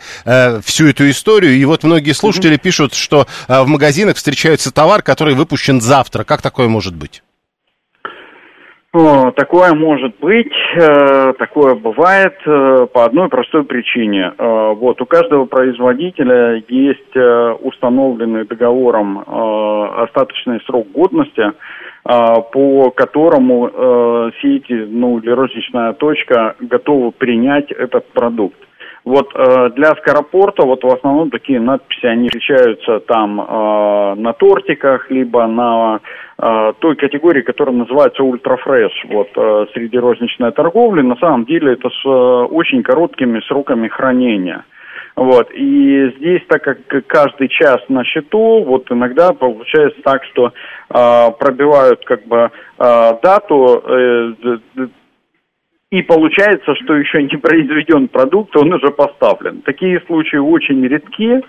всю 0.62 0.88
эту 0.90 1.10
историю, 1.10 1.54
и 1.54 1.66
вот 1.66 1.84
многие 1.84 2.12
слушатели 2.12 2.56
mm-hmm. 2.56 2.62
пишут, 2.62 2.94
что 2.94 3.26
в 3.48 3.68
магазинах 3.68 4.18
встречается 4.18 4.74
товар, 4.74 5.02
который 5.02 5.34
выпущен 5.34 5.82
завтра. 5.82 6.24
Как 6.24 6.42
такое 6.42 6.68
может 6.68 6.96
быть? 6.96 7.24
Такое 8.92 9.76
может 9.76 10.16
быть, 10.20 10.52
э, 10.76 11.34
такое 11.38 11.76
бывает 11.76 12.34
э, 12.44 12.88
по 12.92 13.06
одной 13.06 13.30
простой 13.30 13.64
причине. 13.64 14.34
Э, 14.36 14.74
вот 14.74 15.00
у 15.00 15.06
каждого 15.06 15.46
производителя 15.46 16.64
есть 16.68 17.16
установленный 17.62 18.46
договором 18.46 19.20
остаточный 19.20 20.60
срок 20.66 20.88
годности, 20.92 21.52
по 22.04 22.92
которому 22.92 24.32
сети, 24.42 24.88
ну 24.90 25.20
или 25.20 25.30
розничная 25.30 25.94
точка 25.94 26.56
готовы 26.60 27.12
принять 27.12 27.72
этот 27.72 28.08
продукт. 28.14 28.58
Вот 29.06 29.32
э, 29.34 29.70
для 29.76 29.96
скоропорта 29.96 30.66
вот 30.66 30.84
в 30.84 30.88
основном 30.88 31.30
такие 31.30 31.60
надписи, 31.60 32.06
они 32.06 32.28
встречаются 32.28 33.00
там 33.00 33.40
э, 33.40 34.16
на 34.16 34.34
тортиках, 34.34 35.10
либо 35.10 35.48
на 35.48 36.00
э, 36.38 36.74
той 36.80 36.96
категории, 36.96 37.42
которая 37.42 37.76
называется 37.76 38.24
ультрафреш, 38.24 38.92
вот 39.10 39.30
э, 39.36 39.66
среди 39.74 39.98
розничной 39.98 40.52
торговли. 40.52 41.02
На 41.02 41.16
самом 41.16 41.46
деле 41.46 41.74
это 41.74 41.90
с 41.90 42.06
э, 42.06 42.10
очень 42.10 42.84
короткими 42.84 43.40
сроками 43.48 43.88
хранения. 43.88 44.66
Вот. 45.16 45.50
И 45.54 46.14
здесь, 46.18 46.42
так 46.48 46.64
как 46.64 46.78
каждый 47.08 47.50
час 47.50 47.78
на 47.90 48.06
счету, 48.06 48.64
вот 48.64 48.90
иногда 48.90 49.34
получается 49.34 50.00
так, 50.02 50.24
что 50.26 50.54
э, 50.90 51.32
пробивают 51.40 52.06
как 52.06 52.26
бы 52.26 52.50
э, 52.78 53.14
дату, 53.22 53.84
э, 53.86 54.34
и 55.92 56.04
получается, 56.04 56.76
что 56.76 56.96
еще 56.96 57.24
не 57.24 57.38
произведен 57.38 58.08
продукт, 58.10 58.56
он 58.56 58.72
уже 58.74 58.92
поставлен. 58.92 59.62
Такие 59.62 60.00
случаи 60.06 60.38
очень 60.38 60.86
редки. 60.86 61.42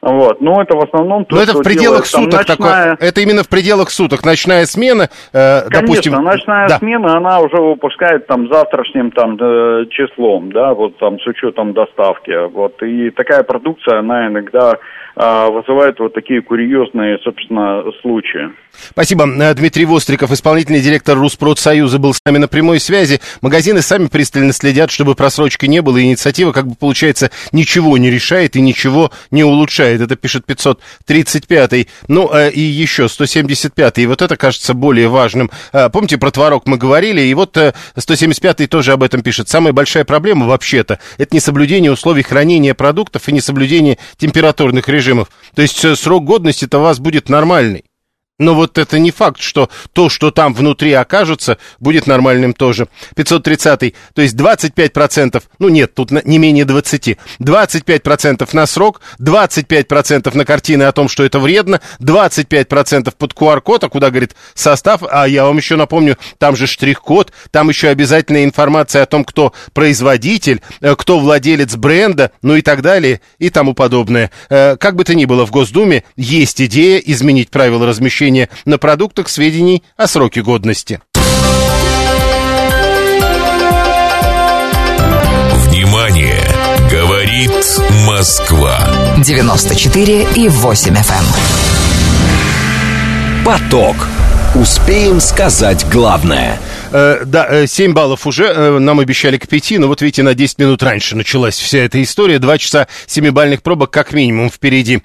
Вот. 0.00 0.40
Но 0.40 0.62
это 0.62 0.76
в 0.76 0.82
основном 0.82 1.24
то, 1.24 1.36
Но 1.36 1.42
это 1.42 1.54
в 1.54 1.62
пределах 1.62 2.06
суток 2.06 2.46
там, 2.46 2.56
ночная... 2.58 2.94
такое. 2.94 3.08
Это 3.08 3.20
именно 3.20 3.42
в 3.42 3.48
пределах 3.48 3.90
суток. 3.90 4.24
Ночная 4.24 4.64
смена, 4.66 5.08
э, 5.32 5.62
Конечно, 5.62 5.80
допустим. 5.80 6.12
ночная 6.24 6.68
да. 6.68 6.78
смена, 6.78 7.16
она 7.16 7.40
уже 7.40 7.56
выпускает 7.56 8.26
там 8.26 8.48
завтрашним 8.48 9.10
там 9.10 9.36
э, 9.40 9.86
числом, 9.90 10.52
да, 10.52 10.74
вот 10.74 10.96
там 10.98 11.18
с 11.18 11.26
учетом 11.26 11.72
доставки. 11.72 12.48
Вот. 12.52 12.80
И 12.82 13.10
такая 13.10 13.42
продукция, 13.42 13.98
она 13.98 14.28
иногда 14.28 14.78
э, 15.16 15.50
вызывает 15.50 15.98
вот 15.98 16.14
такие 16.14 16.42
курьезные, 16.42 17.18
собственно, 17.24 17.82
случаи. 18.00 18.50
Спасибо. 18.90 19.26
Э, 19.26 19.54
Дмитрий 19.54 19.84
Востриков, 19.84 20.30
исполнительный 20.30 20.80
директор 20.80 21.18
Руспродсоюза, 21.18 21.98
был 21.98 22.14
с 22.14 22.20
нами 22.24 22.38
на 22.38 22.48
прямой 22.48 22.78
связи. 22.78 23.20
Магазины 23.42 23.82
сами 23.82 24.06
пристально 24.06 24.52
следят, 24.52 24.90
чтобы 24.90 25.14
просрочки 25.14 25.66
не 25.66 25.82
было. 25.82 26.00
Инициатива, 26.00 26.52
как 26.52 26.66
бы 26.66 26.74
получается, 26.78 27.30
ничего 27.52 27.98
не 27.98 28.10
решает 28.10 28.54
и 28.56 28.60
ничего 28.60 29.10
не 29.30 29.42
улучшает. 29.42 29.87
Это 29.96 30.16
пишет 30.16 30.44
535-й. 30.46 31.88
Ну, 32.08 32.30
э, 32.32 32.50
и 32.50 32.60
еще 32.60 33.04
175-й. 33.04 34.02
И 34.02 34.06
вот 34.06 34.22
это 34.22 34.36
кажется 34.36 34.74
более 34.74 35.08
важным. 35.08 35.50
Э, 35.72 35.88
помните, 35.90 36.18
про 36.18 36.30
творог 36.30 36.66
мы 36.66 36.76
говорили, 36.76 37.20
и 37.20 37.34
вот 37.34 37.56
175-й 37.56 38.66
тоже 38.66 38.92
об 38.92 39.02
этом 39.02 39.22
пишет. 39.22 39.48
Самая 39.48 39.72
большая 39.72 40.04
проблема 40.04 40.46
вообще-то, 40.46 40.98
это 41.18 41.34
не 41.34 41.40
соблюдение 41.40 41.90
условий 41.90 42.22
хранения 42.22 42.74
продуктов 42.74 43.28
и 43.28 43.32
не 43.32 43.40
соблюдение 43.40 43.98
температурных 44.16 44.88
режимов. 44.88 45.28
То 45.54 45.62
есть 45.62 45.98
срок 45.98 46.24
годности-то 46.24 46.78
у 46.78 46.82
вас 46.82 46.98
будет 46.98 47.28
нормальный. 47.28 47.84
Но 48.38 48.54
вот 48.54 48.78
это 48.78 49.00
не 49.00 49.10
факт, 49.10 49.40
что 49.40 49.68
то, 49.92 50.08
что 50.08 50.30
там 50.30 50.54
внутри 50.54 50.92
окажется, 50.92 51.58
будет 51.80 52.06
нормальным 52.06 52.54
тоже. 52.54 52.86
530, 53.16 53.94
то 54.14 54.22
есть 54.22 54.36
25%, 54.36 55.42
ну 55.58 55.68
нет, 55.68 55.92
тут 55.94 56.12
не 56.24 56.38
менее 56.38 56.64
20, 56.64 57.18
25% 57.40 58.48
на 58.52 58.66
срок, 58.66 59.00
25% 59.20 60.36
на 60.36 60.44
картины 60.44 60.84
о 60.84 60.92
том, 60.92 61.08
что 61.08 61.24
это 61.24 61.40
вредно, 61.40 61.80
25% 62.00 63.12
под 63.18 63.32
QR-код, 63.32 63.82
а 63.82 63.88
куда, 63.88 64.10
говорит, 64.10 64.36
состав, 64.54 65.02
а 65.10 65.26
я 65.26 65.44
вам 65.44 65.56
еще 65.56 65.74
напомню, 65.74 66.16
там 66.38 66.54
же 66.54 66.68
штрих-код, 66.68 67.32
там 67.50 67.68
еще 67.70 67.88
обязательная 67.88 68.44
информация 68.44 69.02
о 69.02 69.06
том, 69.06 69.24
кто 69.24 69.52
производитель, 69.72 70.60
э, 70.80 70.94
кто 70.94 71.18
владелец 71.18 71.74
бренда, 71.74 72.30
ну 72.42 72.54
и 72.54 72.62
так 72.62 72.82
далее, 72.82 73.20
и 73.40 73.50
тому 73.50 73.74
подобное. 73.74 74.30
Э, 74.48 74.76
как 74.76 74.94
бы 74.94 75.02
то 75.02 75.16
ни 75.16 75.24
было, 75.24 75.44
в 75.44 75.50
Госдуме 75.50 76.04
есть 76.16 76.60
идея 76.62 76.98
изменить 76.98 77.50
правила 77.50 77.84
размещения 77.84 78.27
размещения 78.28 78.48
на 78.64 78.78
продуктах 78.78 79.28
сведений 79.28 79.82
о 79.96 80.06
сроке 80.06 80.42
годности. 80.42 81.00
Внимание! 85.66 86.44
Говорит 86.90 87.52
Москва. 88.06 88.78
94 89.18 90.26
и 90.36 90.48
8 90.48 90.94
FM. 90.94 91.24
Эм. 93.38 93.44
Поток. 93.44 94.08
Успеем 94.54 95.20
сказать 95.20 95.86
главное– 95.90 96.58
Э, 96.90 97.24
да, 97.26 97.66
7 97.66 97.90
э, 97.90 97.94
баллов 97.94 98.26
уже, 98.26 98.44
э, 98.44 98.78
нам 98.78 99.00
обещали 99.00 99.36
к 99.36 99.46
5, 99.46 99.78
но 99.78 99.88
вот 99.88 100.00
видите, 100.00 100.22
на 100.22 100.34
10 100.34 100.58
минут 100.58 100.82
раньше 100.82 101.16
началась 101.16 101.58
вся 101.58 101.80
эта 101.80 102.02
история. 102.02 102.38
Два 102.38 102.56
часа 102.56 102.88
7-бальных 103.06 103.62
пробок 103.62 103.90
как 103.90 104.12
минимум 104.12 104.50
впереди. 104.50 105.02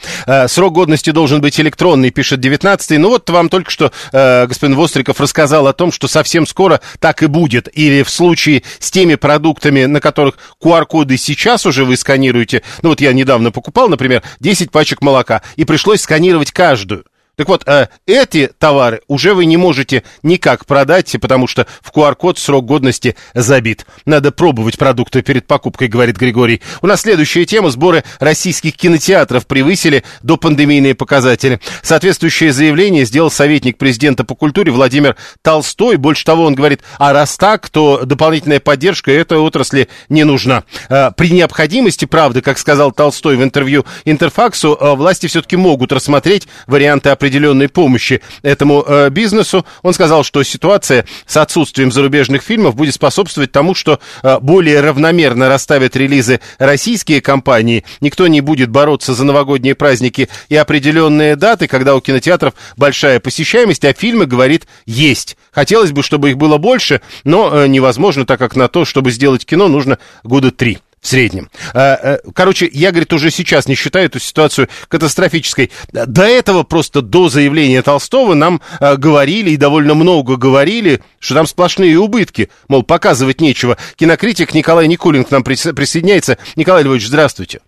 Срок 0.47 0.73
годности 0.73 1.09
должен 1.09 1.41
быть 1.41 1.59
электронный, 1.59 2.09
пишет 2.11 2.39
19 2.39 2.99
Ну 2.99 3.09
вот 3.09 3.29
вам 3.29 3.49
только 3.49 3.71
что 3.71 3.91
господин 4.11 4.75
Востриков 4.75 5.19
рассказал 5.19 5.67
о 5.67 5.73
том, 5.73 5.91
что 5.91 6.07
совсем 6.07 6.45
скоро 6.45 6.79
так 6.99 7.23
и 7.23 7.27
будет. 7.27 7.69
Или 7.73 8.03
в 8.03 8.09
случае 8.09 8.63
с 8.79 8.91
теми 8.91 9.15
продуктами, 9.15 9.85
на 9.85 9.99
которых 9.99 10.37
QR-коды 10.61 11.17
сейчас 11.17 11.65
уже 11.65 11.85
вы 11.85 11.97
сканируете. 11.97 12.63
Ну 12.81 12.89
вот 12.89 13.01
я 13.01 13.13
недавно 13.13 13.51
покупал, 13.51 13.89
например, 13.89 14.23
10 14.39 14.71
пачек 14.71 15.01
молока, 15.01 15.41
и 15.55 15.65
пришлось 15.65 16.01
сканировать 16.01 16.51
каждую. 16.51 17.05
Так 17.35 17.47
вот, 17.47 17.67
э, 17.67 17.87
эти 18.05 18.51
товары 18.59 19.01
уже 19.07 19.33
вы 19.33 19.45
не 19.45 19.57
можете 19.57 20.03
никак 20.21 20.67
продать, 20.67 21.15
потому 21.19 21.47
что 21.47 21.65
в 21.81 21.91
QR-код 21.91 22.37
срок 22.37 22.65
годности 22.65 23.15
забит. 23.33 23.87
Надо 24.05 24.31
пробовать 24.31 24.77
продукты 24.77 25.23
перед 25.23 25.47
покупкой, 25.47 25.87
говорит 25.87 26.17
Григорий. 26.17 26.61
У 26.83 26.87
нас 26.87 27.01
следующая 27.01 27.45
тема. 27.45 27.71
Сборы 27.71 28.03
российских 28.19 28.75
кинотеатров 28.75 29.47
превысили 29.47 30.03
до 30.21 30.37
пандемийные 30.37 30.93
показатели. 30.93 31.59
Соответствующее 31.81 32.53
заявление 32.53 33.03
сделал 33.05 33.31
советник 33.31 33.79
президента 33.79 34.23
по 34.23 34.35
культуре 34.35 34.71
Владимир 34.71 35.15
Толстой. 35.41 35.95
Больше 35.95 36.25
того, 36.25 36.45
он 36.45 36.53
говорит, 36.53 36.81
а 36.99 37.13
раз 37.13 37.35
так, 37.37 37.67
то 37.69 38.01
дополнительная 38.05 38.59
поддержка 38.59 39.11
этой 39.11 39.39
отрасли 39.39 39.87
не 40.07 40.23
нужна. 40.23 40.65
Э, 40.87 41.09
при 41.17 41.31
необходимости, 41.31 42.05
правда, 42.05 42.43
как 42.43 42.59
сказал 42.59 42.91
Толстой 42.91 43.37
в 43.37 43.43
интервью 43.43 43.85
Интерфаксу, 44.05 44.77
э, 44.79 44.93
власти 44.93 45.25
все-таки 45.25 45.55
могут 45.55 45.91
рассмотреть 45.91 46.47
варианты 46.67 47.09
определенной 47.23 47.69
помощи 47.69 48.21
этому 48.41 48.83
э, 48.85 49.09
бизнесу. 49.09 49.65
Он 49.81 49.93
сказал, 49.93 50.25
что 50.25 50.43
ситуация 50.43 51.05
с 51.25 51.37
отсутствием 51.37 51.89
зарубежных 51.89 52.41
фильмов 52.41 52.75
будет 52.75 52.95
способствовать 52.95 53.53
тому, 53.53 53.75
что 53.75 54.01
э, 54.23 54.39
более 54.41 54.81
равномерно 54.81 55.47
расставят 55.47 55.95
релизы 55.95 56.41
российские 56.59 57.21
компании. 57.21 57.85
Никто 58.01 58.27
не 58.27 58.41
будет 58.41 58.69
бороться 58.69 59.13
за 59.13 59.23
новогодние 59.23 59.73
праздники 59.73 60.27
и 60.49 60.57
определенные 60.57 61.37
даты, 61.37 61.67
когда 61.67 61.95
у 61.95 62.01
кинотеатров 62.01 62.55
большая 62.75 63.21
посещаемость, 63.21 63.85
а 63.85 63.93
фильмы, 63.93 64.25
говорит, 64.25 64.67
есть. 64.85 65.37
Хотелось 65.53 65.93
бы, 65.93 66.03
чтобы 66.03 66.31
их 66.31 66.37
было 66.37 66.57
больше, 66.57 66.99
но 67.23 67.51
э, 67.53 67.67
невозможно, 67.67 68.25
так 68.25 68.37
как 68.37 68.57
на 68.57 68.67
то, 68.67 68.83
чтобы 68.83 69.11
сделать 69.11 69.45
кино, 69.45 69.69
нужно 69.69 69.97
года 70.23 70.51
три 70.51 70.79
в 71.03 71.07
среднем. 71.07 71.49
А, 71.75 71.95
э, 72.01 72.17
короче, 72.33 72.67
я, 72.71 72.91
говорит, 72.91 73.11
уже 73.11 73.29
сейчас 73.29 73.67
не 73.67 73.75
считаю 73.75 74.05
эту 74.05 74.19
ситуацию 74.19 74.69
катастрофической. 74.87 75.69
До 75.91 76.23
этого 76.23 76.63
просто 76.63 77.01
до 77.01 77.27
заявления 77.27 77.81
Толстого 77.81 78.33
нам 78.33 78.61
э, 78.79 78.95
говорили 78.95 79.51
и 79.51 79.57
довольно 79.57 79.95
много 79.95 80.37
говорили, 80.37 81.01
что 81.19 81.35
там 81.35 81.45
сплошные 81.45 81.99
убытки. 81.99 82.49
Мол, 82.69 82.83
показывать 82.83 83.41
нечего. 83.41 83.77
Кинокритик 83.97 84.53
Николай 84.53 84.87
Никулин 84.87 85.25
к 85.25 85.31
нам 85.31 85.43
присоединяется. 85.43 86.37
Николай 86.55 86.83
Львович, 86.83 87.07
здравствуйте. 87.07 87.59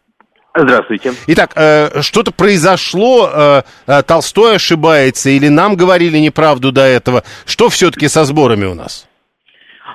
Здравствуйте. 0.58 1.12
Итак, 1.28 1.52
э, 1.58 2.02
что-то 2.02 2.32
произошло, 2.32 3.64
Толстой 4.08 4.56
ошибается, 4.56 5.30
или 5.30 5.50
нам 5.50 5.76
говорили 5.76 6.18
неправду 6.20 6.72
до 6.72 6.84
этого? 6.84 7.24
Что 7.46 7.68
все-таки 7.68 8.08
со 8.08 8.24
сборами 8.24 8.64
у 8.64 8.76
нас? 8.76 9.10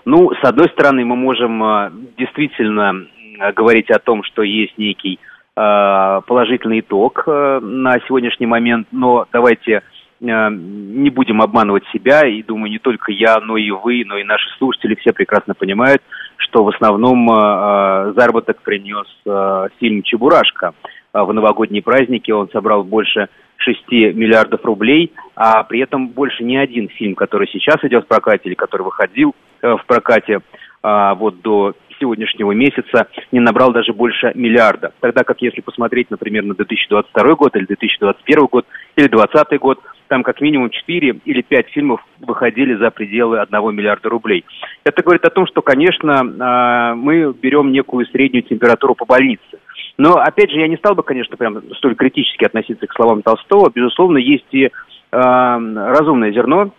Ну, 0.05 0.31
с 0.31 0.45
одной 0.47 0.69
стороны, 0.69 1.07
мы 1.07 1.17
можем 1.17 2.13
действительно 2.19 3.07
Э, 3.20 3.20
говорить 3.55 3.91
о 3.91 3.99
том, 3.99 4.23
что 4.23 4.43
есть 4.43 4.77
некий 4.79 5.19
э, 5.57 6.21
положительный 6.27 6.81
итог 6.81 7.25
э, 7.27 7.61
на 7.63 7.99
сегодняшний 8.07 8.47
момент, 8.47 8.89
но 8.93 9.27
давайте 9.33 9.83
не 10.23 11.09
будем 11.09 11.41
обманывать 11.41 11.85
себя, 11.95 12.29
и 12.29 12.43
думаю, 12.43 12.71
не 12.71 12.79
только 12.79 13.11
я, 13.11 13.41
но 13.41 13.57
и 13.57 13.71
вы, 13.71 14.05
но 14.05 14.19
и 14.19 14.23
наши 14.23 14.51
слушатели 14.59 14.95
все 14.97 15.15
прекрасно 15.15 15.55
понимают, 15.55 16.03
что 16.37 16.63
в 16.63 16.69
основном 16.69 17.27
заработок 17.27 18.61
принес 18.61 19.07
фильм 19.79 20.03
«Чебурашка». 20.03 20.75
В 21.15 21.33
новогодние 21.33 21.81
праздники 21.83 22.31
он 22.33 22.51
собрал 22.51 22.85
больше 22.85 23.31
6 23.57 23.91
миллиардов 23.91 24.63
рублей, 24.63 25.11
а 25.35 25.63
при 25.63 25.81
этом 25.81 26.09
больше 26.09 26.45
ни 26.45 26.57
один 26.57 26.91
фильм, 26.91 27.15
который 27.15 27.49
сейчас 27.51 27.83
идет 27.85 28.05
в 28.05 28.09
прокате 28.09 28.43
или 28.51 28.55
который 28.55 28.83
выходил 28.83 29.35
в 29.63 29.81
прокате 29.87 30.41
вот 30.83 31.41
до 31.41 31.73
сегодняшнего 32.01 32.53
месяца 32.53 33.09
не 33.31 33.41
набрал 33.41 33.73
даже 33.73 33.93
больше 33.93 34.33
миллиарда. 34.35 34.93
Тогда 35.01 35.23
как 35.23 35.41
если 35.43 35.61
посмотреть, 35.61 36.11
например, 36.11 36.45
на 36.45 36.55
2022 36.55 37.35
год 37.35 37.55
или 37.57 37.67
2021 37.67 38.47
год 38.47 38.67
или 38.97 39.07
2020 39.07 39.61
год, 39.61 39.79
там 40.09 40.23
как 40.23 40.41
минимум 40.41 40.71
4 40.71 41.21
или 41.25 41.43
5 41.43 41.69
фильмов 41.69 42.01
выходили 42.19 42.75
за 42.75 42.91
пределы 42.91 43.41
1 43.41 43.75
миллиарда 43.75 44.09
рублей. 44.09 44.45
Это 44.85 45.03
говорит 45.03 45.25
о 45.25 45.31
том, 45.31 45.47
что, 45.47 45.63
конечно, 45.63 46.21
а, 46.41 46.95
мы 46.95 47.33
берем 47.33 47.71
некую 47.71 48.07
среднюю 48.07 48.43
температуру 48.43 48.95
по 48.95 49.05
больнице. 49.05 49.61
Но, 49.99 50.15
опять 50.15 50.51
же, 50.51 50.59
я 50.59 50.69
не 50.69 50.77
стал 50.77 50.95
бы, 50.95 51.03
конечно, 51.03 51.37
прям 51.37 51.63
столь 51.75 51.95
критически 51.95 52.45
относиться 52.45 52.87
к 52.87 52.95
словам 52.95 53.23
Толстого. 53.23 53.71
Безусловно, 53.71 54.17
есть 54.17 54.47
и 54.51 54.65
э, 54.65 54.71
разумное 55.13 56.33
зерно 56.33 56.73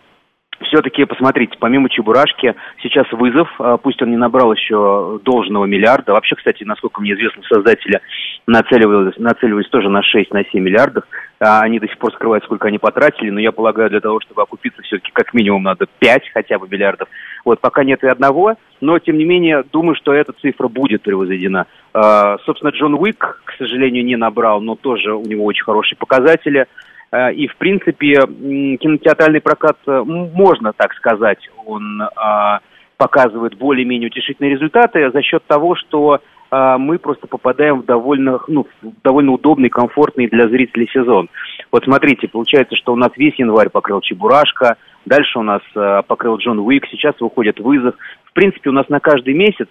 все-таки, 0.64 1.05
посмотрите, 1.05 1.57
помимо 1.59 1.89
Чебурашки, 1.89 2.55
сейчас 2.82 3.12
вызов, 3.12 3.49
а, 3.59 3.78
пусть 3.78 4.01
он 4.01 4.12
не 4.12 4.18
набрал 4.18 4.53
еще 4.53 5.20
должного 5.24 5.66
миллиарда. 5.66 6.14
Вообще, 6.14 6.36
кстати, 6.36 6.64
насколько 6.64 7.01
мне 7.01 7.14
известно, 7.14 7.43
создатели 7.43 7.99
нацеливались, 8.47 9.18
нацеливались 9.18 9.70
тоже 9.70 9.89
на 9.89 10.01
6, 10.01 10.32
на 10.32 10.43
7 10.43 10.62
миллиардов. 10.62 11.03
А 11.39 11.62
они 11.62 11.80
до 11.80 11.88
сих 11.88 11.97
пор 11.97 12.14
скрывают, 12.14 12.43
сколько 12.43 12.68
они 12.68 12.78
потратили, 12.78 13.30
но 13.30 13.39
я 13.39 13.51
полагаю, 13.51 13.89
для 13.89 13.99
того, 13.99 14.20
чтобы 14.22 14.41
окупиться, 14.43 14.82
все-таки 14.84 15.12
как 15.12 15.34
минимум 15.34 15.64
надо 15.64 15.88
5 15.99 16.30
хотя 16.34 16.59
бы 16.59 16.68
миллиардов. 16.70 17.09
Вот, 17.43 17.59
пока 17.59 17.84
нет 17.84 18.03
и 18.03 18.07
одного, 18.07 18.55
но, 18.80 18.99
тем 18.99 19.18
не 19.18 19.26
менее, 19.26 19.64
думаю, 19.72 19.95
что 19.95 20.14
эта 20.14 20.34
цифра 20.34 20.68
будет 20.68 21.01
превозойдена. 21.01 21.66
А, 21.93 22.38
собственно, 22.45 22.70
Джон 22.70 22.93
Уик, 22.93 23.41
к 23.45 23.53
сожалению, 23.57 24.05
не 24.05 24.16
набрал, 24.16 24.62
но 24.62 24.76
тоже 24.76 25.14
у 25.14 25.26
него 25.26 25.45
очень 25.45 25.64
хорошие 25.64 25.97
показатели. 25.97 26.68
Э, 27.12 27.34
и, 27.34 27.47
в 27.47 27.55
принципе, 27.57 28.14
кинотеатральный 28.16 29.41
прокат, 29.41 29.78
э, 29.86 30.03
можно 30.05 30.74
так 30.74 30.93
сказать, 30.93 31.39
он 31.66 32.01
а, 32.16 32.59
показывает 32.97 33.57
более-менее 33.57 34.07
утешительные 34.07 34.53
результаты 34.53 35.12
за 35.12 35.22
счет 35.22 35.43
того, 35.47 35.76
что 35.76 36.22
мы 36.53 36.99
просто 36.99 37.28
попадаем 37.28 37.80
в 37.80 37.86
довольно, 37.86 38.41
ну, 38.49 38.68
в 38.82 39.01
довольно 39.05 39.32
удобный, 39.32 39.70
комфортный 39.70 40.28
для 40.28 40.49
зрителей 40.49 40.89
сезон. 40.91 41.30
Вот 41.72 41.86
смотрите, 41.86 42.28
получается, 42.28 42.76
что 42.76 42.91
у 42.91 42.97
нас 42.97 43.12
весь 43.16 43.39
январь 43.39 43.70
покрыл 43.70 44.01
Чебурашка, 44.01 44.76
дальше 45.05 45.39
у 45.39 45.43
нас 45.43 45.62
покрыл 46.07 46.36
Джон 46.36 46.59
Уик, 46.59 46.86
сейчас 46.91 47.16
выходит 47.22 47.62
вызов. 47.62 47.95
В 48.26 48.34
принципе, 48.34 48.70
у 48.70 48.74
нас 48.74 48.89
на 48.89 48.99
каждый 48.99 49.34
месяц 49.34 49.70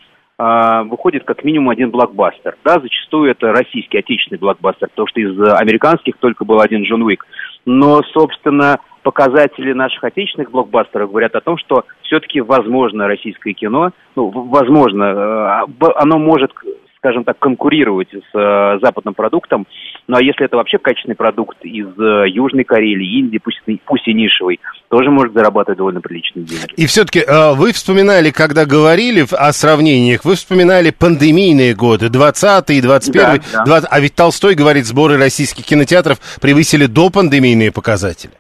выходит 0.84 1.24
как 1.24 1.44
минимум 1.44 1.68
один 1.70 1.90
блокбастер. 1.90 2.56
Да, 2.64 2.80
зачастую 2.80 3.30
это 3.30 3.52
российский, 3.52 3.98
отечественный 3.98 4.38
блокбастер, 4.38 4.88
потому 4.88 5.06
что 5.08 5.20
из 5.20 5.38
американских 5.58 6.16
только 6.18 6.44
был 6.44 6.60
один 6.60 6.84
Джон 6.84 7.02
Уик. 7.02 7.26
Но, 7.66 8.02
собственно, 8.14 8.78
показатели 9.02 9.72
наших 9.72 10.02
отечественных 10.04 10.50
блокбастеров 10.50 11.10
говорят 11.10 11.34
о 11.34 11.40
том, 11.40 11.58
что 11.58 11.84
все-таки 12.02 12.40
возможно 12.40 13.06
российское 13.06 13.52
кино, 13.52 13.90
ну, 14.16 14.28
возможно, 14.28 15.04
э, 15.04 15.86
оно 15.96 16.18
может 16.18 16.52
скажем 17.00 17.24
так, 17.24 17.38
конкурировать 17.38 18.08
с 18.12 18.38
э, 18.38 18.78
западным 18.82 19.14
продуктом. 19.14 19.66
Ну 20.06 20.16
а 20.16 20.22
если 20.22 20.44
это 20.44 20.56
вообще 20.56 20.76
качественный 20.78 21.16
продукт 21.16 21.56
из 21.62 21.86
э, 21.98 22.28
Южной 22.28 22.64
Кореи 22.64 22.92
или 22.92 23.20
Индии, 23.20 23.40
пусть, 23.42 23.60
пусть 23.86 24.06
и 24.06 24.12
нишевый, 24.12 24.60
тоже 24.90 25.10
может 25.10 25.32
зарабатывать 25.32 25.78
довольно 25.78 26.02
приличные 26.02 26.44
деньги. 26.44 26.74
И 26.76 26.86
все-таки 26.86 27.20
э, 27.20 27.54
вы 27.54 27.72
вспоминали, 27.72 28.30
когда 28.30 28.66
говорили 28.66 29.24
о 29.32 29.52
сравнениях, 29.52 30.26
вы 30.26 30.34
вспоминали 30.34 30.90
пандемийные 30.90 31.74
годы, 31.74 32.06
20-й, 32.06 32.80
21-й, 32.80 33.12
да, 33.52 33.58
да. 33.60 33.64
20... 33.64 33.88
а 33.90 34.00
ведь 34.00 34.14
Толстой 34.14 34.54
говорит, 34.54 34.84
сборы 34.84 35.16
российских 35.16 35.64
кинотеатров 35.64 36.18
превысили 36.42 36.84
до 36.84 37.08
пандемийные 37.08 37.72
показатели. 37.72 38.32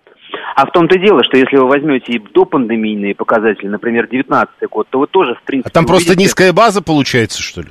А 0.56 0.66
в 0.66 0.72
том-то 0.72 0.98
и 0.98 1.00
дело, 1.00 1.22
что 1.24 1.38
если 1.38 1.56
вы 1.56 1.66
возьмете 1.68 2.12
и 2.12 2.18
допандемийные 2.34 3.14
показатели, 3.14 3.68
например, 3.68 4.06
19 4.10 4.52
год, 4.68 4.86
то 4.90 4.98
вы 4.98 5.06
тоже, 5.06 5.34
в 5.34 5.42
принципе, 5.44 5.70
А 5.70 5.72
там 5.72 5.86
просто 5.86 6.10
увидите- 6.10 6.24
низкая 6.24 6.52
база 6.52 6.82
получается, 6.82 7.40
что 7.40 7.62
ли? 7.62 7.68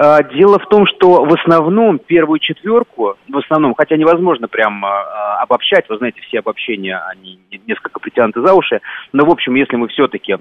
А, 0.00 0.22
Дело 0.22 0.60
в 0.60 0.66
том, 0.66 0.86
что 0.86 1.24
в 1.24 1.34
основном 1.34 1.98
первую 1.98 2.38
четверку, 2.38 3.16
в 3.28 3.36
основном, 3.36 3.74
хотя 3.74 3.96
невозможно 3.96 4.46
прям 4.46 4.84
а, 4.84 5.40
обобщать, 5.42 5.88
вы 5.88 5.98
знаете, 5.98 6.20
все 6.20 6.38
обобщения, 6.38 7.00
они 7.10 7.40
не- 7.50 7.60
несколько 7.66 7.98
притянуты 7.98 8.40
за 8.40 8.54
уши, 8.54 8.80
но, 9.12 9.24
в 9.24 9.30
общем, 9.30 9.56
если 9.56 9.74
мы 9.74 9.88
все-таки 9.88 10.36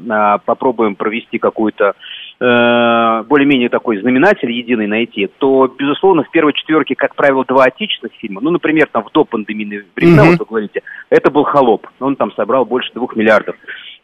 попробуем 0.45 0.95
провести 0.95 1.39
какую-то 1.39 1.93
э, 2.39 3.23
более-менее 3.27 3.69
такой 3.69 3.99
знаменатель 3.99 4.51
единый 4.51 4.85
найти, 4.85 5.27
то, 5.39 5.67
безусловно, 5.67 6.23
в 6.23 6.29
первой 6.29 6.53
четверке, 6.53 6.93
как 6.95 7.15
правило, 7.15 7.43
два 7.45 7.63
отечественных 7.65 8.13
фильма, 8.17 8.41
ну, 8.41 8.51
например, 8.51 8.87
там 8.91 9.03
в 9.03 9.11
допандемийные 9.11 9.85
времена, 9.95 10.21
Мгм. 10.23 10.31
вот 10.31 10.39
вы 10.41 10.45
говорите, 10.45 10.81
это 11.09 11.31
был 11.31 11.43
«Холоп», 11.45 11.87
он 11.99 12.15
там 12.15 12.31
собрал 12.33 12.65
больше 12.65 12.93
двух 12.93 13.15
миллиардов. 13.15 13.55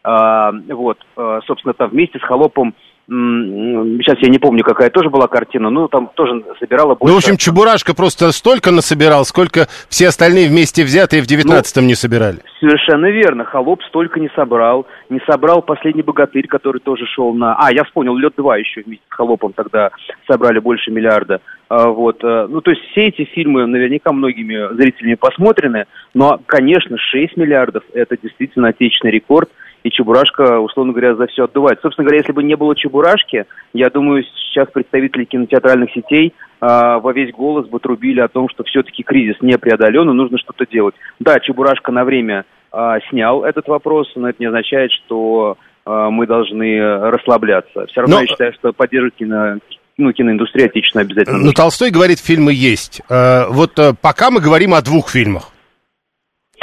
А, 0.02 0.52
вот, 0.68 0.98
а, 1.16 1.40
собственно, 1.46 1.74
там 1.74 1.90
вместе 1.90 2.18
с 2.18 2.22
«Холопом» 2.22 2.74
сейчас 3.06 4.16
я 4.22 4.30
не 4.30 4.38
помню, 4.38 4.64
какая 4.64 4.88
тоже 4.88 5.10
была 5.10 5.26
картина, 5.26 5.68
но 5.68 5.88
там 5.88 6.10
тоже 6.14 6.42
собирала 6.58 6.94
больше... 6.94 7.06
Ну, 7.06 7.14
в 7.14 7.16
общем, 7.18 7.36
Чебурашка 7.36 7.94
просто 7.94 8.32
столько 8.32 8.70
насобирал, 8.70 9.24
сколько 9.24 9.68
все 9.88 10.08
остальные 10.08 10.48
вместе 10.48 10.84
взятые 10.84 11.22
в 11.22 11.26
девятнадцатом 11.26 11.86
не 11.86 11.94
собирали. 11.94 12.38
Совершенно 12.60 13.10
верно. 13.10 13.44
Холоп 13.44 13.82
столько 13.84 14.20
не 14.20 14.30
собрал. 14.34 14.86
Не 15.10 15.20
собрал 15.28 15.60
последний 15.60 16.02
богатырь, 16.02 16.46
который 16.46 16.80
тоже 16.80 17.04
шел 17.06 17.34
на. 17.34 17.54
А, 17.56 17.70
я 17.72 17.84
вспомнил, 17.84 18.16
лед 18.16 18.32
2 18.36 18.56
еще 18.56 18.82
вместе 18.82 19.04
с 19.06 19.14
Холопом 19.14 19.52
тогда 19.52 19.90
собрали 20.26 20.60
больше 20.60 20.90
миллиарда. 20.90 21.40
А, 21.68 21.88
вот. 21.88 22.24
э, 22.24 22.46
Ну, 22.48 22.62
то 22.62 22.70
есть 22.70 22.82
все 22.90 23.08
эти 23.08 23.24
фильмы 23.24 23.66
наверняка 23.66 24.12
многими 24.12 24.74
зрителями 24.76 25.14
посмотрены. 25.14 25.84
Но, 26.14 26.40
конечно, 26.46 26.96
6 26.96 27.36
миллиардов 27.36 27.82
это 27.92 28.16
действительно 28.16 28.68
отечественный 28.68 29.12
рекорд. 29.12 29.50
И 29.84 29.90
Чебурашка, 29.90 30.60
условно 30.60 30.92
говоря, 30.92 31.14
за 31.14 31.26
все 31.26 31.44
отдувает. 31.44 31.78
Собственно 31.82 32.06
говоря, 32.06 32.18
если 32.20 32.32
бы 32.32 32.42
не 32.42 32.56
было 32.56 32.74
Чебурашки, 32.74 33.44
я 33.74 33.90
думаю, 33.90 34.24
сейчас 34.24 34.66
представители 34.72 35.24
кинотеатральных 35.24 35.90
сетей 35.92 36.32
а, 36.60 36.98
во 37.00 37.12
весь 37.12 37.32
голос 37.32 37.68
бы 37.68 37.78
трубили 37.78 38.20
о 38.20 38.28
том, 38.28 38.48
что 38.48 38.64
все-таки 38.64 39.02
кризис 39.02 39.36
не 39.42 39.58
преодолен, 39.58 40.08
и 40.08 40.14
нужно 40.14 40.38
что-то 40.38 40.66
делать. 40.66 40.94
Да, 41.20 41.38
Чебурашка 41.38 41.92
на 41.92 42.04
время 42.04 42.46
а, 42.72 42.98
снял 43.10 43.44
этот 43.44 43.68
вопрос, 43.68 44.10
но 44.16 44.30
это 44.30 44.36
не 44.40 44.46
означает, 44.46 44.90
что 44.90 45.58
а, 45.84 46.08
мы 46.08 46.26
должны 46.26 46.80
расслабляться. 47.10 47.84
Все 47.88 48.00
равно 48.00 48.16
Но- 48.16 48.22
я 48.22 48.26
считаю, 48.26 48.54
что 48.54 48.72
поддерживать 48.72 49.16
кино, 49.16 49.58
ну, 49.98 50.12
киноиндустрию 50.12 50.66
отечественно 50.70 51.02
обязательно 51.02 51.36
Но 51.36 51.44
нужно. 51.44 51.54
Толстой 51.54 51.90
говорит, 51.90 52.20
фильмы 52.20 52.54
есть. 52.54 53.02
Э, 53.10 53.48
Вот 53.50 53.78
э, 53.78 53.92
пока 54.00 54.30
мы 54.30 54.40
говорим 54.40 54.72
о 54.72 54.80
двух 54.80 55.10
фильмах. 55.10 55.50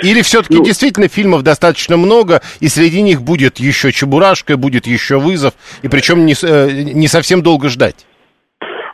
Или 0.02 0.22
все-таки 0.22 0.58
Ну- 0.58 0.64
действительно 0.64 1.08
фильмов 1.08 1.44
достаточно 1.44 1.98
много, 1.98 2.42
и 2.60 2.68
среди 2.68 3.02
них 3.02 3.22
будет 3.22 3.60
еще 3.60 3.92
Чебурашка, 3.92 4.58
будет 4.58 4.88
еще 4.88 5.20
вызов, 5.20 5.54
и 5.82 5.88
причем 5.88 6.26
не, 6.26 6.34
э, 6.34 6.72
не 6.72 7.08
совсем 7.08 7.42
долго 7.42 7.70
ждать. 7.70 8.06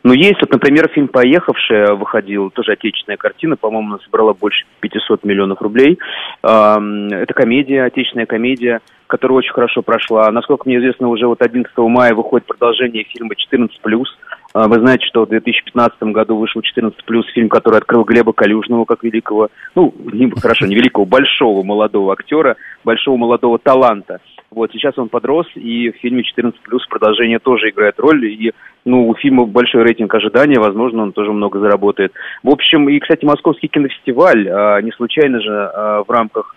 Но 0.03 0.13
есть 0.13 0.39
вот, 0.39 0.51
например, 0.51 0.89
фильм 0.93 1.09
«Поехавшая» 1.09 1.93
выходил, 1.93 2.49
тоже 2.51 2.73
отечественная 2.73 3.17
картина, 3.17 3.57
по-моему, 3.57 3.89
она 3.89 3.99
собрала 4.05 4.33
больше 4.33 4.65
500 4.79 5.25
миллионов 5.25 5.61
рублей. 5.61 5.99
Это 6.41 7.33
комедия, 7.35 7.83
отечественная 7.83 8.25
комедия, 8.25 8.79
которая 9.07 9.39
очень 9.39 9.51
хорошо 9.51 9.81
прошла. 9.81 10.31
Насколько 10.31 10.63
мне 10.65 10.77
известно, 10.77 11.09
уже 11.09 11.27
вот 11.27 11.41
11 11.41 11.75
мая 11.89 12.13
выходит 12.13 12.47
продолжение 12.47 13.03
фильма 13.03 13.33
«14+.» 13.35 14.05
А, 14.57 14.67
Вы 14.67 14.79
знаете, 14.79 15.05
что 15.05 15.23
в 15.23 15.29
2015 15.29 16.01
году 16.13 16.35
вышел 16.35 16.61
«14+,» 16.61 16.91
фильм, 17.31 17.47
который 17.47 17.77
открыл 17.77 18.03
Глеба 18.03 18.33
Калюжного 18.33 18.85
как 18.85 19.03
великого, 19.03 19.49
ну, 19.75 19.93
не- 20.11 20.31
хорошо, 20.31 20.65
не 20.65 20.73
великого, 20.73 21.05
большого 21.05 21.61
молодого 21.61 22.13
актера, 22.13 22.55
большого 22.83 23.17
молодого 23.17 23.59
таланта. 23.59 24.19
Вот, 24.49 24.71
сейчас 24.71 24.97
он 24.97 25.09
подрос, 25.09 25.45
и 25.53 25.91
в 25.91 25.97
фильме 25.97 26.23
«14+,» 26.23 26.53
продолжение 26.89 27.37
тоже 27.37 27.69
играет 27.69 27.99
роль, 27.99 28.25
и, 28.25 28.51
ну, 28.83 29.07
у 29.07 29.13
фильма 29.13 29.45
большой 29.45 29.83
рейтинг 29.83 30.15
ожидания, 30.15 30.59
возможно, 30.59 31.03
он 31.03 31.11
тоже 31.11 31.31
много 31.31 31.59
заработает. 31.59 32.13
В 32.41 32.49
общем, 32.49 32.89
и, 32.89 32.97
кстати, 32.97 33.25
Московский 33.25 33.67
кинофестиваль, 33.67 34.49
а, 34.49 34.81
не 34.81 34.91
случайно 34.91 35.39
же 35.39 35.51
а, 35.53 36.03
в 36.03 36.09
рамках 36.09 36.55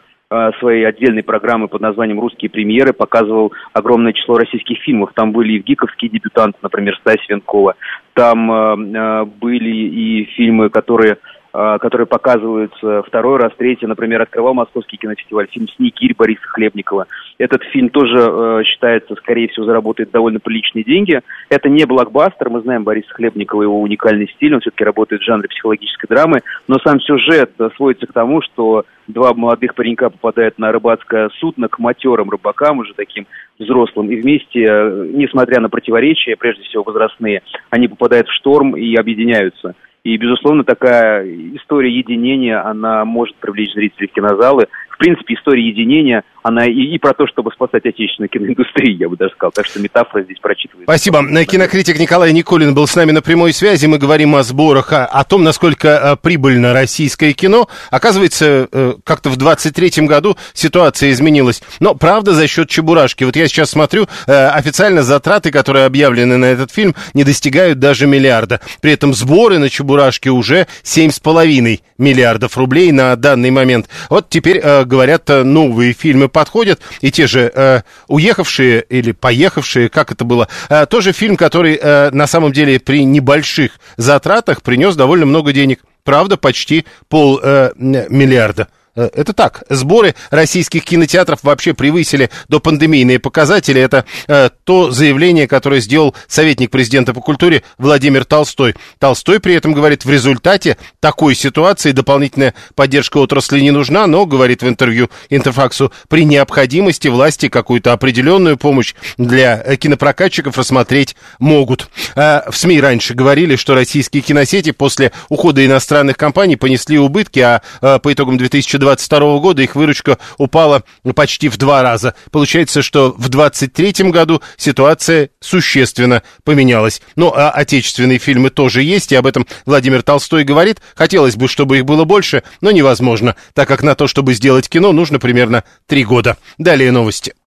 своей 0.60 0.84
отдельной 0.86 1.24
программы 1.24 1.66
под 1.66 1.80
названием 1.80 2.20
«Русские 2.20 2.50
премьеры» 2.50 2.92
показывал 2.92 3.52
огромное 3.72 4.12
число 4.12 4.36
российских 4.36 4.78
фильмов. 4.78 5.10
Там 5.14 5.32
были 5.32 5.54
и 5.54 5.58
гиковские 5.58 6.08
дебютанты, 6.08 6.56
например, 6.62 6.96
Стась 7.00 7.28
Венкова. 7.28 7.74
Там 8.14 8.50
а, 8.50 8.74
а, 8.74 9.24
были 9.24 9.70
и 9.70 10.24
фильмы, 10.36 10.70
которые 10.70 11.14
а, 11.14 11.16
которые 11.52 12.06
показываются 12.06 13.02
второй 13.02 13.38
раз, 13.38 13.52
третий, 13.56 13.86
например, 13.86 14.22
открывал 14.22 14.54
Московский 14.54 14.96
кинофестиваль, 14.96 15.48
фильм 15.50 15.68
«Сникирь» 15.68 16.14
Бориса 16.16 16.46
Хлебникова. 16.46 17.06
Этот 17.38 17.62
фильм 17.64 17.88
тоже 17.88 18.18
э, 18.18 18.62
считается, 18.64 19.14
скорее 19.16 19.48
всего, 19.48 19.64
заработает 19.64 20.10
довольно 20.10 20.40
приличные 20.40 20.84
деньги. 20.84 21.20
Это 21.48 21.68
не 21.68 21.84
блокбастер, 21.86 22.50
мы 22.50 22.60
знаем 22.60 22.84
Бориса 22.84 23.12
Хлебникова, 23.14 23.62
его 23.62 23.80
уникальный 23.80 24.28
стиль, 24.28 24.54
он 24.54 24.60
все-таки 24.60 24.84
работает 24.84 25.22
в 25.22 25.24
жанре 25.24 25.48
психологической 25.48 26.06
драмы, 26.08 26.40
но 26.68 26.78
сам 26.78 27.00
сюжет 27.00 27.52
э, 27.58 27.70
сводится 27.76 28.06
к 28.06 28.12
тому, 28.12 28.42
что 28.42 28.84
два 29.08 29.32
молодых 29.34 29.74
паренька 29.74 30.10
попадают 30.10 30.58
на 30.58 30.70
рыбацкое 30.70 31.30
судно 31.40 31.68
к 31.68 31.78
матерым 31.78 32.30
рыбакам, 32.30 32.78
уже 32.78 32.94
таким 32.94 33.26
взрослым, 33.58 34.10
и 34.10 34.20
вместе, 34.20 34.64
э, 34.64 35.06
несмотря 35.12 35.60
на 35.60 35.68
противоречия, 35.68 36.36
прежде 36.36 36.62
всего 36.64 36.82
возрастные, 36.82 37.42
они 37.70 37.88
попадают 37.88 38.28
в 38.28 38.34
шторм 38.34 38.76
и 38.76 38.94
объединяются. 38.94 39.74
И, 40.02 40.16
безусловно, 40.16 40.64
такая 40.64 41.26
история 41.56 41.90
единения, 41.90 42.64
она 42.64 43.04
может 43.04 43.36
привлечь 43.36 43.74
зрителей 43.74 44.08
в 44.08 44.12
кинозалы. 44.12 44.66
В 44.88 44.98
принципе, 44.98 45.34
история 45.34 45.66
единения, 45.66 46.24
она 46.42 46.66
и, 46.66 46.94
и 46.94 46.98
про 46.98 47.12
то, 47.12 47.26
чтобы 47.26 47.50
спасать 47.52 47.84
отечественную 47.84 48.28
киноиндустрию, 48.30 48.96
я 48.96 49.08
бы 49.08 49.16
даже 49.16 49.32
сказал. 49.32 49.52
Так 49.52 49.66
что 49.66 49.80
метафора 49.80 50.22
здесь 50.22 50.38
прочитывается. 50.38 50.84
Спасибо. 50.84 51.44
Кинокритик 51.44 51.98
Николай 51.98 52.32
Николин 52.32 52.74
был 52.74 52.86
с 52.86 52.96
нами 52.96 53.12
на 53.12 53.20
прямой 53.22 53.52
связи. 53.52 53.86
Мы 53.86 53.98
говорим 53.98 54.34
о 54.34 54.42
сборах, 54.42 54.92
о, 54.92 55.04
о 55.04 55.24
том, 55.24 55.44
насколько 55.44 55.88
э, 55.88 56.16
прибыльно 56.16 56.72
российское 56.72 57.32
кино. 57.32 57.68
Оказывается, 57.90 58.68
э, 58.70 58.94
как-то 59.04 59.30
в 59.30 59.36
23-м 59.36 60.06
году 60.06 60.36
ситуация 60.54 61.10
изменилась. 61.10 61.62
Но, 61.78 61.94
правда, 61.94 62.32
за 62.32 62.46
счет 62.46 62.68
Чебурашки. 62.68 63.24
Вот 63.24 63.36
я 63.36 63.46
сейчас 63.46 63.70
смотрю, 63.70 64.06
э, 64.26 64.48
официально 64.48 65.02
затраты, 65.02 65.50
которые 65.50 65.84
объявлены 65.84 66.38
на 66.38 66.46
этот 66.46 66.70
фильм, 66.70 66.94
не 67.12 67.24
достигают 67.24 67.78
даже 67.78 68.06
миллиарда. 68.06 68.60
При 68.80 68.92
этом 68.92 69.12
сборы 69.12 69.58
на 69.58 69.68
Чебурашке 69.68 70.30
уже 70.30 70.66
7,5 70.84 71.80
миллиардов 71.98 72.56
рублей 72.56 72.92
на 72.92 73.14
данный 73.16 73.50
момент. 73.50 73.88
Вот 74.08 74.30
теперь, 74.30 74.60
говорят, 74.60 75.28
новые 75.28 75.92
фильмы 75.92 76.29
подходят. 76.30 76.80
И 77.00 77.10
те 77.10 77.26
же 77.26 77.52
э, 77.54 77.82
«Уехавшие» 78.08 78.84
или 78.88 79.12
«Поехавшие», 79.12 79.88
как 79.88 80.12
это 80.12 80.24
было, 80.24 80.48
э, 80.68 80.86
тоже 80.86 81.12
фильм, 81.12 81.36
который 81.36 81.78
э, 81.80 82.10
на 82.10 82.26
самом 82.26 82.52
деле 82.52 82.80
при 82.80 83.04
небольших 83.04 83.72
затратах 83.96 84.62
принес 84.62 84.96
довольно 84.96 85.26
много 85.26 85.52
денег. 85.52 85.80
Правда, 86.04 86.36
почти 86.36 86.86
пол 87.08 87.40
э, 87.42 87.72
миллиарда. 87.76 88.68
Э, 88.96 89.08
Это 89.12 89.32
так. 89.32 89.64
Сборы 89.68 90.14
российских 90.30 90.84
кинотеатров 90.84 91.40
вообще 91.42 91.74
превысили 91.74 92.30
до 92.48 92.60
пандемийные 92.60 93.18
показатели. 93.18 93.80
Это 93.80 94.04
э, 94.28 94.50
то 94.64 94.90
заявление, 94.90 95.46
которое 95.46 95.80
сделал 95.80 96.14
советник 96.26 96.70
президента 96.70 97.14
по 97.14 97.20
культуре 97.20 97.62
Владимир 97.78 98.24
Толстой. 98.24 98.74
Толстой 98.98 99.40
при 99.40 99.54
этом 99.54 99.72
говорит, 99.72 100.04
в 100.04 100.10
результате 100.10 100.76
такой 101.00 101.34
ситуации 101.34 101.92
дополнительная 101.92 102.54
поддержка 102.74 103.18
отрасли 103.18 103.60
не 103.60 103.70
нужна, 103.70 104.06
но, 104.06 104.26
говорит 104.26 104.62
в 104.62 104.68
интервью 104.68 105.10
Интерфаксу, 105.28 105.92
при 106.08 106.24
необходимости 106.24 107.08
власти 107.08 107.48
какую-то 107.48 107.92
определенную 107.92 108.56
помощь 108.56 108.94
для 109.18 109.62
э, 109.64 109.76
кинопрокатчиков 109.76 110.56
рассмотреть 110.56 111.16
могут. 111.38 111.88
Э, 112.16 112.50
в 112.50 112.56
СМИ 112.56 112.80
раньше 112.80 113.14
говорили, 113.14 113.56
что 113.56 113.74
российские 113.74 114.22
киносети 114.22 114.72
после 114.72 115.12
ухода 115.28 115.64
иностранных 115.64 116.16
компаний 116.16 116.56
понесли 116.56 116.98
убытки, 116.98 117.40
а 117.40 117.62
э, 117.80 117.98
по 118.00 118.12
итогам 118.12 118.36
2022 118.80 119.38
года 119.38 119.62
их 119.62 119.76
выручка 119.76 120.18
упала 120.38 120.82
почти 121.14 121.48
в 121.48 121.56
два 121.56 121.82
раза. 121.82 122.14
Получается, 122.32 122.82
что 122.82 123.12
в 123.12 123.28
2023 123.28 124.10
году 124.10 124.42
ситуация 124.56 125.30
существенно 125.40 126.22
поменялась. 126.44 127.00
Ну, 127.16 127.32
а 127.34 127.50
отечественные 127.50 128.18
фильмы 128.18 128.50
тоже 128.50 128.82
есть, 128.82 129.12
и 129.12 129.16
об 129.16 129.26
этом 129.26 129.46
Владимир 129.66 130.02
Толстой 130.02 130.44
говорит. 130.44 130.80
Хотелось 130.94 131.36
бы, 131.36 131.48
чтобы 131.48 131.78
их 131.78 131.84
было 131.84 132.04
больше, 132.04 132.42
но 132.60 132.70
невозможно, 132.70 133.36
так 133.54 133.68
как 133.68 133.82
на 133.82 133.94
то, 133.94 134.06
чтобы 134.06 134.34
сделать 134.34 134.68
кино, 134.68 134.92
нужно 134.92 135.18
примерно 135.18 135.64
три 135.86 136.04
года. 136.04 136.36
Далее 136.58 136.90
новости. 136.90 137.34